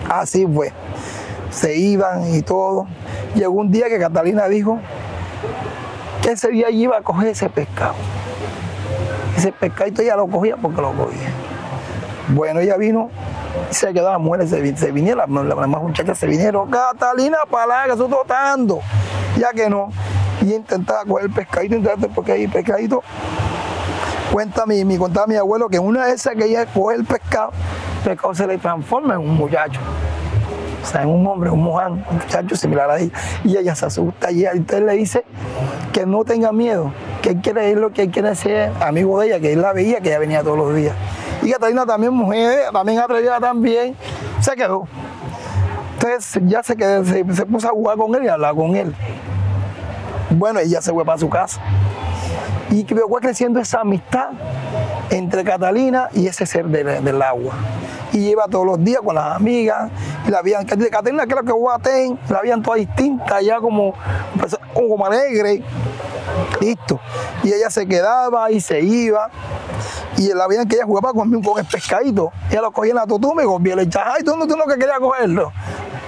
Así 0.07 0.45
fue. 0.45 0.71
Se 1.49 1.75
iban 1.75 2.33
y 2.33 2.41
todo. 2.41 2.87
Llegó 3.35 3.53
un 3.53 3.71
día 3.71 3.89
que 3.89 3.97
Catalina 3.97 4.47
dijo 4.47 4.79
que 6.21 6.31
ese 6.31 6.49
día 6.49 6.69
iba 6.69 6.97
a 6.97 7.01
coger 7.01 7.29
ese 7.29 7.49
pescado. 7.49 7.95
Ese 9.35 9.51
pescadito 9.51 10.03
ella 10.03 10.15
lo 10.15 10.27
cogía 10.27 10.55
porque 10.55 10.81
lo 10.81 10.93
cogía. 10.93 11.29
Bueno, 12.29 12.59
ella 12.59 12.77
vino, 12.77 13.09
se 13.71 13.91
quedó 13.91 14.11
la 14.11 14.19
mujer, 14.19 14.47
se, 14.47 14.77
se 14.77 14.91
vinieron, 14.91 15.33
las 15.35 15.45
la, 15.45 15.61
demás 15.61 15.81
muchachas 15.81 16.17
se 16.17 16.27
vinieron, 16.27 16.69
Catalina, 16.69 17.39
para 17.49 17.85
que 17.85 17.91
estoy 17.91 18.07
tratando. 18.07 18.79
Ya 19.37 19.49
que 19.51 19.69
no. 19.69 19.89
Y 20.41 20.53
intentaba 20.53 21.03
coger 21.05 21.25
el 21.25 21.31
pescadito, 21.31 21.77
porque 22.13 22.33
ahí 22.33 22.47
pescadito. 22.47 23.03
Cuenta 24.33 24.65
mi, 24.65 24.83
mi, 24.83 24.97
contaba 24.97 25.27
mi 25.27 25.35
abuelo 25.35 25.69
que 25.69 25.77
una 25.77 26.07
de 26.07 26.13
esas 26.13 26.33
que 26.33 26.45
ella 26.45 26.65
coge 26.65 26.95
el 26.95 27.05
pescado, 27.05 27.51
el 27.97 28.09
pescado 28.09 28.33
se 28.33 28.47
le 28.47 28.57
transforma 28.57 29.13
en 29.13 29.19
un 29.19 29.35
muchacho. 29.35 29.79
O 30.81 30.85
sea, 30.87 31.03
en 31.03 31.09
un 31.09 31.27
hombre, 31.27 31.51
un 31.51 31.61
moján, 31.61 32.03
un 32.09 32.17
muchacho 32.17 32.55
similar 32.55 32.89
a 32.89 32.97
ella. 32.97 33.11
Y 33.43 33.55
ella 33.55 33.75
se 33.75 33.85
asusta 33.85 34.31
y 34.31 34.43
entonces 34.43 34.87
le 34.87 34.93
dice 34.93 35.23
que 35.91 36.07
no 36.07 36.25
tenga 36.25 36.51
miedo, 36.51 36.91
que 37.21 37.29
él 37.29 37.41
quiere 37.43 37.69
ir 37.69 37.77
lo 37.77 37.93
que 37.93 38.01
él 38.01 38.09
quiere 38.09 38.33
ser 38.33 38.71
amigo 38.81 39.19
de 39.19 39.27
ella, 39.27 39.39
que 39.39 39.53
él 39.53 39.61
la 39.61 39.71
veía, 39.71 40.01
que 40.01 40.09
ella 40.09 40.17
venía 40.17 40.41
todos 40.41 40.57
los 40.57 40.75
días. 40.75 40.95
Y 41.43 41.51
Catalina 41.51 41.85
también, 41.85 42.11
mujer, 42.11 42.71
también 42.73 42.97
atrevida 42.97 43.39
también, 43.39 43.95
se 44.39 44.55
quedó. 44.55 44.87
Entonces 45.93 46.41
ya 46.47 46.63
se, 46.63 46.75
quedó, 46.75 47.05
se, 47.05 47.23
se 47.35 47.45
puso 47.45 47.67
a 47.67 47.71
jugar 47.71 47.97
con 47.97 48.15
él 48.15 48.23
y 48.23 48.29
a 48.29 48.33
hablar 48.33 48.55
con 48.55 48.75
él. 48.75 48.95
Bueno, 50.31 50.59
ella 50.59 50.81
se 50.81 50.91
fue 50.91 51.05
para 51.05 51.19
su 51.19 51.29
casa. 51.29 51.61
Y 52.73 52.85
que 52.85 52.95
fue 52.95 53.21
creciendo 53.21 53.59
esa 53.59 53.81
amistad 53.81 54.29
entre 55.11 55.43
Catalina 55.43 56.09
y 56.11 56.25
ese 56.25 56.47
ser 56.47 56.65
del, 56.65 57.21
agua. 57.21 57.53
Y 58.11 58.29
iba 58.29 58.47
todos 58.47 58.65
los 58.65 58.83
días 58.83 58.99
con 59.05 59.13
las 59.13 59.35
amigas, 59.35 59.91
y 60.27 60.31
la 60.31 60.41
veían, 60.41 60.65
Catalina 60.65 61.27
creo 61.27 61.43
que 61.43 61.51
guatén, 61.51 62.19
la 62.29 62.41
veían 62.41 62.63
todas 62.63 62.79
distintas, 62.79 63.45
ya 63.45 63.59
como, 63.59 63.93
pues, 64.39 64.57
como 64.73 65.05
alegre, 65.05 65.63
listo. 66.61 66.99
Y 67.43 67.53
ella 67.53 67.69
se 67.69 67.87
quedaba 67.87 68.49
y 68.49 68.59
se 68.59 68.81
iba, 68.81 69.29
y 70.17 70.33
la 70.33 70.47
veían 70.47 70.67
que 70.67 70.75
ella 70.75 70.85
jugaba 70.85 71.13
con, 71.13 71.43
con 71.43 71.59
el 71.59 71.65
pescadito, 71.65 72.31
ella 72.49 72.61
lo 72.61 72.71
cogía 72.71 72.93
en 72.93 72.97
la 72.97 73.05
tutuma 73.05 73.43
y 73.43 73.45
golpeaba, 73.45 73.81
le 73.81 73.87
echaba, 73.87 74.13
ay, 74.15 74.23
tú 74.23 74.35
no, 74.35 74.47
tú 74.47 74.57
no 74.57 74.65
que 74.65 74.79
querías 74.79 74.97
cogerlo. 74.97 75.51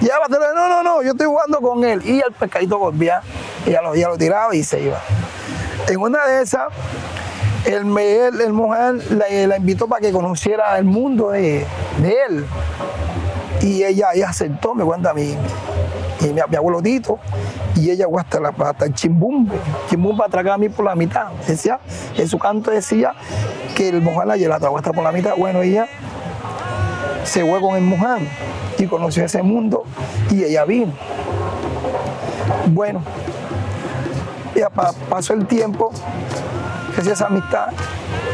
Y 0.00 0.06
ella 0.06 0.16
no, 0.28 0.68
no, 0.68 0.82
no, 0.82 1.02
yo 1.02 1.12
estoy 1.12 1.26
jugando 1.26 1.60
con 1.60 1.84
él, 1.84 2.04
y 2.04 2.18
el 2.18 2.32
pescadito 2.32 2.76
golpeaba, 2.76 3.22
ella 3.64 3.82
lo, 3.82 3.94
ella 3.94 4.08
lo 4.08 4.18
tiraba 4.18 4.52
y 4.52 4.64
se 4.64 4.80
iba. 4.80 5.00
En 5.88 6.00
una 6.00 6.26
de 6.26 6.42
esas, 6.42 6.68
el, 7.64 7.96
el, 7.96 8.40
el 8.40 8.52
mujer 8.52 8.96
la, 9.12 9.56
invitó 9.56 9.86
para 9.86 10.00
que 10.00 10.12
conociera 10.12 10.76
el 10.78 10.84
mundo 10.84 11.30
de, 11.30 11.64
de 11.98 12.16
él. 12.28 12.46
Y 13.62 13.84
ella, 13.84 14.08
ella 14.14 14.30
aceptó, 14.30 14.74
me 14.74 14.84
cuenta 14.84 15.14
mi, 15.14 15.36
mi, 16.20 16.32
mi, 16.32 16.56
abuelo 16.56 16.82
Tito, 16.82 17.18
y 17.76 17.90
ella 17.90 18.06
hasta, 18.18 18.40
la, 18.40 18.48
hasta 18.48 18.86
el 18.86 18.94
chimbumbe. 18.94 19.54
Chimbumbe 19.88 20.24
atracaba 20.24 20.54
a 20.56 20.58
mí 20.58 20.68
por 20.68 20.84
la 20.84 20.94
mitad. 20.94 21.28
Decía, 21.46 21.78
en 22.16 22.28
su 22.28 22.38
canto 22.38 22.70
decía 22.70 23.14
que 23.74 23.88
el 23.88 24.00
mujer 24.00 24.26
la, 24.26 24.36
la 24.36 24.56
atracó 24.56 24.76
hasta 24.78 24.92
por 24.92 25.04
la 25.04 25.12
mitad. 25.12 25.34
Bueno, 25.36 25.62
ella 25.62 25.86
se 27.24 27.44
fue 27.44 27.60
con 27.60 27.76
el 27.76 27.82
mujer 27.82 28.22
y 28.78 28.86
conoció 28.86 29.24
ese 29.24 29.42
mundo 29.42 29.84
y 30.30 30.44
ella 30.44 30.64
vino. 30.64 30.92
Bueno, 32.66 33.02
pa- 34.72 34.92
pasó 35.08 35.32
el 35.34 35.46
tiempo, 35.46 35.90
creció 36.94 37.12
esa 37.12 37.26
amistad 37.26 37.68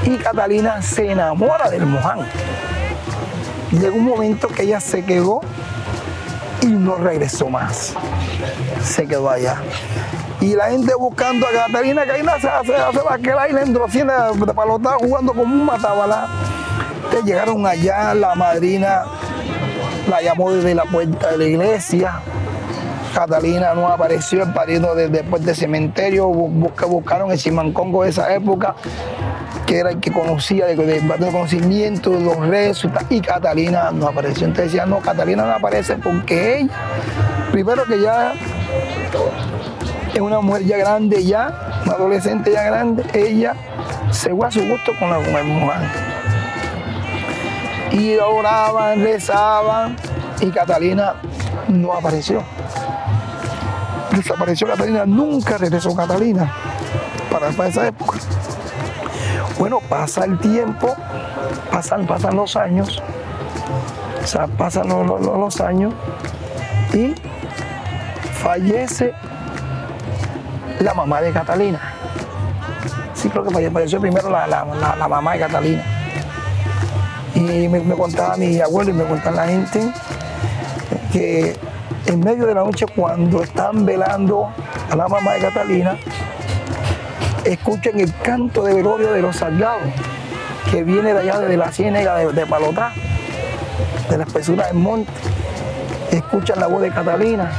y 0.05 0.17
Catalina 0.17 0.81
se 0.83 1.11
enamora 1.13 1.69
del 1.71 1.87
Moján. 1.87 2.21
Llegó 3.71 3.97
un 3.97 4.05
momento 4.05 4.49
que 4.49 4.63
ella 4.63 4.81
se 4.81 5.05
quedó 5.05 5.41
y 6.63 6.67
no 6.67 6.97
regresó 6.97 7.49
más. 7.49 7.95
Se 8.83 9.07
quedó 9.07 9.31
allá. 9.31 9.57
Y 10.41 10.55
la 10.55 10.71
gente 10.71 10.93
buscando 10.95 11.47
a 11.47 11.51
Catalina, 11.67 12.05
Catalina 12.05 12.33
se 12.41 12.49
hace, 12.49 12.75
hace 12.77 12.99
aquel 13.09 13.35
island 13.49 13.77
de, 13.79 14.47
de 14.47 14.55
palotá 14.55 14.97
jugando 15.01 15.33
como 15.33 15.45
un 15.55 15.65
matabalá. 15.65 16.27
Entonces 16.97 17.25
llegaron 17.25 17.65
allá, 17.67 18.13
la 18.15 18.35
madrina 18.35 19.05
la 20.09 20.21
llamó 20.21 20.53
desde 20.53 20.75
la 20.75 20.85
puerta 20.85 21.31
de 21.31 21.39
la 21.39 21.45
iglesia, 21.45 22.15
Catalina 23.15 23.75
no 23.75 23.89
apareció, 23.89 24.43
el 24.43 24.53
parido 24.53 24.95
de- 24.95 25.09
después 25.09 25.45
del 25.45 25.55
cementerio, 25.55 26.29
bu- 26.29 26.51
busca- 26.51 26.87
buscaron 26.87 27.31
el 27.31 27.39
chimancongo 27.39 28.05
de 28.05 28.11
esa 28.11 28.33
época, 28.35 28.75
que 29.67 29.79
era 29.79 29.91
el 29.91 30.01
que 30.01 30.11
conocía, 30.13 30.67
de, 30.67 30.77
de, 30.77 31.01
de 31.01 31.31
conocimiento, 31.31 32.11
los 32.11 32.37
rezos 32.47 32.85
y 32.85 32.89
tal, 32.95 33.07
y 33.11 33.21
Catalina 33.21 33.91
no 33.93 34.09
apareció. 34.09 34.47
Entonces 34.47 34.73
decían, 34.73 34.89
no, 34.91 34.99
Catalina 35.01 35.45
no 35.45 35.53
aparece 35.53 35.97
porque 35.97 36.59
ella, 36.61 36.73
primero 37.53 37.85
que 37.85 38.01
ya 38.01 38.33
es 40.15 40.21
una 40.21 40.41
mujer 40.41 40.65
ya 40.65 40.77
grande 40.79 41.25
ya, 41.25 41.81
una 41.85 41.95
adolescente 41.95 42.53
ya 42.53 42.63
grande, 42.65 43.05
ella 43.15 43.55
se 44.11 44.31
fue 44.35 44.47
a 44.47 44.51
su 44.51 44.61
gusto 44.67 44.93
con 44.99 45.11
la 45.11 45.19
mujer. 45.19 45.77
Y 47.93 48.17
oraban, 48.17 49.03
rezaban, 49.03 49.97
y 50.41 50.51
Catalina 50.51 51.15
no 51.69 51.93
apareció 51.93 52.43
desapareció 54.15 54.67
Catalina, 54.67 55.07
nunca 55.07 55.57
regresó 55.57 55.95
Catalina 55.97 56.53
para, 57.31 57.49
esa 57.69 57.87
época. 57.87 58.19
Bueno, 59.59 59.81
pasa 59.89 60.25
el 60.27 60.39
tiempo, 60.39 60.95
pasan, 61.71 62.07
pasan 62.07 62.37
los 62.37 62.55
años, 62.57 63.03
o 64.23 64.27
sea, 64.27 64.47
pasan 64.49 64.89
los, 64.89 65.61
años 65.63 65.95
y 66.93 67.15
fallece 68.35 69.15
la 70.81 70.93
mamá 70.93 71.23
de 71.23 71.33
Catalina. 71.33 71.81
Sí, 73.15 73.31
creo 73.31 73.45
que 73.45 73.51
falle- 73.51 73.71
falleció 73.73 73.99
primero 74.01 74.29
la- 74.29 74.47
la 74.47 75.09
mamá 75.09 75.33
de 75.33 75.39
Catalina. 75.39 75.83
Y 77.35 77.41
me, 77.69 77.81
me 77.81 77.95
contaba 77.95 78.37
mi 78.37 78.61
abuelo 78.61 78.91
y 78.91 78.95
me 78.95 79.05
contaba 79.05 79.37
la 79.37 79.47
gente 79.47 79.91
que 81.13 81.55
en 82.07 82.21
medio 82.21 82.47
de 82.47 82.55
la 82.55 82.65
noche 82.65 82.87
cuando 82.87 83.43
están 83.43 83.85
velando 83.85 84.49
a 84.91 84.97
la 84.97 85.07
mamá 85.09 85.35
de 85.35 85.41
Catalina, 85.41 85.97
escuchan 87.45 88.01
el 88.01 88.13
canto 88.23 88.63
de 88.65 88.75
velorio 88.75 89.13
de 89.13 89.21
los 89.21 89.37
salgados, 89.37 89.83
que 90.71 90.83
viene 90.83 91.13
de 91.13 91.21
allá 91.21 91.39
de 91.41 91.57
la 91.57 91.71
ciénaga 91.71 92.17
de, 92.17 92.33
de 92.33 92.47
Palotá, 92.47 92.93
de 94.09 94.17
la 94.17 94.25
espesura 94.25 94.67
del 94.69 94.77
monte. 94.77 95.13
Escuchan 96.11 96.59
la 96.59 96.67
voz 96.67 96.81
de 96.83 96.91
Catalina. 96.91 97.51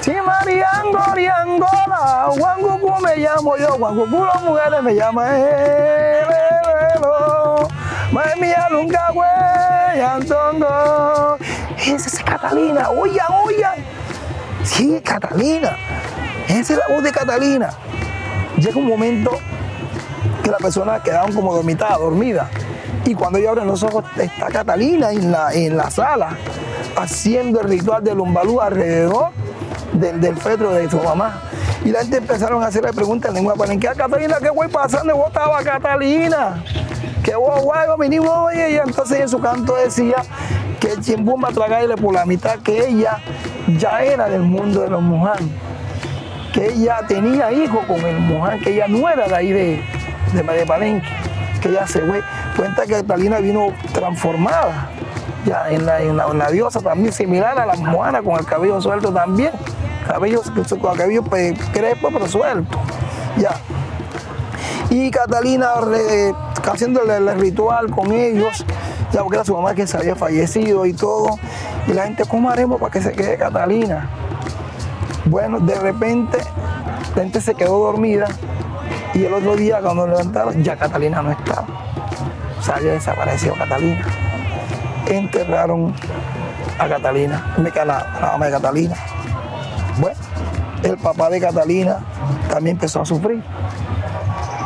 Si 0.00 0.12
mariango, 0.12 0.98
riangola, 1.14 2.28
guangucu 2.36 3.00
me 3.00 3.16
llamo 3.16 3.56
yo, 3.56 3.76
guangucu 3.78 4.24
las 4.24 4.42
mujeres 4.42 4.82
me 4.82 4.94
llaman 4.94 5.26
el 8.22 8.40
velo. 8.40 8.40
Mae 8.40 8.40
mía 8.40 8.68
lunga 8.70 9.10
güey, 9.12 10.00
antongo. 10.00 11.36
Esa 11.78 11.94
es 11.94 12.22
Catalina, 12.22 12.90
oigan, 12.90 13.26
oigan. 13.44 13.84
Sí, 14.64 15.00
Catalina. 15.02 15.76
Esa 16.48 16.74
es 16.74 16.78
la 16.78 16.94
voz 16.94 17.02
de 17.02 17.12
Catalina. 17.12 17.70
Llega 18.56 18.78
un 18.78 18.86
momento 18.86 19.30
que 20.42 20.50
las 20.50 20.60
personas 20.60 21.02
quedaron 21.02 21.32
como 21.32 21.54
dormitadas, 21.54 21.98
dormidas. 21.98 22.48
Y 23.04 23.14
cuando 23.14 23.38
ellos 23.38 23.50
abren 23.50 23.66
los 23.66 23.82
ojos, 23.82 24.04
está 24.16 24.46
Catalina 24.46 25.10
en 25.10 25.30
la, 25.30 25.52
en 25.52 25.76
la 25.76 25.90
sala, 25.90 26.38
haciendo 26.96 27.60
el 27.60 27.68
ritual 27.68 28.02
del 28.02 28.20
umbalú 28.20 28.60
alrededor 28.60 29.30
del, 29.92 30.20
del 30.20 30.36
fetro 30.36 30.72
de 30.72 30.88
su 30.88 30.98
mamá. 30.98 31.42
Y 31.84 31.90
la 31.90 32.00
gente 32.00 32.16
empezaron 32.18 32.62
a 32.62 32.68
hacerle 32.68 32.92
preguntas 32.92 33.28
en 33.28 33.34
lengua 33.34 33.54
palenquera, 33.56 33.94
Catalina, 33.94 34.36
¿qué 34.40 34.48
voy 34.48 34.68
pasando? 34.68 35.14
¿Vos 35.14 35.26
estaba 35.26 35.62
Catalina? 35.62 36.62
¿Qué 37.24 37.34
vos, 37.34 37.62
guayo, 37.62 37.96
vinimos 37.96 38.28
oye? 38.28 38.72
Y 38.72 38.76
entonces 38.76 39.18
en 39.18 39.28
su 39.28 39.40
canto 39.40 39.74
decía 39.74 40.16
que 40.78 40.92
el 40.92 41.00
chimbumba 41.00 41.48
tragarle 41.48 41.96
por 41.96 42.12
la 42.14 42.26
mitad, 42.26 42.58
que 42.58 42.86
ella 42.86 43.18
ya 43.78 44.02
era 44.02 44.28
del 44.28 44.42
mundo 44.42 44.82
de 44.82 44.90
los 44.90 45.02
mujeres 45.02 45.48
que 46.54 46.66
ella 46.66 47.00
tenía 47.08 47.50
hijos 47.50 47.84
con 47.86 47.98
el 48.04 48.20
Moján, 48.20 48.60
que 48.60 48.74
ella 48.74 48.86
no 48.86 49.08
era 49.08 49.26
de 49.26 49.34
ahí 49.34 49.50
de, 49.50 49.82
de, 50.32 50.42
de 50.42 50.66
Palenque, 50.66 51.08
que 51.60 51.68
ella 51.68 51.84
se 51.86 52.00
fue. 52.00 52.22
Cuenta 52.56 52.86
que 52.86 52.92
Catalina 52.92 53.38
vino 53.38 53.72
transformada, 53.92 54.88
ya 55.44 55.68
en 55.70 55.84
la, 55.84 56.00
en 56.00 56.52
diosa 56.52 56.80
también, 56.80 57.12
similar 57.12 57.58
a 57.58 57.66
la 57.66 57.74
mojana, 57.74 58.22
con 58.22 58.38
el 58.38 58.46
cabello 58.46 58.80
suelto 58.80 59.12
también, 59.12 59.50
cabello, 60.06 60.42
con 60.42 60.92
el 60.92 60.96
cabello 60.96 61.24
pues, 61.24 61.58
crespo 61.72 62.10
pero 62.12 62.28
suelto, 62.28 62.78
ya. 63.36 63.50
Y 64.90 65.10
Catalina 65.10 65.72
haciendo 66.72 67.02
el, 67.02 67.38
ritual 67.38 67.90
con 67.90 68.12
ellos, 68.12 68.64
ya 69.12 69.22
porque 69.22 69.36
era 69.36 69.44
su 69.44 69.54
mamá 69.54 69.74
que 69.74 69.86
se 69.86 69.96
había 69.96 70.16
fallecido 70.16 70.86
y 70.86 70.92
todo, 70.92 71.38
y 71.86 71.92
la 71.92 72.04
gente, 72.04 72.24
¿cómo 72.24 72.50
haremos 72.50 72.80
para 72.80 72.92
que 72.92 73.02
se 73.02 73.12
quede 73.12 73.36
Catalina? 73.36 74.08
Bueno, 75.26 75.60
de 75.60 75.74
repente 75.74 76.38
la 77.14 77.22
gente 77.22 77.40
se 77.40 77.54
quedó 77.54 77.78
dormida 77.78 78.26
y 79.14 79.24
el 79.24 79.32
otro 79.32 79.56
día 79.56 79.80
cuando 79.80 80.06
levantaron 80.06 80.62
ya 80.62 80.76
Catalina 80.76 81.22
no 81.22 81.30
estaba. 81.30 81.66
O 82.58 82.62
sea, 82.62 82.80
ya 82.80 82.92
desapareció 82.92 83.54
Catalina. 83.54 84.04
Enterraron 85.06 85.94
a 86.78 86.88
Catalina, 86.88 87.54
queda 87.72 87.84
la, 87.84 88.06
la 88.20 88.26
mamá 88.32 88.46
de 88.46 88.52
Catalina. 88.52 88.94
Bueno, 89.98 90.16
el 90.82 90.96
papá 90.98 91.30
de 91.30 91.40
Catalina 91.40 91.98
también 92.50 92.76
empezó 92.76 93.00
a 93.00 93.06
sufrir. 93.06 93.42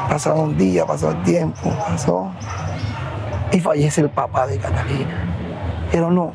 Pasaron 0.08 0.40
un 0.40 0.56
día, 0.58 0.86
pasó 0.86 1.10
el 1.10 1.22
tiempo, 1.22 1.70
pasó. 1.86 2.30
Y 3.52 3.60
fallece 3.60 4.00
el 4.00 4.10
papá 4.10 4.46
de 4.46 4.58
Catalina. 4.58 5.24
Pero 5.90 6.10
no, 6.10 6.32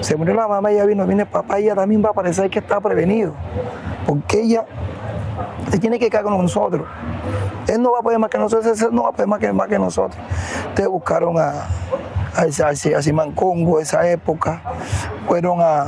se 0.00 0.14
murió 0.16 0.34
la 0.34 0.46
mamá, 0.46 0.70
ella 0.70 0.84
vino, 0.84 1.04
viene 1.06 1.22
el 1.22 1.28
papá, 1.28 1.58
ella 1.58 1.74
también 1.74 2.04
va 2.04 2.10
a 2.10 2.12
parecer 2.12 2.48
que 2.50 2.60
está 2.60 2.80
prevenido. 2.80 3.32
Porque 4.06 4.40
ella 4.42 4.64
se 5.70 5.78
tiene 5.78 5.98
que 5.98 6.08
quedar 6.08 6.24
con 6.24 6.40
nosotros. 6.40 6.86
Él 7.66 7.82
no 7.82 7.92
va 7.92 7.98
a 8.00 8.02
poder 8.02 8.18
más 8.18 8.30
que 8.30 8.38
nosotros, 8.38 8.80
él 8.80 8.88
no 8.92 9.04
va 9.04 9.08
a 9.08 9.12
poder 9.12 9.26
más 9.28 9.38
que, 9.40 9.52
más 9.52 9.68
que 9.68 9.78
nosotros. 9.78 10.20
Ustedes 10.68 10.88
buscaron 10.88 11.38
a, 11.38 11.50
a, 12.34 12.42
a, 12.42 12.68
a 12.68 13.02
Simán 13.02 13.34
esa 13.80 14.08
época, 14.08 14.60
fueron 15.26 15.60
a 15.60 15.86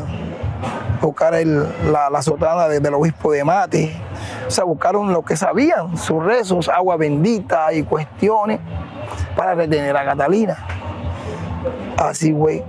buscar 1.01 1.35
la, 1.35 2.11
la 2.11 2.22
sotana 2.22 2.66
de- 2.68 2.80
del 2.80 2.95
obispo 2.95 3.30
de 3.32 3.45
Mate, 3.45 3.95
o 4.47 4.51
sea, 4.51 4.65
buscaron 4.65 5.13
lo 5.13 5.23
que 5.23 5.37
sabían, 5.37 5.97
sus 5.97 6.23
rezos, 6.23 6.69
agua 6.69 6.97
bendita 6.97 7.73
y 7.73 7.83
cuestiones 7.83 8.61
para 9.37 9.55
retener 9.55 9.97
a 9.97 10.05
Catalina. 10.05 10.57
Así 11.97 12.33
fue. 12.33 12.65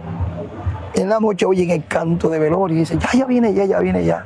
En 0.94 1.10
la 1.10 1.20
noche 1.20 1.46
oyen 1.46 1.72
el 1.72 1.86
canto 1.86 2.30
de 2.30 2.40
velorio 2.40 2.78
y 2.78 2.80
dicen, 2.80 3.00
ya, 3.00 3.12
ya 3.12 3.26
viene 3.26 3.54
ya, 3.54 3.66
ya 3.66 3.80
viene 3.80 4.06
ya. 4.06 4.26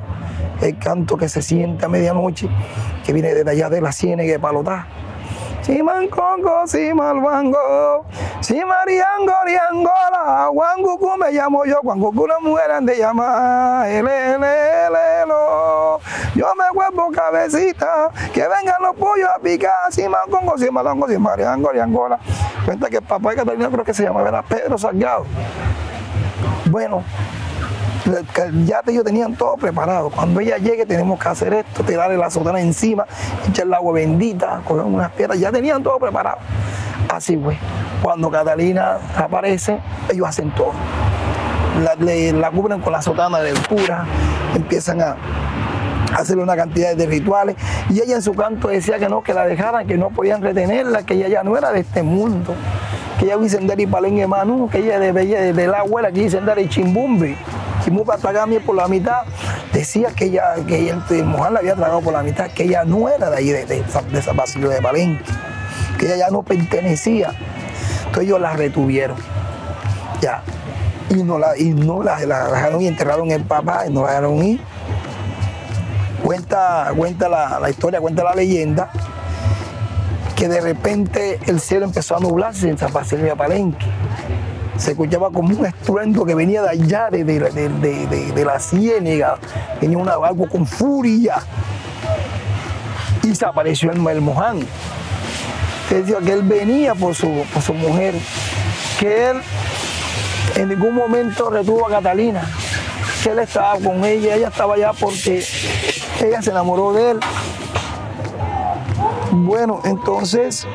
El 0.62 0.78
canto 0.78 1.18
que 1.18 1.28
se 1.28 1.41
siente 1.41 1.86
a 1.86 1.89
medianoche, 1.89 2.47
que 3.06 3.14
viene 3.14 3.34
desde 3.34 3.50
allá 3.50 3.70
de 3.70 3.82
la 3.82 3.91
ciénaga 3.91 4.32
de 4.32 4.39
Palotá. 4.39 4.86
Si 5.70 5.84
mancongo, 5.84 6.65
si 6.65 6.91
malvango, 6.95 8.03
si 8.41 8.55
mariango, 8.55 9.34
riangola, 9.45 10.49
guangucu 10.51 11.15
me 11.15 11.32
llamo 11.32 11.63
yo, 11.63 11.80
guangucu 11.84 12.26
las 12.26 12.41
mujeres 12.41 12.78
han 12.78 12.88
de 12.88 12.97
llamar. 12.97 13.88
Yo 16.34 16.47
me 16.55 16.63
vuelvo 16.74 17.11
cabecita, 17.11 18.09
que 18.34 18.41
vengan 18.47 18.82
los 18.82 18.95
pollos 18.95 19.30
a 19.30 19.38
picar, 19.38 19.91
si 19.91 20.09
mancongo, 20.09 20.57
si 20.57 20.72
malvango, 20.72 21.07
si 21.07 21.20
mariango, 21.20 21.70
riangola. 21.70 22.17
Cuenta 22.65 22.89
que 22.89 22.97
el 22.97 23.03
papá 23.03 23.30
de 23.30 23.36
Catalina 23.36 23.70
creo 23.70 23.86
que 23.86 23.93
se 23.93 24.01
llamaba 24.05 24.28
era 24.28 24.41
Pedro 24.41 24.76
Salgado. 24.76 25.26
Bueno, 26.65 27.03
ya 28.66 28.82
ellos 28.88 29.04
tenían 29.04 29.36
todo 29.36 29.56
preparado. 29.56 30.10
Cuando 30.10 30.39
ella 30.39 30.58
llegue 30.58 30.86
tenemos 30.86 31.20
que 31.20 31.28
hacer 31.28 31.54
esto, 31.54 31.84
tirarle 31.84 32.18
la 32.18 32.30
sotana 32.30 32.60
encima, 32.60 33.06
echar 33.47 33.66
el 33.66 33.74
agua 33.74 33.93
bendita, 33.93 34.62
coger 34.66 34.86
unas 34.86 35.12
piedras, 35.12 35.39
ya 35.39 35.52
tenían 35.52 35.84
todo 35.84 36.00
preparado. 36.00 36.38
Así 37.10 37.38
fue. 37.38 37.58
Cuando 38.02 38.30
Catalina 38.30 38.97
aparece, 39.16 39.80
ellos 40.10 40.28
hacen 40.28 40.52
todo. 40.52 40.72
La, 41.84 42.52
cubren 42.52 42.82
con 42.82 42.93
la 42.93 43.02
sotana 43.02 43.39
del 43.39 43.58
cura, 43.68 44.06
empiezan 44.56 45.02
a 45.02 45.16
hacerle 46.16 46.43
una 46.43 46.56
cantidad 46.56 46.95
de 46.95 47.06
rituales. 47.06 47.56
Y 47.89 48.02
ella 48.02 48.16
en 48.16 48.22
su 48.22 48.34
canto 48.34 48.68
decía 48.68 49.00
que 49.00 49.10
no, 49.10 49.22
que 49.24 49.34
la 49.34 49.45
dejaran, 49.45 49.88
que 49.88 49.97
no 49.97 50.10
podían 50.10 50.41
retenerla, 50.41 51.04
que 51.04 51.16
ella 51.16 51.28
ya 51.28 51.43
no 51.43 51.58
era 51.58 51.72
de 51.72 51.82
este 51.82 52.04
mundo. 52.04 52.54
Que 53.18 53.26
ella 53.26 53.38
hubiese 53.38 53.60
y 53.78 53.88
palengue 53.88 54.28
manú, 54.28 54.70
que 54.70 54.80
ella 54.80 55.00
de, 55.00 55.12
de, 55.54 55.68
la 55.68 55.80
abuela 55.80 56.12
que 56.12 56.22
dice 56.22 56.39
y 56.58 56.70
chimbumbe. 56.70 57.38
Chimbumbe 57.84 58.13
Atagami 58.13 58.59
por 58.59 58.75
la 58.75 58.88
mitad. 58.88 59.23
Decía 59.73 60.09
que 60.15 60.25
ella, 60.25 60.55
que 60.67 61.23
Moján 61.23 61.53
la 61.53 61.59
había 61.59 61.75
tragado 61.75 62.01
por 62.01 62.13
la 62.13 62.23
mitad, 62.23 62.49
que 62.51 62.63
ella 62.63 62.84
no 62.84 63.09
era 63.09 63.30
de 63.30 63.38
ahí, 63.38 63.49
de, 63.49 63.65
de, 63.65 63.84
de 63.84 64.19
esa 64.19 64.34
Basilio 64.34 64.69
de 64.69 64.82
Palenque. 64.82 65.23
Que 65.97 66.05
ella 66.07 66.17
ya 66.17 66.30
no 66.30 66.43
pertenecía. 66.43 67.32
Entonces 67.99 68.23
ellos 68.23 68.41
la 68.41 68.53
retuvieron. 68.53 69.17
Ya. 70.21 70.43
Y 71.09 71.23
no 71.23 71.39
la, 71.39 71.57
y 71.57 71.69
no 71.69 72.03
la 72.03 72.17
dejaron 72.17 72.82
y 72.82 72.88
enterraron 72.88 73.32
el 73.32 73.43
papá 73.43 73.88
y 73.88 73.93
no 73.93 74.03
la 74.03 74.09
dejaron 74.09 74.43
ir 74.43 74.61
cuenta, 76.30 76.91
cuenta 76.95 77.27
la, 77.27 77.59
la 77.59 77.69
historia, 77.69 77.99
cuenta 77.99 78.23
la 78.23 78.36
leyenda, 78.36 78.91
que 80.36 80.47
de 80.47 80.61
repente 80.61 81.39
el 81.47 81.59
cielo 81.59 81.86
empezó 81.86 82.17
a 82.17 82.19
nublarse 82.19 82.69
en 82.69 82.77
San 82.77 82.93
Basilio 82.93 83.25
de 83.25 83.36
Palenque. 83.36 83.86
Se 84.80 84.91
escuchaba 84.91 85.30
como 85.30 85.49
un 85.55 85.65
estruendo 85.65 86.25
que 86.25 86.34
venía 86.34 86.61
de 86.63 86.69
allá, 86.69 87.09
de, 87.11 87.23
de- 87.23 87.39
de- 87.39 88.32
de- 88.34 88.45
la 88.45 88.59
ciénaga, 88.59 89.38
venía 89.82 89.97
una, 89.97 90.13
algo 90.13 90.47
con 90.47 90.65
furia. 90.65 91.36
Y 93.23 93.36
se 93.36 93.45
apareció 93.45 93.91
el, 93.91 94.07
el 94.07 94.21
Moján. 94.21 94.59
Decía 95.89 96.17
que 96.23 96.32
él 96.32 96.43
venía 96.43 96.95
por 96.95 97.13
su, 97.13 97.43
por 97.53 97.61
su 97.61 97.73
mujer, 97.73 98.13
que 98.99 99.32
él 99.32 99.41
en 100.55 100.69
ningún 100.69 100.95
momento 100.95 101.49
retuvo 101.49 101.88
a 101.88 101.89
Catalina, 101.89 102.49
que 103.23 103.32
él 103.32 103.39
estaba 103.39 103.73
con 103.80 104.05
ella, 104.05 104.36
ella 104.36 104.47
estaba 104.47 104.75
allá 104.75 104.91
porque 104.97 105.43
ella 106.23 106.41
se 106.41 106.51
enamoró 106.51 106.93
de 106.93 107.11
él. 107.11 107.19
Bueno, 109.32 109.82
entonces 109.84 110.65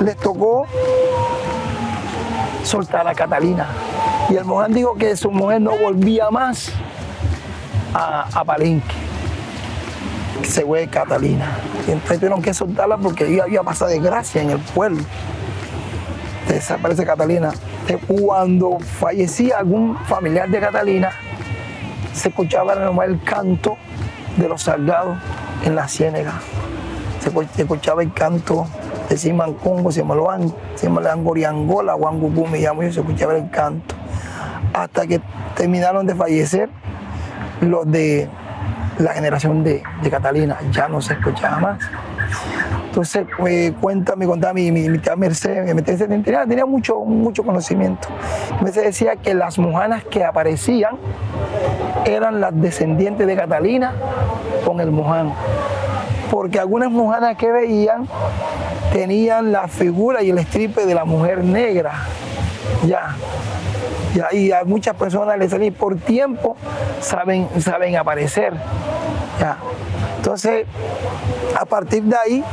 les 0.00 0.16
tocó 0.16 0.66
soltar 2.64 3.06
a 3.06 3.14
Catalina. 3.14 3.66
Y 4.28 4.36
el 4.36 4.44
Moján 4.44 4.72
dijo 4.72 4.94
que 4.94 5.16
su 5.16 5.30
mujer 5.30 5.60
no 5.60 5.72
volvía 5.76 6.30
más 6.30 6.70
a, 7.92 8.26
a 8.32 8.44
Palenque. 8.44 8.94
Que 10.42 10.48
Se 10.48 10.64
fue 10.64 10.86
Catalina. 10.88 11.46
Y 11.86 11.92
entonces 11.92 12.18
tuvieron 12.18 12.42
que 12.42 12.52
soltarla 12.54 12.96
porque 12.96 13.26
ella 13.26 13.44
había 13.44 13.62
pasado 13.62 13.90
desgracia 13.90 14.42
en 14.42 14.50
el 14.50 14.58
pueblo. 14.58 15.02
Desaparece 16.48 17.04
Catalina. 17.04 17.50
Cuando 18.06 18.78
fallecía 18.80 19.58
algún 19.58 19.96
familiar 20.06 20.48
de 20.48 20.60
Catalina, 20.60 21.10
se 22.12 22.28
escuchaba 22.28 22.74
el 23.04 23.22
canto 23.22 23.76
de 24.36 24.48
los 24.48 24.62
salgados 24.62 25.18
en 25.64 25.74
la 25.74 25.86
ciénaga. 25.88 26.40
Se 27.22 27.32
escu- 27.32 27.48
se 27.54 27.62
escuchaba 27.62 28.02
el 28.02 28.12
canto 28.12 28.66
Simancongo, 29.16 29.92
Simaloan, 29.92 30.52
Simalangoriangola, 30.74 31.94
Wangugu, 31.94 32.46
me 32.46 32.58
llamo 32.58 32.82
yo, 32.82 32.92
se 32.92 33.00
escuchaba 33.00 33.36
el 33.36 33.50
canto. 33.50 33.94
Hasta 34.72 35.06
que 35.06 35.20
terminaron 35.56 36.06
de 36.06 36.14
fallecer 36.14 36.68
los 37.60 37.90
de 37.90 38.28
la 38.98 39.12
generación 39.12 39.64
de, 39.64 39.82
Catalina, 40.10 40.58
ya 40.70 40.88
no 40.88 41.00
se 41.00 41.14
escuchaba 41.14 41.58
más. 41.58 41.78
Entonces, 42.86 43.26
eh, 43.46 43.72
cuenta, 43.80 44.14
me 44.14 44.26
contaba 44.26 44.54
mi, 44.54 44.70
tía 44.98 45.16
Mercedes, 45.16 45.74
Mercedes 45.74 46.08
tenía, 46.08 46.46
tenía 46.46 46.66
mucho, 46.66 47.00
mucho 47.00 47.42
conocimiento. 47.42 48.08
Mercedes 48.60 48.86
decía 48.86 49.16
que 49.16 49.34
las 49.34 49.58
mojanas 49.58 50.04
que 50.04 50.24
aparecían 50.24 50.96
eran 52.04 52.40
las 52.40 52.58
descendientes 52.60 53.26
de 53.26 53.36
Catalina 53.36 53.92
con 54.64 54.80
el 54.80 54.90
moján. 54.90 55.32
Porque 56.30 56.58
algunas 56.58 56.90
mojanas 56.90 57.36
que 57.36 57.50
veían 57.50 58.08
tenían 58.94 59.50
la 59.50 59.66
figura 59.66 60.22
y 60.22 60.30
el 60.30 60.38
estripe 60.38 60.86
de 60.86 60.94
la 60.94 61.04
mujer 61.04 61.42
negra. 61.42 61.94
Ya. 62.86 63.16
Ya, 64.14 64.32
y 64.32 64.52
a 64.52 64.62
muchas 64.62 64.94
personas 64.94 65.36
les 65.36 65.50
salían 65.50 65.74
por 65.74 65.96
tiempo, 65.96 66.56
saben, 67.00 67.48
saben 67.60 67.96
aparecer. 67.96 68.52
Ya. 69.40 69.56
Entonces, 70.18 70.66
a 71.60 71.64
partir 71.64 72.04
de 72.04 72.16
ahí, 72.16 72.44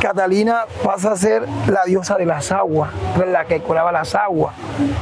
Catalina 0.00 0.60
pasa 0.84 1.12
a 1.12 1.16
ser 1.16 1.42
la 1.66 1.84
diosa 1.84 2.16
de 2.16 2.24
las 2.26 2.52
aguas, 2.52 2.90
la 3.26 3.44
que 3.46 3.60
curaba 3.60 3.90
las 3.90 4.14
aguas. 4.14 4.54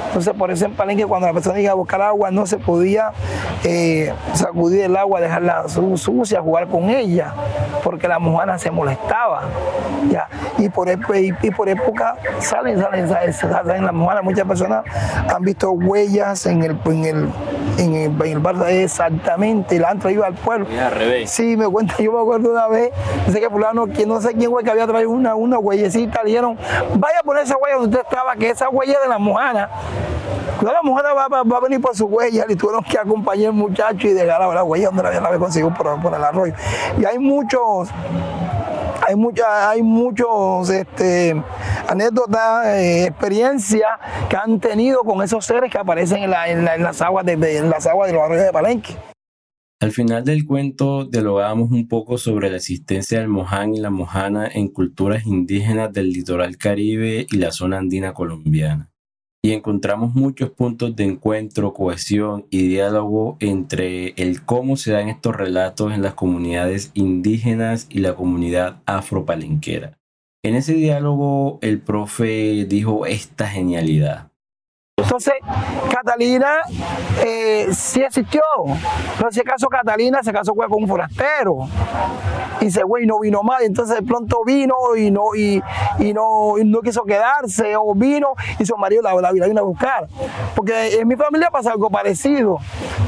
Entonces, 0.08 0.32
por 0.34 0.50
eso 0.50 0.64
en 0.64 0.72
Palenque, 0.74 1.04
cuando 1.06 1.26
la 1.26 1.34
persona 1.34 1.60
iba 1.60 1.72
a 1.72 1.74
buscar 1.74 2.00
agua, 2.00 2.30
no 2.30 2.46
se 2.46 2.56
podía 2.56 3.12
eh, 3.64 4.12
sacudir 4.32 4.82
el 4.84 4.96
agua, 4.96 5.20
dejarla 5.20 5.68
su- 5.68 5.96
sucia, 5.98 6.40
jugar 6.40 6.68
con 6.68 6.88
ella, 6.88 7.32
porque 7.84 8.08
la 8.08 8.18
mojana 8.18 8.58
se 8.58 8.70
molestaba. 8.70 9.42
Ya. 10.10 10.28
Y, 10.58 10.68
por, 10.70 10.88
y, 10.88 11.34
y 11.42 11.50
por 11.50 11.68
época 11.68 12.16
salen, 12.38 12.80
salen, 12.80 13.08
salen, 13.08 13.32
salen 13.34 13.84
las 13.84 13.92
mojanas. 13.92 14.24
Muchas 14.24 14.46
personas 14.46 14.84
han 15.28 15.42
visto 15.42 15.70
huellas 15.72 16.46
en 16.46 16.62
el, 16.62 16.78
en 16.86 17.04
el, 17.04 17.28
en 17.78 17.94
el, 17.94 18.10
en 18.22 18.32
el 18.32 18.38
bar 18.38 18.56
exactamente, 18.70 19.78
la 19.78 19.90
han 19.90 19.98
traído 19.98 20.24
al 20.24 20.34
pueblo. 20.34 20.66
Sí, 21.26 21.56
me 21.56 21.66
cuenta, 21.68 21.96
yo 21.98 22.12
me 22.12 22.20
acuerdo 22.20 22.50
una 22.50 22.68
vez, 22.68 22.92
dice 23.26 23.40
que 23.40 23.50
fulano, 23.50 23.86
que 23.86 24.06
no 24.06 24.20
sé 24.20 24.32
quién 24.34 24.50
fue 24.50 24.64
que 24.64 24.70
había 24.70 24.85
traído 24.86 25.10
una, 25.10 25.34
una 25.34 25.58
huellecita, 25.58 26.22
le 26.22 26.30
dijeron, 26.30 26.56
vaya 26.94 27.20
a 27.20 27.22
poner 27.22 27.44
esa 27.44 27.56
huella 27.56 27.76
donde 27.76 27.96
usted 27.98 28.08
estaba, 28.10 28.34
que 28.36 28.50
esa 28.50 28.68
huella 28.68 28.98
de 29.00 29.08
la 29.08 29.18
mojana. 29.18 29.68
Cuidado, 30.58 30.76
la 30.82 30.88
mojana 30.88 31.12
va, 31.12 31.28
va- 31.28 31.42
va 31.42 31.56
a 31.58 31.60
venir 31.60 31.80
por 31.80 31.94
su 31.94 32.06
huella, 32.06 32.44
y 32.48 32.56
tuvieron 32.56 32.82
que 32.82 32.98
acompañar 32.98 33.48
al 33.48 33.52
muchacho 33.54 34.06
y 34.08 34.12
dejar 34.14 34.40
la, 34.40 34.54
la 34.54 34.64
huella 34.64 34.86
donde 34.86 35.02
la 35.02 35.10
la 35.20 35.28
había 35.28 35.38
conseguido 35.38 35.72
por, 35.74 36.00
por 36.00 36.14
el 36.14 36.24
arroyo. 36.24 36.54
Y 36.98 37.04
hay 37.04 37.18
muchos, 37.18 37.88
hay 39.06 39.14
muchas, 39.14 39.46
hay 39.48 39.82
muchos 39.82 40.70
este, 40.70 41.40
anécdotas, 41.88 42.66
eh, 42.68 43.04
experiencias 43.06 43.88
que 44.30 44.36
han 44.36 44.58
tenido 44.58 45.00
con 45.00 45.22
esos 45.22 45.44
seres 45.44 45.70
que 45.70 45.78
aparecen 45.78 46.22
en, 46.22 46.30
la- 46.30 46.48
en 46.48 46.64
la- 46.64 46.74
en 46.74 46.82
las 46.82 47.02
aguas 47.02 47.26
de- 47.26 47.58
en 47.58 47.68
las 47.68 47.86
aguas 47.86 48.08
de 48.08 48.14
los 48.14 48.22
arroyos 48.22 48.44
de 48.46 48.52
Palenque. 48.52 48.96
Al 49.78 49.92
final 49.92 50.24
del 50.24 50.46
cuento 50.46 51.04
dialogamos 51.04 51.70
un 51.70 51.86
poco 51.86 52.16
sobre 52.16 52.48
la 52.48 52.56
existencia 52.56 53.18
del 53.18 53.28
moján 53.28 53.74
y 53.74 53.78
la 53.78 53.90
mojana 53.90 54.48
en 54.48 54.68
culturas 54.68 55.26
indígenas 55.26 55.92
del 55.92 56.12
litoral 56.12 56.56
caribe 56.56 57.26
y 57.30 57.36
la 57.36 57.52
zona 57.52 57.78
andina 57.78 58.14
colombiana. 58.14 58.90
y 59.42 59.52
encontramos 59.52 60.12
muchos 60.12 60.50
puntos 60.50 60.96
de 60.96 61.04
encuentro, 61.04 61.72
cohesión 61.72 62.46
y 62.50 62.66
diálogo 62.66 63.36
entre 63.38 64.08
el 64.16 64.42
cómo 64.44 64.76
se 64.76 64.90
dan 64.90 65.08
estos 65.08 65.36
relatos 65.36 65.92
en 65.92 66.02
las 66.02 66.14
comunidades 66.14 66.90
indígenas 66.94 67.86
y 67.88 68.00
la 68.00 68.16
comunidad 68.16 68.82
afropalenquera. 68.86 69.98
En 70.42 70.56
ese 70.56 70.74
diálogo 70.74 71.60
el 71.62 71.80
profe 71.80 72.66
dijo 72.68 73.06
esta 73.06 73.46
genialidad. 73.46 74.32
Entonces, 75.16 75.40
Catalina 75.94 76.58
eh, 77.24 77.68
sí 77.72 78.02
existió. 78.02 78.42
Pero 79.16 79.28
en 79.28 79.32
ese 79.32 79.42
caso, 79.44 79.66
Catalina 79.66 80.22
se 80.22 80.30
casó 80.30 80.52
con 80.54 80.66
un 80.70 80.86
forastero. 80.86 81.66
Y 82.60 82.66
ese 82.66 82.82
güey 82.82 83.06
no 83.06 83.18
vino 83.20 83.42
más. 83.42 83.62
Entonces, 83.62 83.96
de 83.96 84.02
pronto 84.02 84.38
vino 84.44 84.74
y 84.96 85.10
no, 85.10 85.34
y, 85.36 85.62
y 85.98 86.12
no, 86.12 86.58
y 86.58 86.64
no 86.64 86.80
quiso 86.80 87.04
quedarse. 87.04 87.76
O 87.76 87.94
vino 87.94 88.28
y 88.58 88.64
su 88.66 88.76
marido 88.76 89.02
la, 89.02 89.14
la, 89.14 89.32
la 89.32 89.46
vino 89.46 89.60
a 89.60 89.64
buscar. 89.64 90.08
Porque 90.54 90.98
en 91.00 91.08
mi 91.08 91.16
familia 91.16 91.50
pasa 91.50 91.72
algo 91.72 91.90
parecido. 91.90 92.58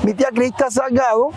Mi 0.05 0.15
tía 0.15 0.29
Crista 0.33 0.71
Salgado 0.71 1.31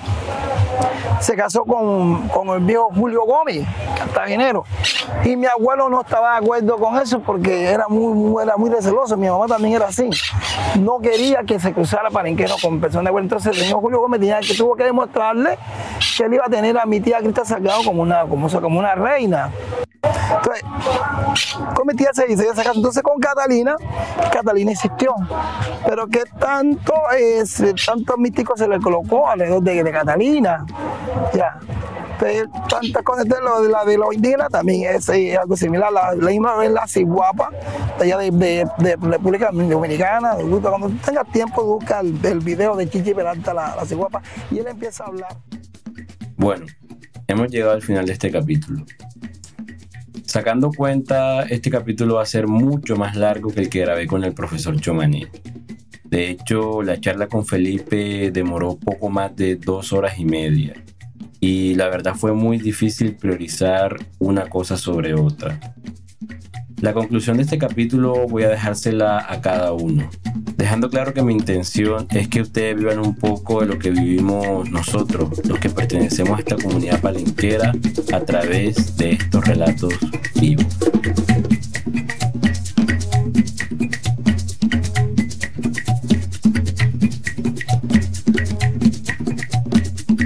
se 1.20 1.36
casó 1.36 1.64
con, 1.66 2.28
con 2.30 2.50
el 2.50 2.60
viejo 2.62 2.90
Julio 2.96 3.22
Gómez, 3.26 3.66
cartagenero. 3.98 4.64
Y 5.24 5.36
mi 5.36 5.46
abuelo 5.46 5.90
no 5.90 6.02
estaba 6.02 6.32
de 6.40 6.46
acuerdo 6.46 6.78
con 6.78 6.98
eso 6.98 7.20
porque 7.20 7.66
era 7.66 7.88
muy, 7.88 8.14
muy- 8.14 8.44
era 8.44 8.58
muy 8.58 8.70
receloso. 8.70 9.16
Mi 9.18 9.30
mamá 9.30 9.46
también 9.48 9.76
era 9.76 9.88
así. 9.88 10.10
No 10.80 11.00
quería 11.00 11.44
que 11.44 11.60
se 11.60 11.74
cruzara 11.74 12.10
parenquero 12.10 12.56
con 12.62 12.80
personas 12.80 13.06
de 13.06 13.10
abuelo. 13.10 13.26
Entonces 13.26 13.56
el 13.58 13.64
señor 13.66 13.82
Julio 13.82 14.00
Gómez 14.00 14.20
tenía 14.20 14.40
que, 14.40 14.54
tuvo 14.56 14.76
que 14.76 14.84
demostrarle 14.84 15.58
que 16.18 16.24
él 16.24 16.34
iba 16.34 16.46
a 16.46 16.50
tener 16.50 16.78
a 16.78 16.86
mi 16.86 17.00
tía 17.02 17.20
Crista 17.20 17.46
Salgado 17.46 17.84
como 17.84 18.01
una, 18.02 18.22
como, 18.26 18.50
como 18.50 18.80
una 18.80 18.96
reina. 18.96 19.52
Entonces, 20.04 20.64
con 21.76 21.88
mi 21.88 21.94
tía 21.94 22.10
se 22.14 22.26
caso. 22.64 22.74
Entonces 22.76 23.04
con 23.04 23.20
Catalina, 23.20 23.76
Catalina 24.32 24.72
existió. 24.72 25.14
Pero 25.86 26.08
que 26.08 26.24
tanto, 26.40 26.94
es, 27.18 27.64
tanto 27.86 28.18
místico 28.18 28.58
se 28.58 28.68
le 28.68 28.80
colocó 28.80 29.30
alrededor 29.30 29.62
de, 29.62 29.84
de 29.84 29.92
Catalina. 29.92 30.66
Ya. 31.34 31.60
Tantas 32.70 33.02
cosas 33.02 33.26
de 33.26 33.42
lo 33.42 33.64
de, 33.64 33.70
la, 33.70 33.84
de 33.84 33.98
los 33.98 34.14
indígenas 34.14 34.50
también 34.50 34.96
es, 34.96 35.10
algo 35.40 35.58
similar. 35.58 35.92
La, 35.92 36.14
la 36.14 36.30
misma 36.30 36.56
vez 36.56 36.72
la 36.72 36.88
ciguapa, 36.88 37.50
allá 38.00 38.18
de, 38.18 38.30
de, 38.32 38.98
República 39.02 39.50
Dominicana. 39.52 40.36
Cuando 40.62 40.92
tengas 41.04 41.28
tiempo, 41.32 41.64
busca 41.64 42.02
el, 42.02 42.24
el 42.24 42.40
video 42.40 42.76
de 42.76 42.88
Chichi 42.88 43.16
Peralta, 43.16 43.56
la, 43.56 43.76
la 43.76 43.86
ciguapa, 43.86 44.22
y 44.52 44.60
él 44.60 44.68
empieza 44.68 45.04
a 45.04 45.08
hablar. 45.08 45.36
Bueno, 46.38 46.66
hemos 47.28 47.50
llegado 47.50 47.72
al 47.72 47.82
final 47.82 48.06
de 48.06 48.14
este 48.14 48.32
capítulo. 48.32 48.86
Sacando 50.26 50.72
cuenta, 50.72 51.44
este 51.44 51.70
capítulo 51.70 52.16
va 52.16 52.24
a 52.24 52.26
ser 52.26 52.48
mucho 52.48 52.96
más 52.96 53.16
largo 53.16 53.52
que 53.52 53.62
el 53.62 53.70
que 53.70 53.82
grabé 53.82 54.08
con 54.08 54.24
el 54.24 54.34
profesor 54.34 54.80
Chomaní. 54.80 55.28
De 56.06 56.30
hecho, 56.30 56.82
la 56.82 57.00
charla 57.00 57.28
con 57.28 57.46
Felipe 57.46 58.32
demoró 58.32 58.78
poco 58.78 59.10
más 59.10 59.36
de 59.36 59.56
dos 59.56 59.94
horas 59.94 60.20
y 60.20 60.26
media. 60.26 60.74
Y 61.40 61.76
la 61.76 61.90
verdad 61.90 62.16
fue 62.16 62.34
muy 62.34 62.60
difícil 62.60 63.16
priorizar 63.16 63.98
una 64.20 64.48
cosa 64.48 64.78
sobre 64.78 65.14
otra. 65.14 65.60
La 66.82 66.94
conclusión 66.94 67.38
de 67.38 67.44
este 67.44 67.60
capítulo 67.60 68.28
voy 68.28 68.42
a 68.42 68.50
dejársela 68.50 69.24
a 69.30 69.40
cada 69.40 69.72
uno, 69.72 70.10
dejando 70.58 70.90
claro 70.90 71.14
que 71.14 71.22
mi 71.22 71.32
intención 71.32 72.08
es 72.10 72.28
que 72.28 72.42
ustedes 72.42 72.76
vivan 72.76 72.98
un 72.98 73.16
poco 73.16 73.62
de 73.62 73.68
lo 73.68 73.78
que 73.78 73.92
vivimos 73.92 74.68
nosotros, 74.72 75.46
los 75.46 75.60
que 75.60 75.70
pertenecemos 75.70 76.38
a 76.38 76.40
esta 76.40 76.56
comunidad 76.56 77.00
palenquera, 77.00 77.72
a 78.12 78.20
través 78.22 78.98
de 78.98 79.12
estos 79.12 79.46
relatos 79.46 79.94
vivos. 80.34 80.66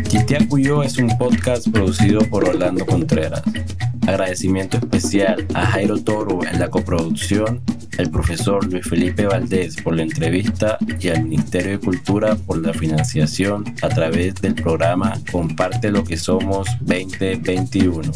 Chitiacuyo 0.08 0.84
es 0.84 0.98
un 1.00 1.10
podcast 1.18 1.68
producido 1.68 2.22
por 2.30 2.48
Orlando 2.48 2.86
Contreras. 2.86 3.44
Agradecimiento 4.08 4.78
especial 4.78 5.48
a 5.54 5.66
Jairo 5.66 6.04
Toro 6.04 6.40
en 6.46 6.60
la 6.60 6.70
coproducción, 6.70 7.62
al 7.98 8.10
profesor 8.12 8.64
Luis 8.66 8.88
Felipe 8.88 9.26
Valdés 9.26 9.82
por 9.82 9.96
la 9.96 10.04
entrevista 10.04 10.78
y 11.00 11.10
al 11.10 11.24
Ministerio 11.24 11.72
de 11.72 11.80
Cultura 11.80 12.36
por 12.36 12.58
la 12.58 12.74
financiación 12.74 13.64
a 13.82 13.90
través 13.90 14.36
del 14.36 14.54
programa 14.54 15.14
Comparte 15.32 15.90
lo 15.90 16.04
que 16.04 16.18
somos 16.18 16.68
2021. 16.82 18.12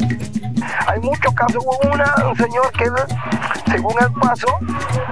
Hay 0.86 1.00
muchos 1.00 1.34
casos. 1.34 1.64
Hubo 1.64 2.30
un 2.30 2.36
señor 2.36 2.72
que, 2.72 2.84
según 3.70 3.94
él 4.00 4.08
pasó 4.20 4.58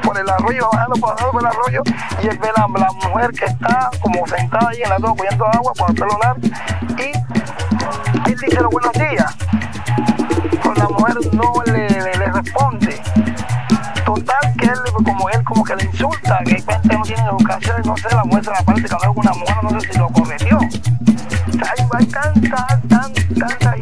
por 0.03 0.19
el 0.19 0.29
arroyo, 0.29 0.69
bajando 0.73 0.95
por, 0.97 1.11
bajando 1.11 1.33
por 1.33 1.41
el 1.41 1.47
arroyo, 1.47 1.83
y 2.23 2.27
él 2.29 2.39
ve 2.39 2.49
la, 2.57 2.67
la 2.79 2.93
mujer 3.09 3.31
que 3.33 3.47
está 3.47 3.91
como 4.01 4.27
sentada 4.27 4.69
ahí 4.71 4.83
en 4.83 4.91
la 4.91 4.97
toa 4.97 5.17
cogiendo 5.17 5.47
agua 5.47 5.73
por 5.75 5.91
el 5.91 5.99
y 8.27 8.31
él 8.31 8.39
dice 8.41 8.61
los 8.61 8.71
buenos 8.71 8.93
días. 8.93 9.48
No 11.33 11.53
le, 11.67 11.89
responde. 12.33 13.01
Total, 14.05 14.55
que 14.59 14.67
él, 14.67 14.79
como 15.05 15.31
él, 15.31 15.45
como 15.45 15.65
que 15.65 15.77
le 15.77 15.85
insulta, 15.85 16.39
que 16.45 16.57
gente 16.57 16.89
que 16.89 16.97
no 16.97 17.03
tiene 17.03 17.23
educación, 17.23 17.83
no 17.85 17.97
sé, 17.97 18.09
la 18.15 18.25
mujer 18.25 18.45
se 18.45 18.51
la 18.51 18.63
parte 18.63 18.89
cuando 18.89 19.11
es 19.11 19.17
una 19.17 19.33
mujer, 19.33 19.57
no 19.63 19.81
sé 19.81 19.93
si 19.93 19.99
lo 19.99 20.09
corrigió. 20.09 20.59
Hay, 20.61 21.87
hay 21.99 22.07
tanta, 22.07 22.81
tan, 22.89 23.13
tanta 23.39 23.77